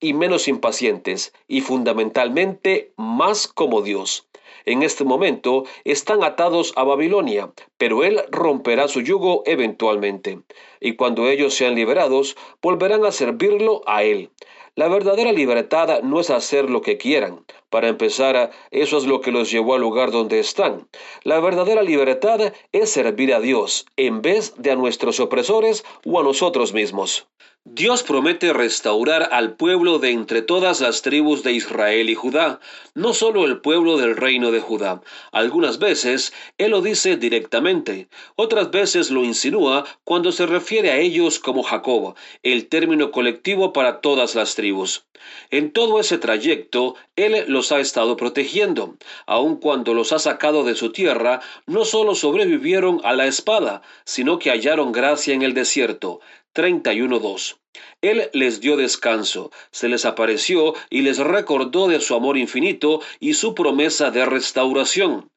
[0.00, 4.26] y menos impacientes, y fundamentalmente más como Dios.
[4.66, 10.40] En este momento están atados a Babilonia, pero Él romperá su yugo eventualmente,
[10.80, 14.30] y cuando ellos sean liberados, volverán a servirlo a Él.
[14.76, 17.44] La verdadera libertad no es hacer lo que quieran.
[17.70, 20.88] Para empezar, eso es lo que los llevó al lugar donde están.
[21.24, 26.22] La verdadera libertad es servir a Dios en vez de a nuestros opresores o a
[26.22, 27.26] nosotros mismos.
[27.66, 32.58] Dios promete restaurar al pueblo de entre todas las tribus de Israel y Judá,
[32.94, 35.02] no solo el pueblo del reino de Judá.
[35.30, 41.38] Algunas veces Él lo dice directamente, otras veces lo insinúa cuando se refiere a ellos
[41.38, 45.04] como Jacob, el término colectivo para todas las tribus.
[45.50, 48.96] En todo ese trayecto, Él los ha estado protegiendo.
[49.26, 54.38] Aun cuando los ha sacado de su tierra, no solo sobrevivieron a la espada, sino
[54.38, 56.20] que hallaron gracia en el desierto.
[56.54, 57.56] 31.2.
[58.00, 63.34] Él les dio descanso, se les apareció y les recordó de su amor infinito y
[63.34, 65.30] su promesa de restauración.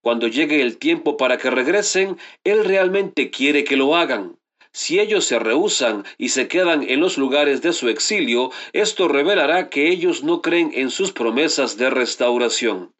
[0.00, 4.38] Cuando llegue el tiempo para que regresen, Él realmente quiere que lo hagan.
[4.72, 9.68] Si ellos se rehusan y se quedan en los lugares de su exilio, esto revelará
[9.68, 12.94] que ellos no creen en sus promesas de restauración.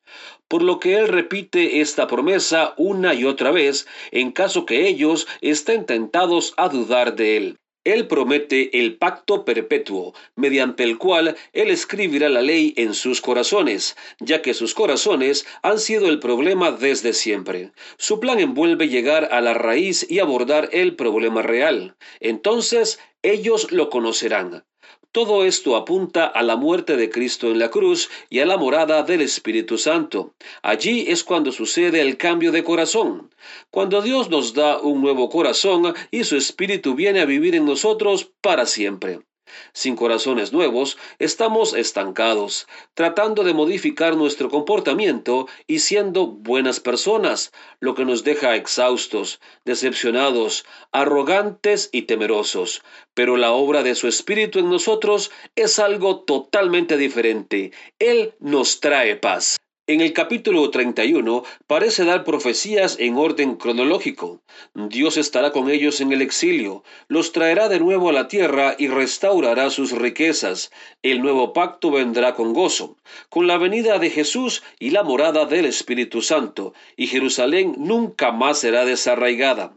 [0.50, 5.28] Por lo que él repite esta promesa una y otra vez en caso que ellos
[5.40, 7.58] estén tentados a dudar de él.
[7.84, 13.96] Él promete el pacto perpetuo, mediante el cual Él escribirá la ley en sus corazones,
[14.18, 17.70] ya que sus corazones han sido el problema desde siempre.
[17.96, 21.94] Su plan envuelve llegar a la raíz y abordar el problema real.
[22.18, 24.64] Entonces ellos lo conocerán.
[25.12, 29.02] Todo esto apunta a la muerte de Cristo en la cruz y a la morada
[29.02, 30.34] del Espíritu Santo.
[30.62, 33.28] Allí es cuando sucede el cambio de corazón,
[33.70, 38.30] cuando Dios nos da un nuevo corazón y su Espíritu viene a vivir en nosotros
[38.40, 39.20] para siempre.
[39.72, 47.94] Sin corazones nuevos, estamos estancados, tratando de modificar nuestro comportamiento y siendo buenas personas, lo
[47.94, 52.82] que nos deja exhaustos, decepcionados, arrogantes y temerosos.
[53.14, 57.72] Pero la obra de su Espíritu en nosotros es algo totalmente diferente.
[57.98, 59.56] Él nos trae paz.
[59.90, 64.40] En el capítulo 31 parece dar profecías en orden cronológico.
[64.72, 68.86] Dios estará con ellos en el exilio, los traerá de nuevo a la tierra y
[68.86, 70.70] restaurará sus riquezas.
[71.02, 72.98] El nuevo pacto vendrá con gozo,
[73.30, 78.60] con la venida de Jesús y la morada del Espíritu Santo, y Jerusalén nunca más
[78.60, 79.74] será desarraigada.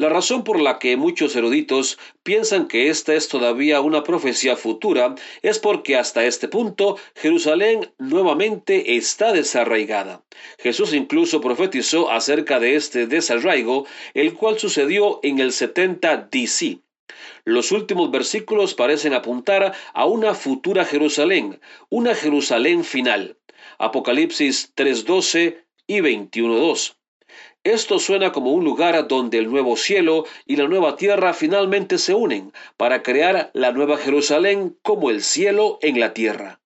[0.00, 5.16] La razón por la que muchos eruditos piensan que esta es todavía una profecía futura
[5.42, 10.22] es porque hasta este punto Jerusalén nuevamente está desarraigada.
[10.60, 16.78] Jesús incluso profetizó acerca de este desarraigo, el cual sucedió en el 70 DC.
[17.44, 23.36] Los últimos versículos parecen apuntar a una futura Jerusalén, una Jerusalén final.
[23.78, 26.97] Apocalipsis 3.12 y 21.2.
[27.68, 32.14] Esto suena como un lugar donde el nuevo cielo y la nueva tierra finalmente se
[32.14, 36.62] unen para crear la nueva Jerusalén como el cielo en la tierra.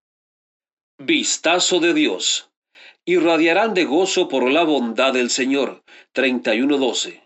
[0.99, 2.51] Vistazo de Dios.
[3.05, 5.83] Irradiarán de gozo por la bondad del Señor.
[6.15, 7.21] 31.12.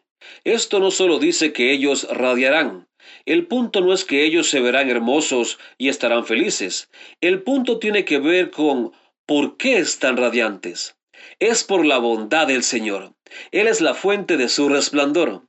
[0.45, 2.89] Esto no solo dice que ellos radiarán.
[3.27, 6.89] El punto no es que ellos se verán hermosos y estarán felices.
[7.21, 8.93] El punto tiene que ver con
[9.27, 10.96] por qué están radiantes.
[11.39, 13.13] Es por la bondad del Señor.
[13.51, 15.43] Él es la fuente de su resplandor.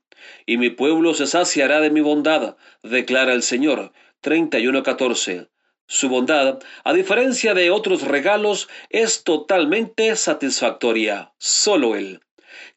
[0.45, 3.93] Y mi pueblo se saciará de mi bondad, declara el Señor.
[4.21, 5.49] 31.14.
[5.85, 11.31] Su bondad, a diferencia de otros regalos, es totalmente satisfactoria.
[11.37, 12.19] Solo Él.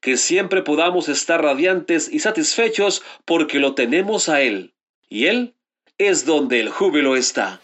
[0.00, 4.74] Que siempre podamos estar radiantes y satisfechos porque lo tenemos a Él.
[5.08, 5.56] Y Él
[5.98, 7.60] es donde el júbilo está.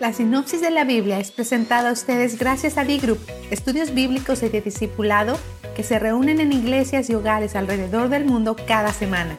[0.00, 3.18] La sinopsis de la Biblia es presentada a ustedes gracias a B-Group,
[3.50, 5.38] estudios bíblicos y de discipulado
[5.76, 9.36] que se reúnen en iglesias y hogares alrededor del mundo cada semana.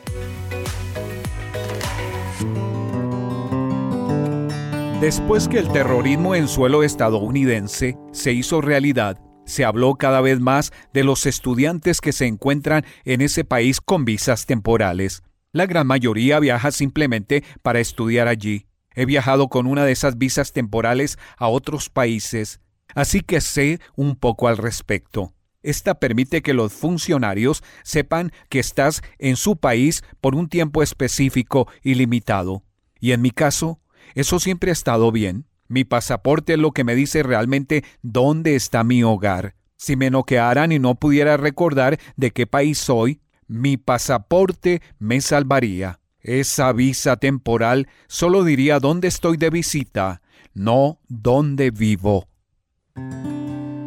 [5.01, 9.17] Después que el terrorismo en suelo estadounidense se hizo realidad,
[9.47, 14.05] se habló cada vez más de los estudiantes que se encuentran en ese país con
[14.05, 15.23] visas temporales.
[15.53, 18.67] La gran mayoría viaja simplemente para estudiar allí.
[18.95, 22.59] He viajado con una de esas visas temporales a otros países,
[22.93, 25.33] así que sé un poco al respecto.
[25.63, 31.67] Esta permite que los funcionarios sepan que estás en su país por un tiempo específico
[31.83, 32.63] y limitado.
[32.99, 33.79] Y en mi caso,
[34.15, 35.45] eso siempre ha estado bien.
[35.67, 39.55] Mi pasaporte es lo que me dice realmente dónde está mi hogar.
[39.77, 46.00] Si me noquearan y no pudiera recordar de qué país soy, mi pasaporte me salvaría.
[46.23, 50.21] Esa visa temporal solo diría dónde estoy de visita,
[50.53, 52.27] no dónde vivo.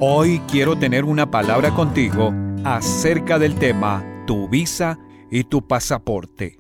[0.01, 2.35] Hoy quiero tener una palabra contigo
[2.65, 4.99] acerca del tema tu visa
[5.31, 6.59] y tu pasaporte.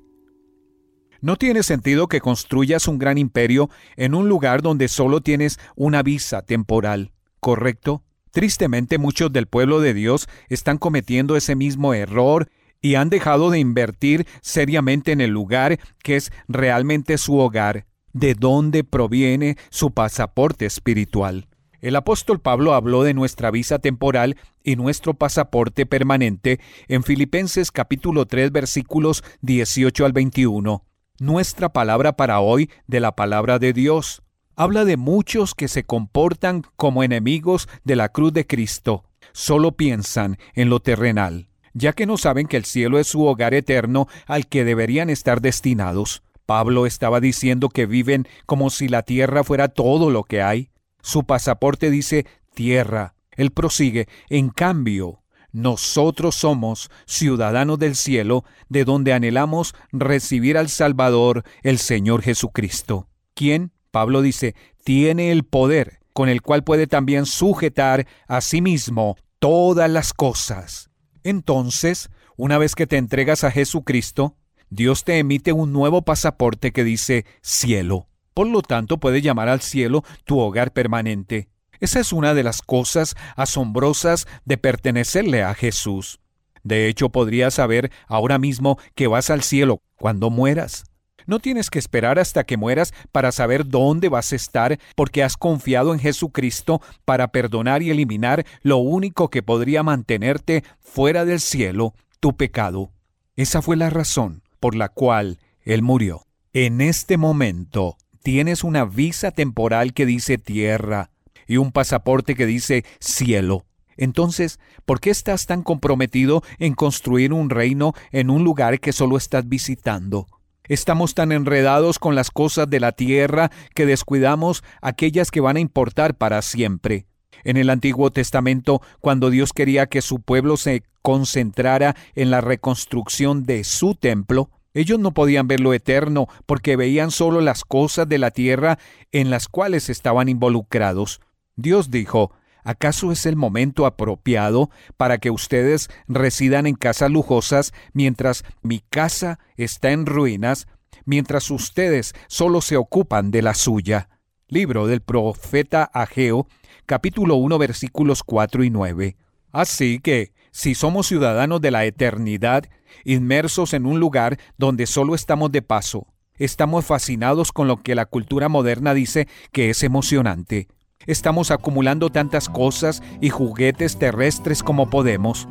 [1.20, 6.02] No tiene sentido que construyas un gran imperio en un lugar donde solo tienes una
[6.04, 8.04] visa temporal, ¿correcto?
[8.30, 12.48] Tristemente muchos del pueblo de Dios están cometiendo ese mismo error
[12.84, 18.34] y han dejado de invertir seriamente en el lugar que es realmente su hogar, de
[18.34, 21.48] donde proviene su pasaporte espiritual.
[21.80, 28.26] El apóstol Pablo habló de nuestra visa temporal y nuestro pasaporte permanente en Filipenses capítulo
[28.26, 30.84] 3 versículos 18 al 21.
[31.18, 34.22] Nuestra palabra para hoy de la palabra de Dios
[34.56, 39.04] habla de muchos que se comportan como enemigos de la cruz de Cristo.
[39.32, 43.52] Solo piensan en lo terrenal ya que no saben que el cielo es su hogar
[43.52, 46.22] eterno al que deberían estar destinados.
[46.46, 50.70] Pablo estaba diciendo que viven como si la tierra fuera todo lo que hay.
[51.02, 53.14] Su pasaporte dice tierra.
[53.32, 55.22] Él prosigue, en cambio,
[55.52, 63.72] nosotros somos ciudadanos del cielo, de donde anhelamos recibir al Salvador, el Señor Jesucristo, quien,
[63.90, 69.90] Pablo dice, tiene el poder con el cual puede también sujetar a sí mismo todas
[69.90, 70.90] las cosas.
[71.24, 74.36] Entonces, una vez que te entregas a Jesucristo,
[74.70, 78.08] Dios te emite un nuevo pasaporte que dice cielo.
[78.34, 81.48] Por lo tanto, puedes llamar al cielo tu hogar permanente.
[81.80, 86.20] Esa es una de las cosas asombrosas de pertenecerle a Jesús.
[86.62, 90.84] De hecho, podrías saber ahora mismo que vas al cielo cuando mueras.
[91.26, 95.36] No tienes que esperar hasta que mueras para saber dónde vas a estar porque has
[95.36, 101.94] confiado en Jesucristo para perdonar y eliminar lo único que podría mantenerte fuera del cielo,
[102.20, 102.90] tu pecado.
[103.36, 106.26] Esa fue la razón por la cual Él murió.
[106.52, 111.10] En este momento tienes una visa temporal que dice tierra
[111.46, 113.66] y un pasaporte que dice cielo.
[113.96, 119.16] Entonces, ¿por qué estás tan comprometido en construir un reino en un lugar que solo
[119.16, 120.26] estás visitando?
[120.66, 125.60] Estamos tan enredados con las cosas de la tierra que descuidamos aquellas que van a
[125.60, 127.06] importar para siempre.
[127.44, 133.44] En el Antiguo Testamento, cuando Dios quería que su pueblo se concentrara en la reconstrucción
[133.44, 138.18] de su templo, ellos no podían ver lo eterno porque veían solo las cosas de
[138.18, 138.78] la tierra
[139.12, 141.20] en las cuales estaban involucrados.
[141.56, 142.32] Dios dijo,
[142.64, 149.38] ¿Acaso es el momento apropiado para que ustedes residan en casas lujosas mientras mi casa
[149.56, 150.66] está en ruinas,
[151.04, 154.08] mientras ustedes solo se ocupan de la suya?
[154.48, 156.46] Libro del profeta Ageo,
[156.86, 159.16] capítulo 1, versículos 4 y 9.
[159.52, 162.64] Así que, si somos ciudadanos de la eternidad,
[163.04, 166.06] inmersos en un lugar donde solo estamos de paso,
[166.38, 170.68] estamos fascinados con lo que la cultura moderna dice que es emocionante.
[171.06, 175.48] Estamos acumulando tantas cosas y juguetes terrestres como podemos.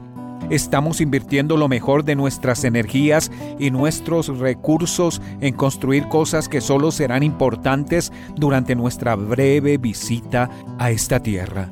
[0.49, 6.91] Estamos invirtiendo lo mejor de nuestras energías y nuestros recursos en construir cosas que solo
[6.91, 10.49] serán importantes durante nuestra breve visita
[10.79, 11.71] a esta tierra.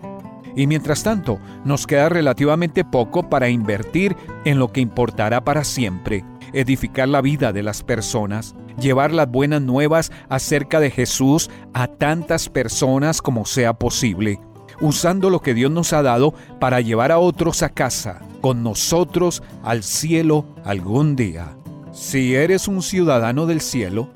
[0.55, 6.23] Y mientras tanto, nos queda relativamente poco para invertir en lo que importará para siempre,
[6.53, 12.49] edificar la vida de las personas, llevar las buenas nuevas acerca de Jesús a tantas
[12.49, 14.39] personas como sea posible,
[14.79, 19.43] usando lo que Dios nos ha dado para llevar a otros a casa, con nosotros
[19.63, 21.55] al cielo algún día.
[21.91, 24.09] Si eres un ciudadano del cielo,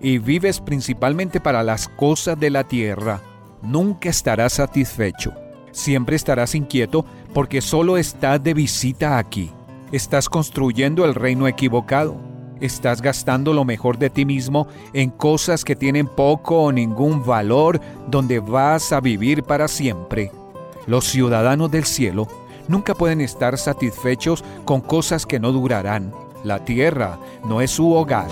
[0.00, 3.20] y vives principalmente para las cosas de la tierra,
[3.62, 5.32] nunca estarás satisfecho.
[5.72, 9.52] Siempre estarás inquieto porque solo estás de visita aquí.
[9.92, 12.16] Estás construyendo el reino equivocado.
[12.60, 17.80] Estás gastando lo mejor de ti mismo en cosas que tienen poco o ningún valor
[18.06, 20.30] donde vas a vivir para siempre.
[20.86, 22.28] Los ciudadanos del cielo
[22.68, 26.12] nunca pueden estar satisfechos con cosas que no durarán.
[26.44, 28.28] La tierra no es su hogar.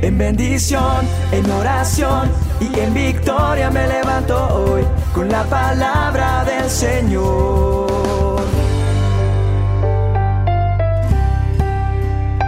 [0.00, 2.30] En bendición, en oración
[2.60, 4.82] y en victoria me levanto hoy
[5.14, 8.05] con la palabra del Señor.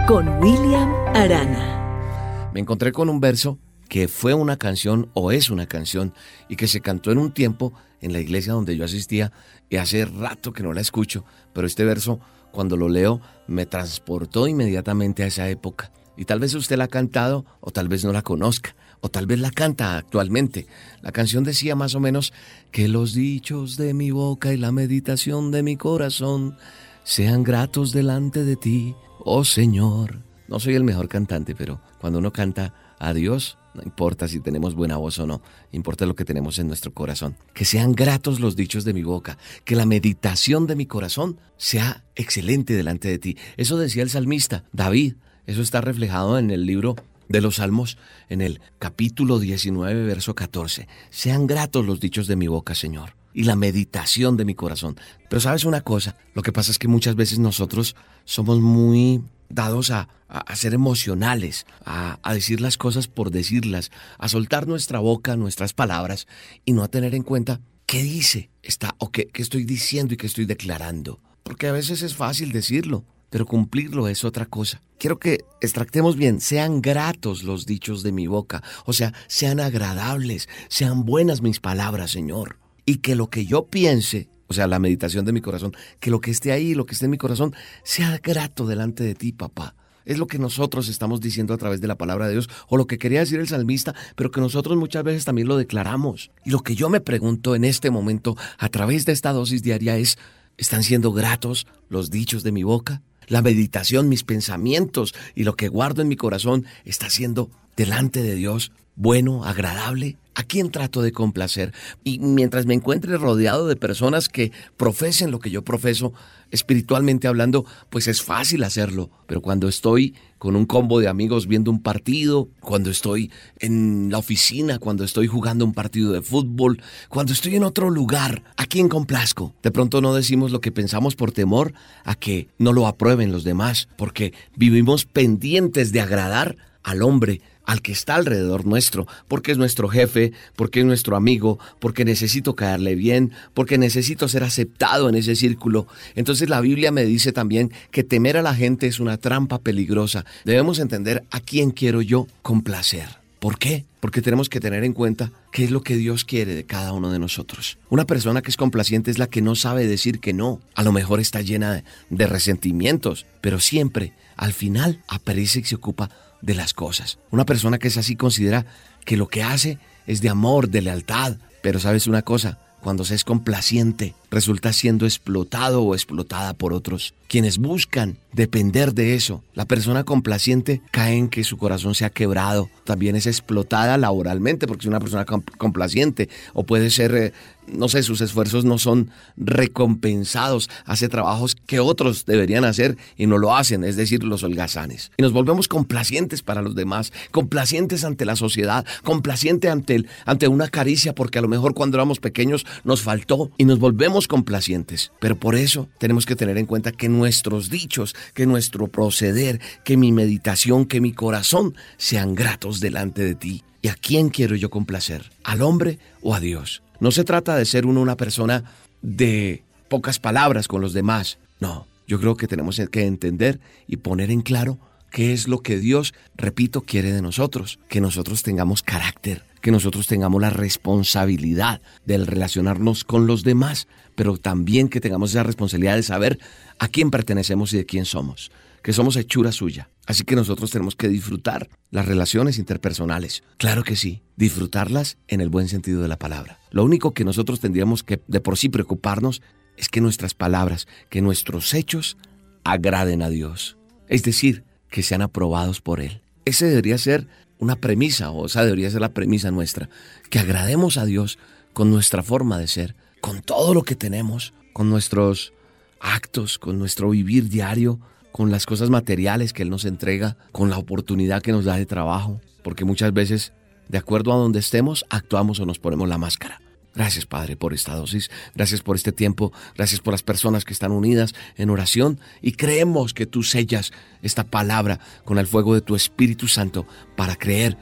[0.09, 2.49] Con William Arana.
[2.51, 3.59] Me encontré con un verso
[3.89, 6.15] que fue una canción o es una canción
[6.47, 9.31] y que se cantó en un tiempo en la iglesia donde yo asistía
[9.69, 12.19] y hace rato que no la escucho, pero este verso
[12.51, 15.91] cuando lo leo me transportó inmediatamente a esa época.
[16.17, 19.27] Y tal vez usted la ha cantado o tal vez no la conozca o tal
[19.27, 20.65] vez la canta actualmente.
[21.03, 22.33] La canción decía más o menos
[22.71, 26.57] que los dichos de mi boca y la meditación de mi corazón
[27.03, 30.19] sean gratos delante de ti, oh Señor.
[30.47, 34.73] No soy el mejor cantante, pero cuando uno canta a Dios, no importa si tenemos
[34.73, 35.41] buena voz o no,
[35.71, 37.35] importa lo que tenemos en nuestro corazón.
[37.53, 42.03] Que sean gratos los dichos de mi boca, que la meditación de mi corazón sea
[42.15, 43.37] excelente delante de ti.
[43.57, 45.15] Eso decía el salmista David.
[45.45, 46.95] Eso está reflejado en el libro
[47.27, 47.97] de los Salmos,
[48.27, 50.87] en el capítulo 19, verso 14.
[51.11, 54.99] Sean gratos los dichos de mi boca, Señor, y la meditación de mi corazón.
[55.29, 57.95] Pero sabes una cosa, lo que pasa es que muchas veces nosotros
[58.25, 60.07] somos muy dados a,
[60.55, 66.27] ser emocionales, a, decir las cosas por decirlas, a soltar nuestra boca, nuestras palabras
[66.65, 70.17] y no a tener en cuenta qué dice está, o qué, qué estoy diciendo y
[70.17, 71.19] qué estoy declarando.
[71.43, 74.81] Porque a veces es fácil decirlo, pero cumplirlo es otra cosa.
[74.99, 80.49] Quiero que extractemos bien, sean gratos los dichos de mi boca, o sea, sean agradables,
[80.67, 82.58] sean buenas mis palabras, Señor,
[82.89, 86.21] y que lo que yo piense, o sea, la meditación de mi corazón, que lo
[86.21, 87.53] que esté ahí, lo que esté en mi corazón,
[87.83, 89.75] sea grato delante de ti, papá.
[90.05, 92.87] Es lo que nosotros estamos diciendo a través de la palabra de Dios, o lo
[92.87, 96.31] que quería decir el salmista, pero que nosotros muchas veces también lo declaramos.
[96.43, 99.95] Y lo que yo me pregunto en este momento, a través de esta dosis diaria,
[99.97, 100.17] es,
[100.57, 103.03] ¿están siendo gratos los dichos de mi boca?
[103.27, 108.33] la meditación, mis pensamientos y lo que guardo en mi corazón está siendo delante de
[108.33, 108.71] Dios
[109.01, 110.17] bueno, agradable.
[110.39, 111.73] ¿A quién trato de complacer?
[112.05, 116.13] Y mientras me encuentre rodeado de personas que profesen lo que yo profeso,
[116.49, 119.09] espiritualmente hablando, pues es fácil hacerlo.
[119.27, 124.17] Pero cuando estoy con un combo de amigos viendo un partido, cuando estoy en la
[124.17, 128.87] oficina, cuando estoy jugando un partido de fútbol, cuando estoy en otro lugar, ¿a quién
[128.87, 129.53] complazco?
[129.61, 131.73] De pronto no decimos lo que pensamos por temor
[132.05, 137.83] a que no lo aprueben los demás, porque vivimos pendientes de agradar al hombre al
[137.83, 142.95] que está alrededor nuestro, porque es nuestro jefe, porque es nuestro amigo, porque necesito caerle
[142.95, 145.85] bien, porque necesito ser aceptado en ese círculo.
[146.15, 150.25] Entonces la Biblia me dice también que temer a la gente es una trampa peligrosa.
[150.45, 153.19] Debemos entender a quién quiero yo complacer.
[153.37, 153.85] ¿Por qué?
[153.99, 157.11] Porque tenemos que tener en cuenta qué es lo que Dios quiere de cada uno
[157.11, 157.77] de nosotros.
[157.89, 160.59] Una persona que es complaciente es la que no sabe decir que no.
[160.73, 166.09] A lo mejor está llena de, resentimientos, pero siempre, al final, aparece y se ocupa
[166.41, 167.19] de las cosas.
[167.31, 168.65] Una persona que es así considera
[169.05, 171.37] que lo que hace es de amor, de lealtad.
[171.61, 177.13] Pero sabes una cosa, cuando se es complaciente, resulta siendo explotado o explotada por otros,
[177.27, 179.43] quienes buscan depender de eso.
[179.53, 184.67] La persona complaciente cae en que su corazón se ha quebrado, también es explotada laboralmente
[184.67, 187.33] porque es una persona complaciente o puede ser eh,
[187.71, 193.37] no sé, sus esfuerzos no son recompensados, hace trabajos que otros deberían hacer y no
[193.37, 195.11] lo hacen, es decir, los holgazanes.
[195.17, 200.67] Y nos volvemos complacientes para los demás, complacientes ante la sociedad, complacientes ante, ante una
[200.67, 205.11] caricia, porque a lo mejor cuando éramos pequeños nos faltó y nos volvemos complacientes.
[205.19, 209.97] Pero por eso tenemos que tener en cuenta que nuestros dichos, que nuestro proceder, que
[209.97, 213.63] mi meditación, que mi corazón sean gratos delante de ti.
[213.81, 215.31] ¿Y a quién quiero yo complacer?
[215.43, 216.83] ¿Al hombre o a Dios?
[216.99, 218.63] No se trata de ser uno una persona
[219.01, 221.37] de pocas palabras con los demás.
[221.59, 224.77] No, yo creo que tenemos que entender y poner en claro
[225.11, 227.79] qué es lo que Dios, repito, quiere de nosotros.
[227.87, 234.37] Que nosotros tengamos carácter, que nosotros tengamos la responsabilidad del relacionarnos con los demás, pero
[234.37, 236.39] también que tengamos esa responsabilidad de saber
[236.79, 238.51] a quién pertenecemos y de quién somos
[238.83, 239.89] que somos hechura suya.
[240.05, 243.43] Así que nosotros tenemos que disfrutar las relaciones interpersonales.
[243.57, 246.59] Claro que sí, disfrutarlas en el buen sentido de la palabra.
[246.71, 249.41] Lo único que nosotros tendríamos que de por sí preocuparnos
[249.77, 252.17] es que nuestras palabras, que nuestros hechos
[252.63, 253.77] agraden a Dios.
[254.07, 256.21] Es decir, que sean aprobados por Él.
[256.45, 257.27] Ese debería ser
[257.59, 259.89] una premisa, o esa debería ser la premisa nuestra,
[260.29, 261.37] que agrademos a Dios
[261.73, 265.53] con nuestra forma de ser, con todo lo que tenemos, con nuestros
[265.99, 267.99] actos, con nuestro vivir diario,
[268.31, 271.85] con las cosas materiales que Él nos entrega, con la oportunidad que nos da de
[271.85, 273.53] trabajo, porque muchas veces,
[273.87, 276.61] de acuerdo a donde estemos, actuamos o nos ponemos la máscara.
[276.95, 280.91] Gracias Padre por esta dosis, gracias por este tiempo, gracias por las personas que están
[280.91, 283.91] unidas en oración y creemos que tú sellas
[284.21, 287.77] esta palabra con el fuego de tu Espíritu Santo para creer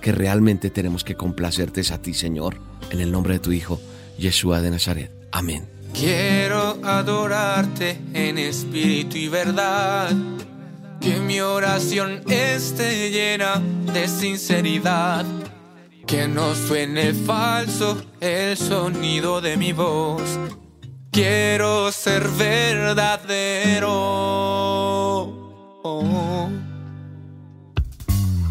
[0.00, 2.60] que realmente tenemos que complacerte a ti Señor,
[2.90, 3.80] en el nombre de tu Hijo,
[4.16, 5.10] Yeshua de Nazaret.
[5.32, 5.71] Amén.
[5.94, 10.10] Quiero adorarte en espíritu y verdad.
[11.00, 13.60] Que mi oración esté llena
[13.92, 15.24] de sinceridad.
[16.06, 20.22] Que no suene falso el sonido de mi voz.
[21.10, 24.12] Quiero ser verdadero.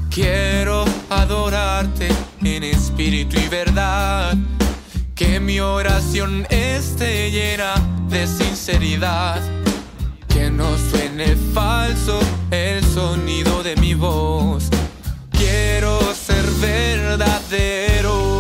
[0.10, 2.10] Quiero adorarte
[2.44, 4.38] en espíritu y verdad
[5.22, 7.76] que mi oración esté llena
[8.10, 9.39] de sinceridad.
[10.27, 12.19] Que no suene falso
[12.49, 14.68] el sonido de mi voz.
[15.30, 18.31] Quiero ser verdadero.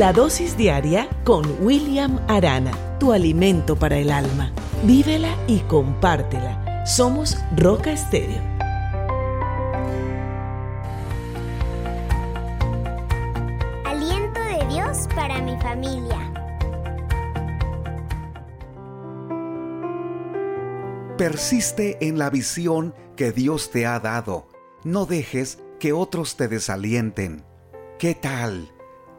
[0.00, 4.50] La dosis diaria con William Arana, tu alimento para el alma.
[4.82, 6.86] Vívela y compártela.
[6.86, 8.40] Somos Roca Estéreo.
[13.84, 16.32] Aliento de Dios para mi familia.
[21.18, 24.48] Persiste en la visión que Dios te ha dado.
[24.82, 27.44] No dejes que otros te desalienten.
[27.98, 28.70] ¿Qué tal?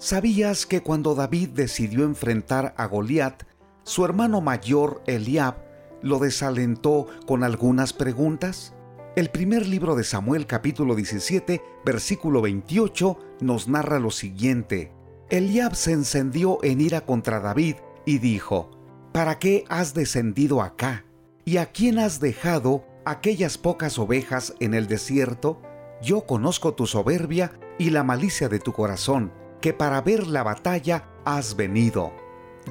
[0.02, 3.44] ¿Sabías que cuando David decidió enfrentar a Goliat,
[3.84, 5.58] su hermano mayor Eliab
[6.02, 8.74] lo desalentó con algunas preguntas?
[9.16, 14.92] El primer libro de Samuel capítulo 17 versículo 28 nos narra lo siguiente.
[15.30, 18.72] Eliab se encendió en ira contra David y dijo,
[19.12, 21.06] ¿Para qué has descendido acá?
[21.46, 25.62] ¿Y a quién has dejado aquellas pocas ovejas en el desierto?
[26.02, 31.08] Yo conozco tu soberbia y la malicia de tu corazón que para ver la batalla
[31.24, 32.12] has venido.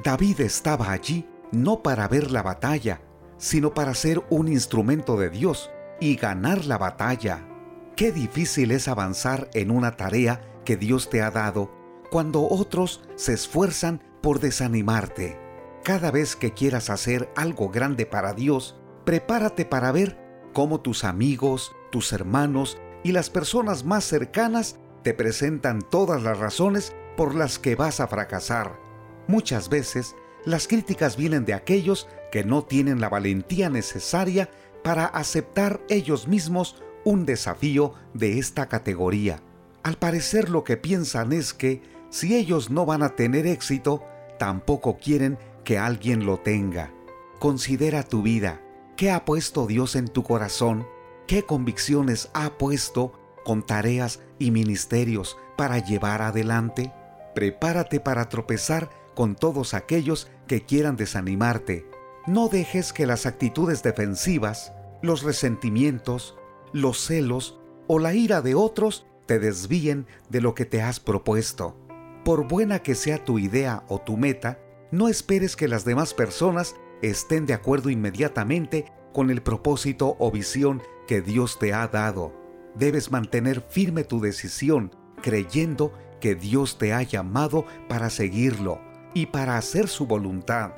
[0.03, 3.01] David estaba allí no para ver la batalla,
[3.37, 5.69] sino para ser un instrumento de Dios
[5.99, 7.47] y ganar la batalla.
[7.95, 11.71] Qué difícil es avanzar en una tarea que Dios te ha dado
[12.09, 15.39] cuando otros se esfuerzan por desanimarte.
[15.83, 20.17] Cada vez que quieras hacer algo grande para Dios, prepárate para ver
[20.53, 26.93] cómo tus amigos, tus hermanos y las personas más cercanas te presentan todas las razones
[27.17, 28.79] por las que vas a fracasar.
[29.27, 30.15] Muchas veces,
[30.45, 34.49] las críticas vienen de aquellos que no tienen la valentía necesaria
[34.83, 39.41] para aceptar ellos mismos un desafío de esta categoría.
[39.83, 44.03] Al parecer lo que piensan es que si ellos no van a tener éxito,
[44.37, 46.91] tampoco quieren que alguien lo tenga.
[47.39, 48.61] Considera tu vida.
[48.97, 50.87] ¿Qué ha puesto Dios en tu corazón?
[51.27, 53.13] ¿Qué convicciones ha puesto
[53.43, 56.91] con tareas y ministerios para llevar adelante?
[57.35, 61.85] Prepárate para tropezar con todos aquellos que quieran desanimarte.
[62.25, 66.35] No dejes que las actitudes defensivas, los resentimientos,
[66.73, 71.77] los celos o la ira de otros te desvíen de lo que te has propuesto.
[72.25, 74.59] Por buena que sea tu idea o tu meta,
[74.91, 80.81] no esperes que las demás personas estén de acuerdo inmediatamente con el propósito o visión
[81.07, 82.40] que Dios te ha dado
[82.75, 88.79] debes mantener firme tu decisión, creyendo que Dios te ha llamado para seguirlo
[89.13, 90.73] y para hacer su voluntad.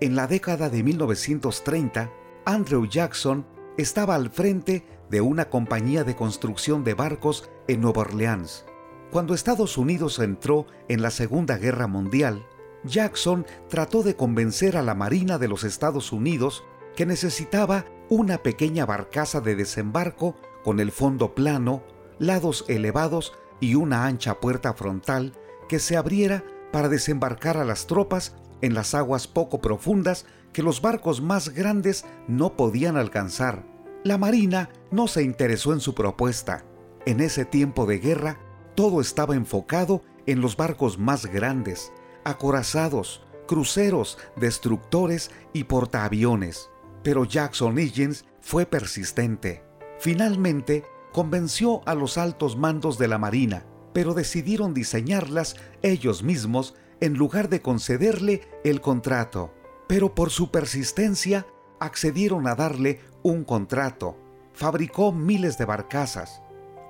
[0.00, 2.10] En la década de 1930,
[2.44, 3.46] Andrew Jackson
[3.76, 8.64] estaba al frente de una compañía de construcción de barcos en Nueva Orleans.
[9.10, 12.46] Cuando Estados Unidos entró en la Segunda Guerra Mundial,
[12.84, 16.64] Jackson trató de convencer a la Marina de los Estados Unidos
[16.96, 21.84] que necesitaba una pequeña barcaza de desembarco con el fondo plano,
[22.18, 25.34] lados elevados y una ancha puerta frontal
[25.68, 26.42] que se abriera
[26.72, 32.04] para desembarcar a las tropas en las aguas poco profundas que los barcos más grandes
[32.26, 33.64] no podían alcanzar.
[34.04, 36.64] La Marina no se interesó en su propuesta.
[37.06, 38.38] En ese tiempo de guerra,
[38.74, 41.92] todo estaba enfocado en los barcos más grandes,
[42.24, 46.70] acorazados, cruceros, destructores y portaaviones.
[47.02, 49.62] Pero Jackson Higgins fue persistente.
[50.04, 53.64] Finalmente, convenció a los altos mandos de la Marina,
[53.94, 59.54] pero decidieron diseñarlas ellos mismos en lugar de concederle el contrato.
[59.88, 61.46] Pero por su persistencia,
[61.80, 64.18] accedieron a darle un contrato.
[64.52, 66.42] Fabricó miles de barcazas.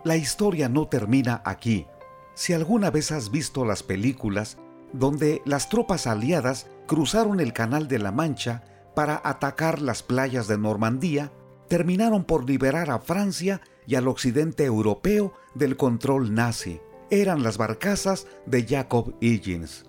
[0.02, 1.86] La historia no termina aquí.
[2.34, 4.58] Si alguna vez has visto las películas
[4.92, 8.64] donde las tropas aliadas cruzaron el Canal de la Mancha
[8.96, 11.30] para atacar las playas de Normandía,
[11.74, 16.80] terminaron por liberar a Francia y al occidente europeo del control nazi.
[17.10, 19.84] Eran las barcazas de Jacob Higgins.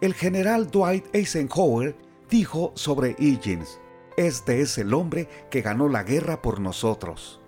[0.00, 1.96] El general Dwight Eisenhower
[2.30, 3.80] dijo sobre Higgins,
[4.16, 7.40] este es el hombre que ganó la guerra por nosotros.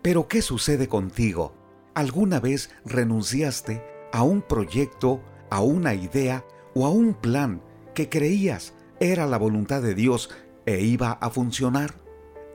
[0.00, 1.52] Pero ¿qué sucede contigo?
[1.92, 3.84] ¿Alguna vez renunciaste
[4.14, 6.42] a un proyecto, a una idea
[6.74, 7.60] o a un plan
[7.94, 10.30] que creías era la voluntad de Dios
[10.64, 12.05] e iba a funcionar?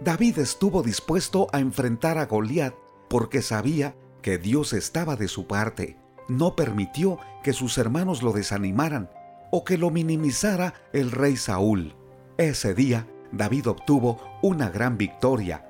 [0.03, 2.73] David estuvo dispuesto a enfrentar a Goliat
[3.07, 5.95] porque sabía que Dios estaba de su parte.
[6.27, 9.11] No permitió que sus hermanos lo desanimaran
[9.51, 11.93] o que lo minimizara el rey Saúl.
[12.37, 15.67] Ese día David obtuvo una gran victoria.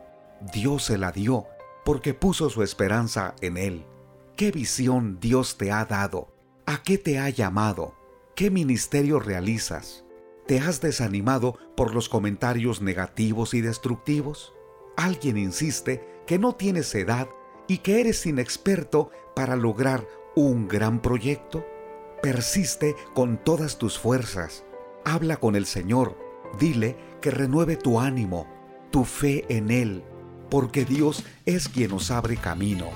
[0.54, 1.48] Dios se la dio
[1.84, 3.86] porque puso su esperanza en él.
[4.38, 6.34] ¿Qué visión Dios te ha dado?
[6.66, 7.96] ¿A qué te ha llamado?
[8.34, 10.06] ¿Qué ministerio realizas?
[10.52, 14.54] ¿Te has desanimado por los comentarios negativos y destructivos?
[14.98, 17.30] Alguien insiste que no tienes edad
[17.70, 20.06] y que eres inexperto para lograr
[20.36, 21.66] un gran proyecto.
[22.22, 24.66] Persiste con todas tus fuerzas.
[25.06, 26.18] Habla con el Señor.
[26.60, 28.46] Dile que renueve tu ánimo,
[28.92, 30.04] tu fe en Él,
[30.50, 32.90] porque Dios es quien nos abre camino.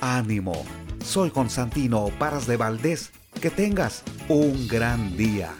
[0.00, 0.64] Ánimo.
[1.04, 3.10] Soy Constantino Paras de Valdés.
[3.42, 5.52] Que tengas un gran día.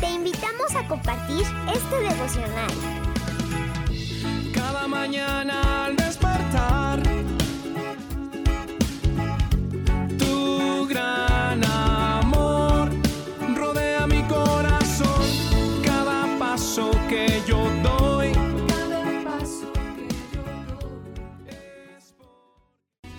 [0.00, 0.18] Te
[0.74, 1.44] a compartir
[1.74, 2.70] este devocional.
[4.54, 7.02] Cada mañana al despertar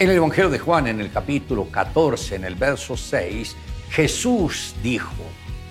[0.03, 3.55] En el Evangelio de Juan, en el capítulo 14, en el verso 6,
[3.89, 5.13] Jesús dijo,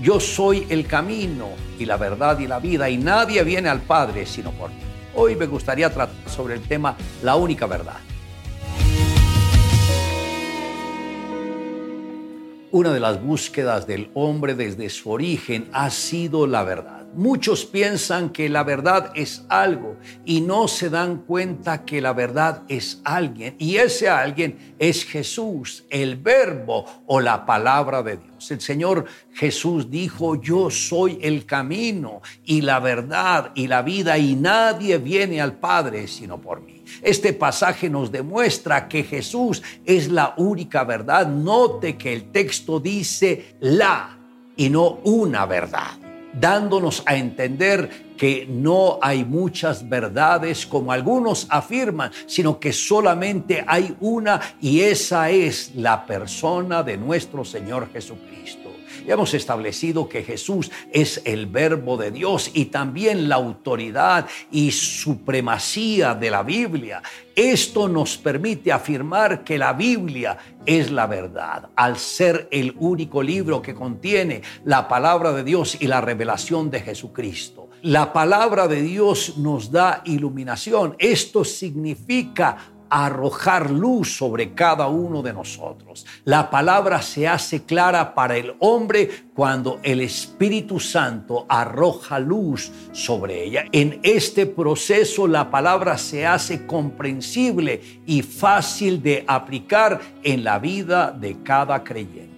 [0.03, 4.27] yo soy el camino y la verdad y la vida y nadie viene al Padre
[4.27, 4.77] sino por mí.
[5.15, 7.99] Hoy me gustaría tratar sobre el tema la única verdad.
[12.73, 17.02] Una de las búsquedas del hombre desde su origen ha sido la verdad.
[17.15, 22.63] Muchos piensan que la verdad es algo y no se dan cuenta que la verdad
[22.69, 23.55] es alguien.
[23.59, 28.51] Y ese alguien es Jesús, el verbo o la palabra de Dios.
[28.51, 34.35] El Señor Jesús dijo, yo soy el camino y la verdad y la vida y
[34.35, 36.83] nadie viene al Padre sino por mí.
[37.03, 41.27] Este pasaje nos demuestra que Jesús es la única verdad.
[41.27, 44.17] Note que el texto dice la
[44.57, 46.02] y no una verdad
[46.33, 53.97] dándonos a entender que no hay muchas verdades como algunos afirman, sino que solamente hay
[54.01, 58.62] una y esa es la persona de nuestro Señor Jesucristo.
[59.07, 64.71] Ya hemos establecido que Jesús es el verbo de Dios y también la autoridad y
[64.71, 67.03] supremacía de la Biblia.
[67.35, 73.63] Esto nos permite afirmar que la Biblia es la verdad, al ser el único libro
[73.63, 77.71] que contiene la palabra de Dios y la revelación de Jesucristo.
[77.83, 80.95] La palabra de Dios nos da iluminación.
[81.01, 86.05] Esto significa arrojar luz sobre cada uno de nosotros.
[86.25, 93.45] La palabra se hace clara para el hombre cuando el Espíritu Santo arroja luz sobre
[93.45, 93.65] ella.
[93.73, 101.13] En este proceso la palabra se hace comprensible y fácil de aplicar en la vida
[101.13, 102.32] de cada creyente.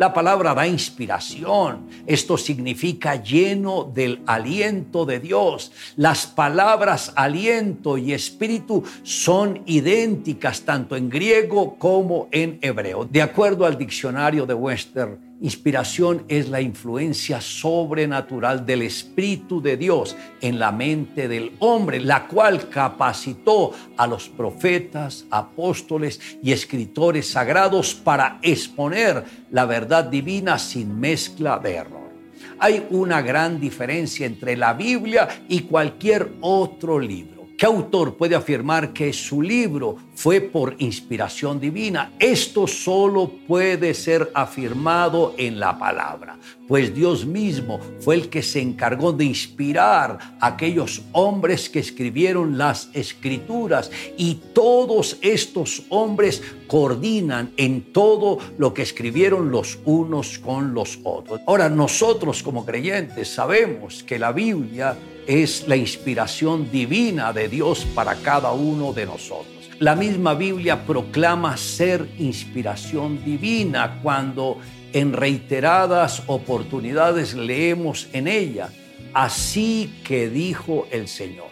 [0.00, 1.86] La palabra da inspiración.
[2.06, 5.72] Esto significa lleno del aliento de Dios.
[5.94, 13.04] Las palabras aliento y espíritu son idénticas tanto en griego como en hebreo.
[13.04, 20.14] De acuerdo al diccionario de Western Inspiración es la influencia sobrenatural del Espíritu de Dios
[20.42, 27.94] en la mente del hombre, la cual capacitó a los profetas, apóstoles y escritores sagrados
[27.94, 32.10] para exponer la verdad divina sin mezcla de error.
[32.58, 37.40] Hay una gran diferencia entre la Biblia y cualquier otro libro.
[37.56, 42.12] ¿Qué autor puede afirmar que su libro fue por inspiración divina?
[42.18, 46.38] Esto solo puede ser afirmado en la palabra,
[46.68, 52.58] pues Dios mismo fue el que se encargó de inspirar a aquellos hombres que escribieron
[52.58, 60.74] las escrituras y todos estos hombres coordinan en todo lo que escribieron los unos con
[60.74, 61.40] los otros.
[61.46, 68.16] Ahora nosotros como creyentes sabemos que la Biblia es la inspiración divina de Dios para
[68.16, 69.59] cada uno de nosotros.
[69.80, 74.58] La misma Biblia proclama ser inspiración divina cuando
[74.92, 78.68] en reiteradas oportunidades leemos en ella,
[79.14, 81.46] así que dijo el Señor.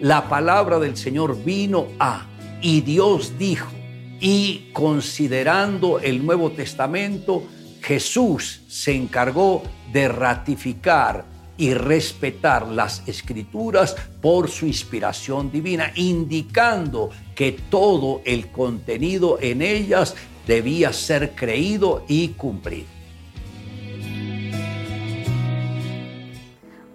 [0.00, 2.26] La palabra del Señor vino a,
[2.60, 3.70] y Dios dijo,
[4.18, 7.44] y considerando el Nuevo Testamento,
[7.80, 11.24] Jesús se encargó de ratificar
[11.58, 20.14] y respetar las escrituras por su inspiración divina, indicando que todo el contenido en ellas
[20.46, 22.86] debía ser creído y cumplido.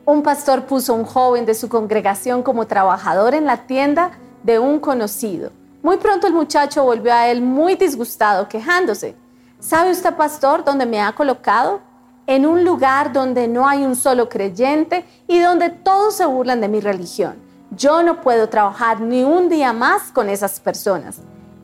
[0.05, 4.11] Un pastor puso a un joven de su congregación como trabajador en la tienda
[4.43, 5.51] de un conocido.
[5.81, 9.15] Muy pronto el muchacho volvió a él muy disgustado, quejándose.
[9.59, 11.81] ¿Sabe usted, pastor, dónde me ha colocado?
[12.27, 16.67] En un lugar donde no hay un solo creyente y donde todos se burlan de
[16.67, 17.35] mi religión.
[17.71, 21.17] Yo no puedo trabajar ni un día más con esas personas.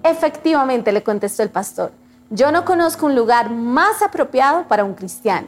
[0.03, 1.91] Efectivamente, le contestó el pastor,
[2.30, 5.48] yo no conozco un lugar más apropiado para un cristiano.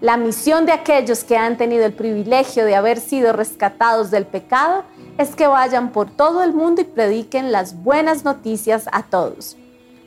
[0.00, 4.84] La misión de aquellos que han tenido el privilegio de haber sido rescatados del pecado
[5.18, 9.56] es que vayan por todo el mundo y prediquen las buenas noticias a todos.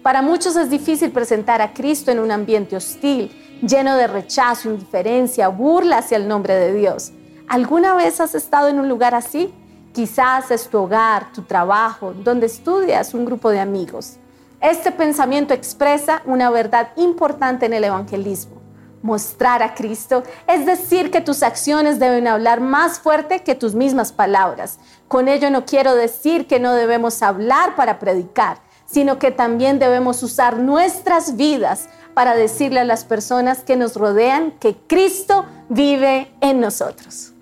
[0.03, 3.31] Para muchos es difícil presentar a Cristo en un ambiente hostil,
[3.61, 7.13] lleno de rechazo, indiferencia, burla hacia el nombre de Dios.
[7.47, 9.53] ¿Alguna vez has estado en un lugar así?
[9.93, 14.17] Quizás es tu hogar, tu trabajo, donde estudias, un grupo de amigos.
[14.59, 18.61] Este pensamiento expresa una verdad importante en el evangelismo.
[19.01, 24.11] Mostrar a Cristo es decir que tus acciones deben hablar más fuerte que tus mismas
[24.11, 24.79] palabras.
[25.07, 28.59] Con ello no quiero decir que no debemos hablar para predicar,
[28.93, 34.51] sino que también debemos usar nuestras vidas para decirle a las personas que nos rodean
[34.59, 37.33] que Cristo vive en nosotros.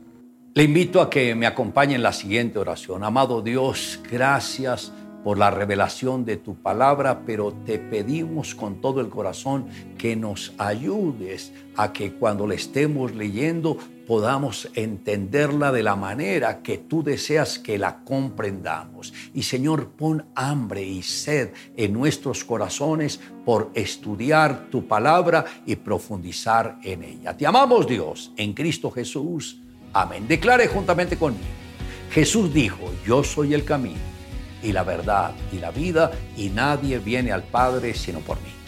[0.53, 3.03] Le invito a que me acompañe en la siguiente oración.
[3.03, 4.93] Amado Dios, gracias
[5.25, 9.65] por la revelación de tu palabra, pero te pedimos con todo el corazón
[9.97, 13.77] que nos ayudes a que cuando le estemos leyendo
[14.11, 19.13] podamos entenderla de la manera que tú deseas que la comprendamos.
[19.33, 26.77] Y Señor, pon hambre y sed en nuestros corazones por estudiar tu palabra y profundizar
[26.83, 27.37] en ella.
[27.37, 29.61] Te amamos Dios en Cristo Jesús.
[29.93, 30.27] Amén.
[30.27, 31.45] Declare juntamente conmigo.
[32.11, 34.01] Jesús dijo, yo soy el camino
[34.61, 38.60] y la verdad y la vida, y nadie viene al Padre sino por mí.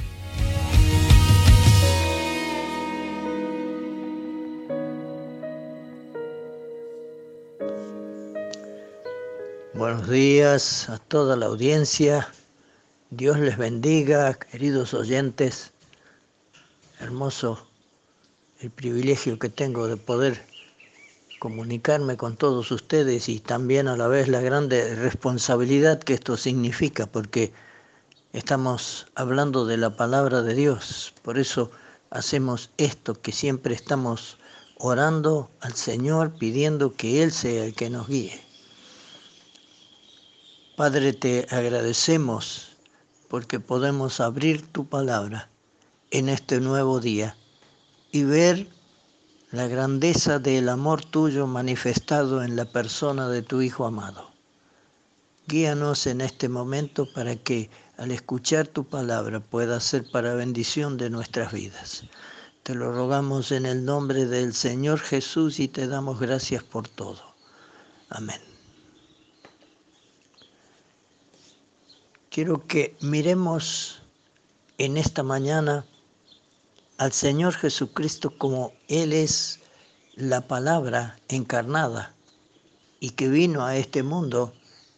[9.76, 12.32] Buenos días a toda la audiencia.
[13.10, 15.74] Dios les bendiga, queridos oyentes.
[17.00, 17.68] Hermoso
[18.60, 20.46] el privilegio que tengo de poder
[21.40, 27.08] comunicarme con todos ustedes y también a la vez la grande responsabilidad que esto significa,
[27.08, 27.52] porque
[28.32, 31.16] estamos hablando de la palabra de Dios.
[31.24, 31.72] Por eso
[32.12, 34.38] hacemos esto, que siempre estamos
[34.78, 38.43] orando al Señor, pidiendo que Él sea el que nos guíe.
[40.76, 42.76] Padre, te agradecemos
[43.28, 45.48] porque podemos abrir tu palabra
[46.10, 47.38] en este nuevo día
[48.12, 48.68] y ver
[49.52, 54.32] la grandeza del amor tuyo manifestado en la persona de tu Hijo amado.
[55.46, 61.12] Guíanos en este momento para que al escuchar tu palabra pueda ser para bendición de
[61.12, 62.04] nuestras vidas.
[62.64, 67.36] Te lo rogamos en el nombre del Señor Jesús y te damos gracias por todo.
[68.10, 68.53] Amén.
[72.34, 74.02] Quiero que miremos
[74.80, 75.86] en esta mañana
[76.98, 79.60] al Señor Jesucristo como Él es
[80.16, 82.16] la palabra encarnada
[83.00, 84.52] y que vino a este mundo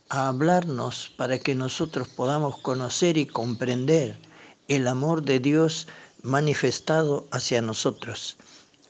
[0.08, 4.18] a hablarnos para que nosotros podamos conocer y comprender
[4.70, 5.90] el amor de Dios
[6.24, 8.38] manifestado hacia nosotros.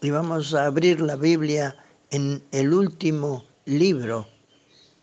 [0.03, 1.75] Y vamos a abrir la Biblia
[2.11, 4.27] en el último libro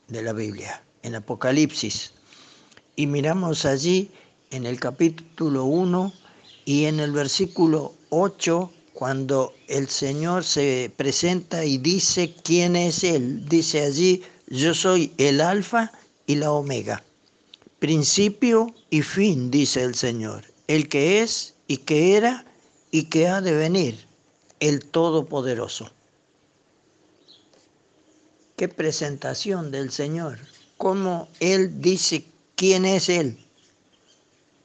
[0.06, 2.14] de la Biblia, en Apocalipsis.
[2.96, 4.10] Y miramos allí
[4.50, 6.12] en el capítulo 1
[6.64, 13.48] y en el versículo 8, cuando el Señor se presenta y dice quién es Él.
[13.48, 15.90] Dice allí, yo soy el alfa
[16.26, 17.02] y la omega,
[17.78, 22.44] principio y fin, dice el Señor, el que es y que era
[22.90, 24.06] y que ha de venir,
[24.60, 25.90] el Todopoderoso.
[28.56, 30.38] Qué presentación del Señor,
[30.76, 32.24] cómo Él dice
[32.56, 33.38] quién es Él.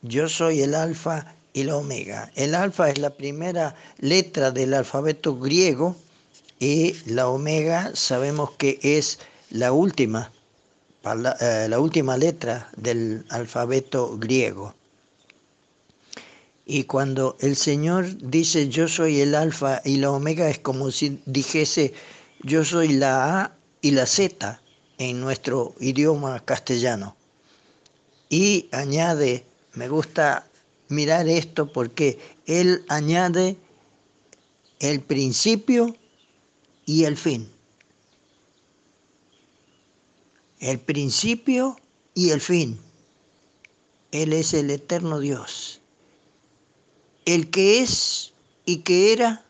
[0.01, 2.31] Yo soy el alfa y la omega.
[2.35, 5.95] El alfa es la primera letra del alfabeto griego
[6.59, 9.19] y la omega sabemos que es
[9.49, 10.31] la última,
[11.39, 14.75] eh, la última letra del alfabeto griego.
[16.65, 21.21] Y cuando el Señor dice yo soy el alfa y la omega es como si
[21.25, 21.93] dijese
[22.43, 24.61] yo soy la A y la Z
[24.97, 27.15] en nuestro idioma castellano.
[28.29, 30.47] Y añade, me gusta
[30.89, 33.57] mirar esto porque él añade
[34.79, 35.95] el principio
[36.85, 37.49] y el fin.
[40.59, 41.77] El principio
[42.13, 42.79] y el fin.
[44.11, 45.77] Él es el eterno Dios
[47.27, 48.31] el que es
[48.65, 49.43] y que era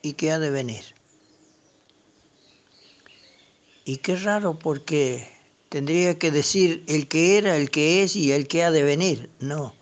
[0.00, 0.84] y que ha de venir.
[3.84, 5.28] Y qué raro porque
[5.70, 9.30] tendría que decir el que era, el que es y el que ha de venir.
[9.40, 9.74] No.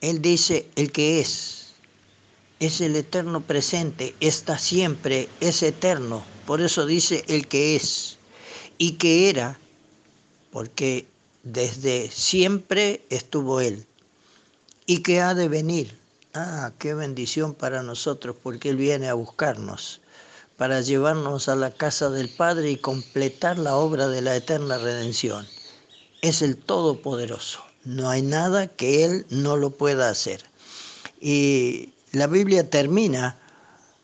[0.00, 1.74] Él dice el que es.
[2.60, 6.24] Es el eterno presente, está siempre, es eterno.
[6.46, 8.18] Por eso dice el que es.
[8.78, 9.58] Y que era,
[10.52, 11.06] porque
[11.42, 13.84] desde siempre estuvo Él.
[14.86, 16.04] Y que ha de venir
[16.36, 20.00] Ah, qué bendición para nosotros, porque Él viene a buscarnos,
[20.56, 25.46] para llevarnos a la casa del Padre y completar la obra de la eterna redención.
[26.22, 27.60] Es el Todopoderoso.
[27.84, 30.44] No hay nada que Él no lo pueda hacer.
[31.20, 33.36] Y la Biblia termina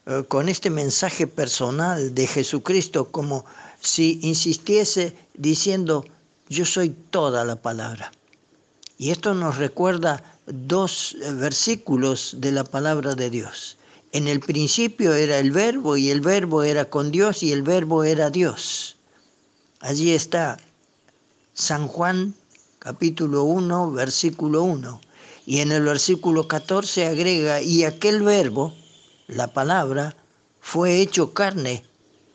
[0.06, 3.44] eh, con este mensaje personal de Jesucristo como
[3.80, 6.04] si insistiese diciendo,
[6.48, 8.12] yo soy toda la palabra.
[8.98, 13.78] Y esto nos recuerda dos versículos de la palabra de Dios.
[14.12, 18.02] En el principio era el verbo y el verbo era con Dios y el verbo
[18.02, 18.96] era Dios.
[19.80, 20.58] Allí está
[21.54, 22.34] San Juan
[22.80, 25.00] capítulo 1, versículo 1.
[25.46, 28.74] Y en el versículo 14 agrega, y aquel verbo,
[29.28, 30.16] la palabra,
[30.60, 31.84] fue hecho carne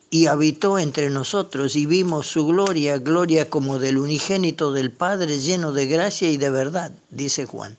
[0.08, 5.72] y habitó entre nosotros y vimos su gloria, gloria como del unigénito del Padre lleno
[5.72, 7.76] de gracia y de verdad, dice Juan.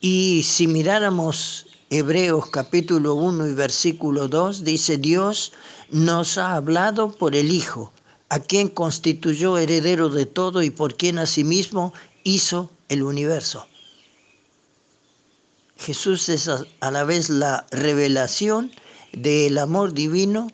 [0.00, 5.54] Y si miráramos Hebreos capítulo 1 y versículo 2, dice, Dios
[5.88, 7.94] nos ha hablado por el Hijo,
[8.28, 11.94] a quien constituyó heredero de todo y por quien asimismo
[12.24, 13.66] hizo el universo.
[15.78, 18.70] Jesús es a la vez la revelación
[19.14, 20.48] del amor divino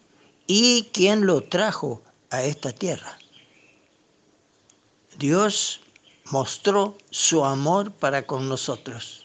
[0.47, 2.01] y quien lo trajo
[2.31, 3.19] a esta tierra.
[5.19, 5.81] Dios
[6.31, 9.24] mostró su amor para con nosotros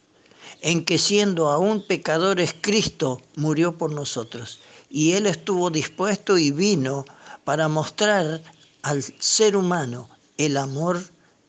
[0.61, 4.59] en que siendo aún pecadores Cristo murió por nosotros.
[4.89, 7.05] Y Él estuvo dispuesto y vino
[7.43, 8.41] para mostrar
[8.81, 11.03] al ser humano el amor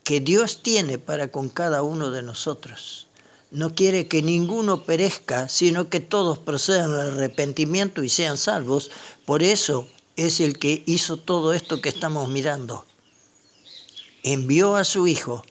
[0.04, 3.08] que Dios tiene para con cada uno de nosotros.
[3.50, 8.90] No quiere que ninguno perezca, sino que todos procedan al arrepentimiento y sean salvos.
[9.26, 12.86] Por eso es el que hizo todo esto que estamos mirando.
[14.22, 15.42] Envió a su Hijo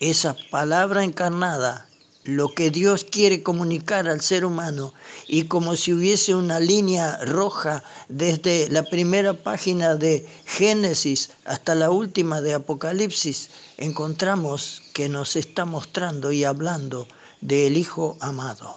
[0.00, 1.87] esa palabra encarnada
[2.28, 4.92] lo que Dios quiere comunicar al ser humano
[5.26, 11.90] y como si hubiese una línea roja desde la primera página de Génesis hasta la
[11.90, 13.48] última de Apocalipsis,
[13.78, 17.08] encontramos que nos está mostrando y hablando
[17.40, 18.76] del Hijo amado.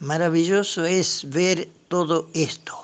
[0.00, 2.76] Maravilloso es ver todo esto.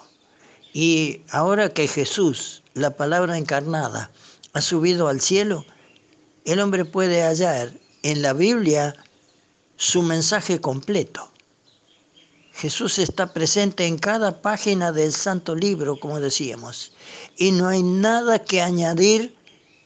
[0.73, 4.13] Y ahora que Jesús, la palabra encarnada,
[4.53, 5.65] ha subido al cielo,
[6.45, 7.73] el hombre puede hallar
[8.05, 8.95] en la Biblia
[9.85, 11.31] su mensaje completo.
[12.55, 16.93] Jesús está presente en cada página del Santo Libro, como decíamos,
[17.36, 19.36] y no hay nada que añadir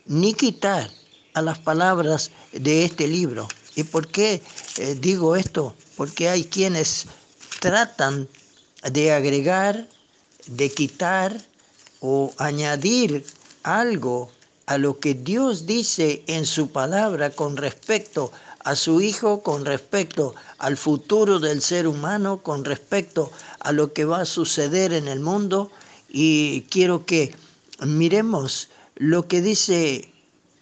[0.07, 0.89] ni quitar
[1.35, 3.49] a las palabras de este libro.
[3.75, 4.41] ¿Y por qué
[4.77, 5.75] eh, digo esto?
[5.97, 7.07] Porque hay quienes
[7.59, 8.29] tratan
[8.93, 9.89] de agregar,
[10.47, 11.45] de quitar
[12.01, 13.27] o añadir
[13.65, 14.31] algo
[14.67, 18.31] a lo que Dios dice en su palabra con respecto
[18.69, 24.05] a su Hijo con respecto al futuro del ser humano, con respecto a lo que
[24.05, 25.71] va a suceder en el mundo.
[26.11, 27.35] Y quiero que
[27.81, 30.13] miremos lo que dice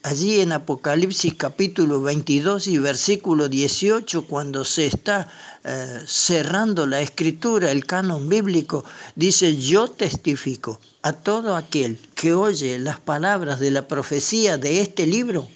[0.05, 5.29] allí en Apocalipsis capítulo 22 y versículo 18, cuando se está
[5.65, 8.85] eh, cerrando la escritura, el canon bíblico,
[9.17, 15.09] dice, yo testifico a todo aquel que oye las palabras de la profecía de este
[15.09, 15.49] libro.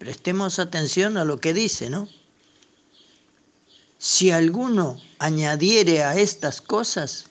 [0.00, 2.08] Prestemos atención a lo que dice, ¿no?
[3.98, 7.26] Si alguno añadiere a estas cosas,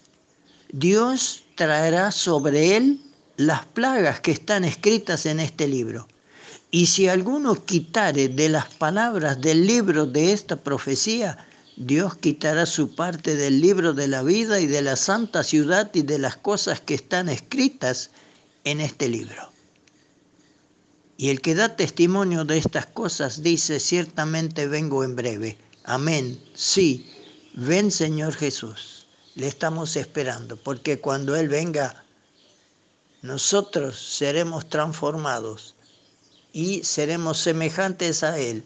[0.72, 3.02] Dios traerá sobre él
[3.38, 6.08] las plagas que están escritas en este libro.
[6.70, 11.44] Y si alguno quitare de las palabras del libro de esta profecía,
[11.76, 16.04] Dios quitará su parte del libro de la vida y de la santa ciudad y
[16.04, 18.12] de las cosas que están escritas
[18.64, 19.59] en este libro.
[21.20, 25.58] Y el que da testimonio de estas cosas dice, ciertamente vengo en breve.
[25.84, 26.42] Amén.
[26.54, 27.14] Sí,
[27.56, 29.06] ven Señor Jesús.
[29.36, 32.06] Le estamos esperando, porque cuando Él venga,
[33.22, 35.76] nosotros seremos transformados
[36.54, 38.64] y seremos semejantes a Él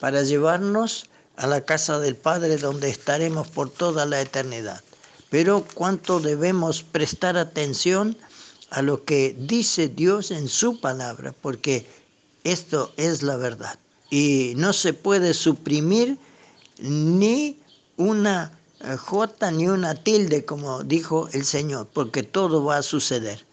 [0.00, 1.06] para llevarnos
[1.36, 4.82] a la casa del Padre donde estaremos por toda la eternidad.
[5.30, 8.18] Pero cuánto debemos prestar atención
[8.72, 11.86] a lo que dice Dios en su palabra, porque
[12.44, 13.78] esto es la verdad.
[14.10, 16.18] Y no se puede suprimir
[16.80, 17.56] ni
[17.96, 18.58] una
[18.98, 23.44] J ni una tilde, como dijo el Señor, porque todo va a suceder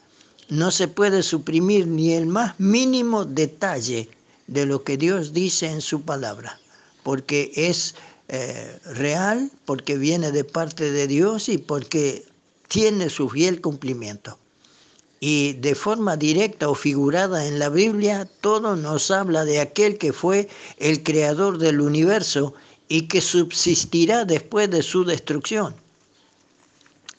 [0.49, 4.09] no se puede suprimir ni el más mínimo detalle
[4.47, 6.59] de lo que Dios dice en su palabra,
[7.03, 7.95] porque es
[8.27, 12.25] eh, real, porque viene de parte de Dios y porque
[12.67, 14.38] tiene su fiel cumplimiento.
[15.19, 20.13] Y de forma directa o figurada en la Biblia, todo nos habla de aquel que
[20.13, 20.47] fue
[20.77, 22.53] el creador del universo
[22.87, 25.75] y que subsistirá después de su destrucción.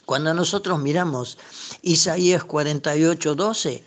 [0.05, 1.37] Cuando nosotros miramos
[1.83, 3.83] Isaías 48, 12,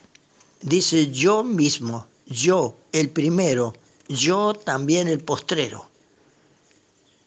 [0.63, 3.75] dice yo mismo, yo el primero,
[4.09, 5.89] yo también el postrero.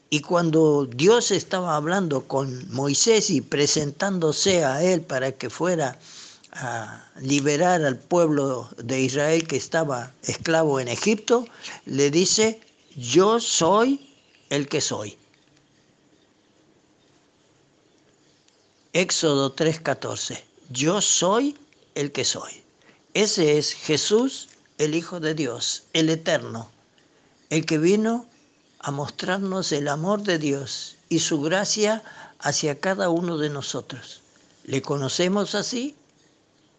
[0.09, 5.99] Y cuando Dios estaba hablando con Moisés y presentándose a él para que fuera
[6.59, 11.45] a liberar al pueblo de Israel que estaba esclavo en Egipto,
[11.85, 12.59] le dice,
[12.95, 14.15] yo soy
[14.49, 15.17] el que soy.
[18.93, 20.43] Éxodo 3:14.
[20.69, 21.55] Yo soy
[21.93, 22.63] el que soy.
[23.13, 26.71] Ese es Jesús, el Hijo de Dios, el Eterno,
[27.49, 28.25] el que vino
[28.79, 32.03] a mostrarnos el amor de Dios y su gracia
[32.39, 34.21] hacia cada uno de nosotros.
[34.63, 35.95] ¿Le conocemos así?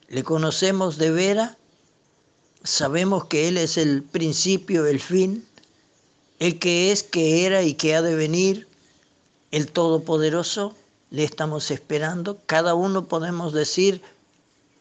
[0.09, 1.56] ¿Le conocemos de vera?
[2.64, 5.47] ¿Sabemos que Él es el principio, el fin?
[6.39, 8.68] ¿El que es, que era y que ha de venir?
[9.51, 10.74] ¿El Todopoderoso?
[11.10, 12.39] le estamos esperando.
[12.47, 14.02] Cada uno podemos decir,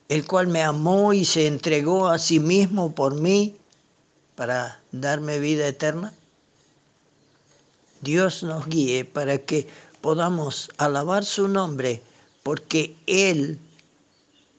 [0.10, 3.56] el cual me amó y se entregó a sí mismo por mí
[4.36, 6.14] para darme vida eterna.
[8.02, 9.68] Dios nos guíe para que
[10.02, 12.02] podamos alabar su nombre,
[12.44, 13.60] porque Él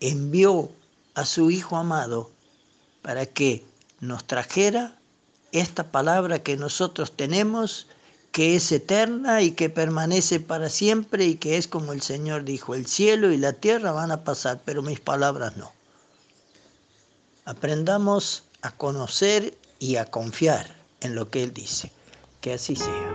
[0.01, 0.71] envió
[1.15, 2.31] a su Hijo amado
[3.03, 3.65] para que
[4.01, 4.95] nos trajera
[5.53, 7.87] esta palabra que nosotros tenemos
[8.33, 12.75] que es eterna y que permanece para siempre y que es como el Señor dijo,
[12.75, 15.73] el cielo y la tierra van a pasar, pero mis palabras no.
[17.47, 21.91] Aprendamos a conocer y a confiar en lo que Él dice.
[22.41, 23.13] Que así sea.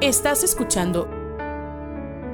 [0.00, 1.08] Estás escuchando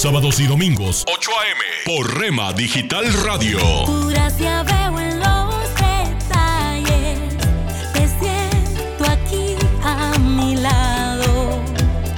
[0.00, 1.60] Sábados y domingos 8 a.m.
[1.84, 3.58] por Rema Digital Radio.
[3.84, 7.18] Tu gracia veo en los detalles.
[7.92, 11.62] Te siento aquí a mi lado.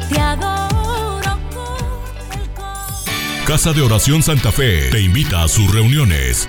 [0.08, 3.44] Te adoro con el corazón.
[3.46, 6.48] Casa de Oración Santa Fe te invita a sus reuniones.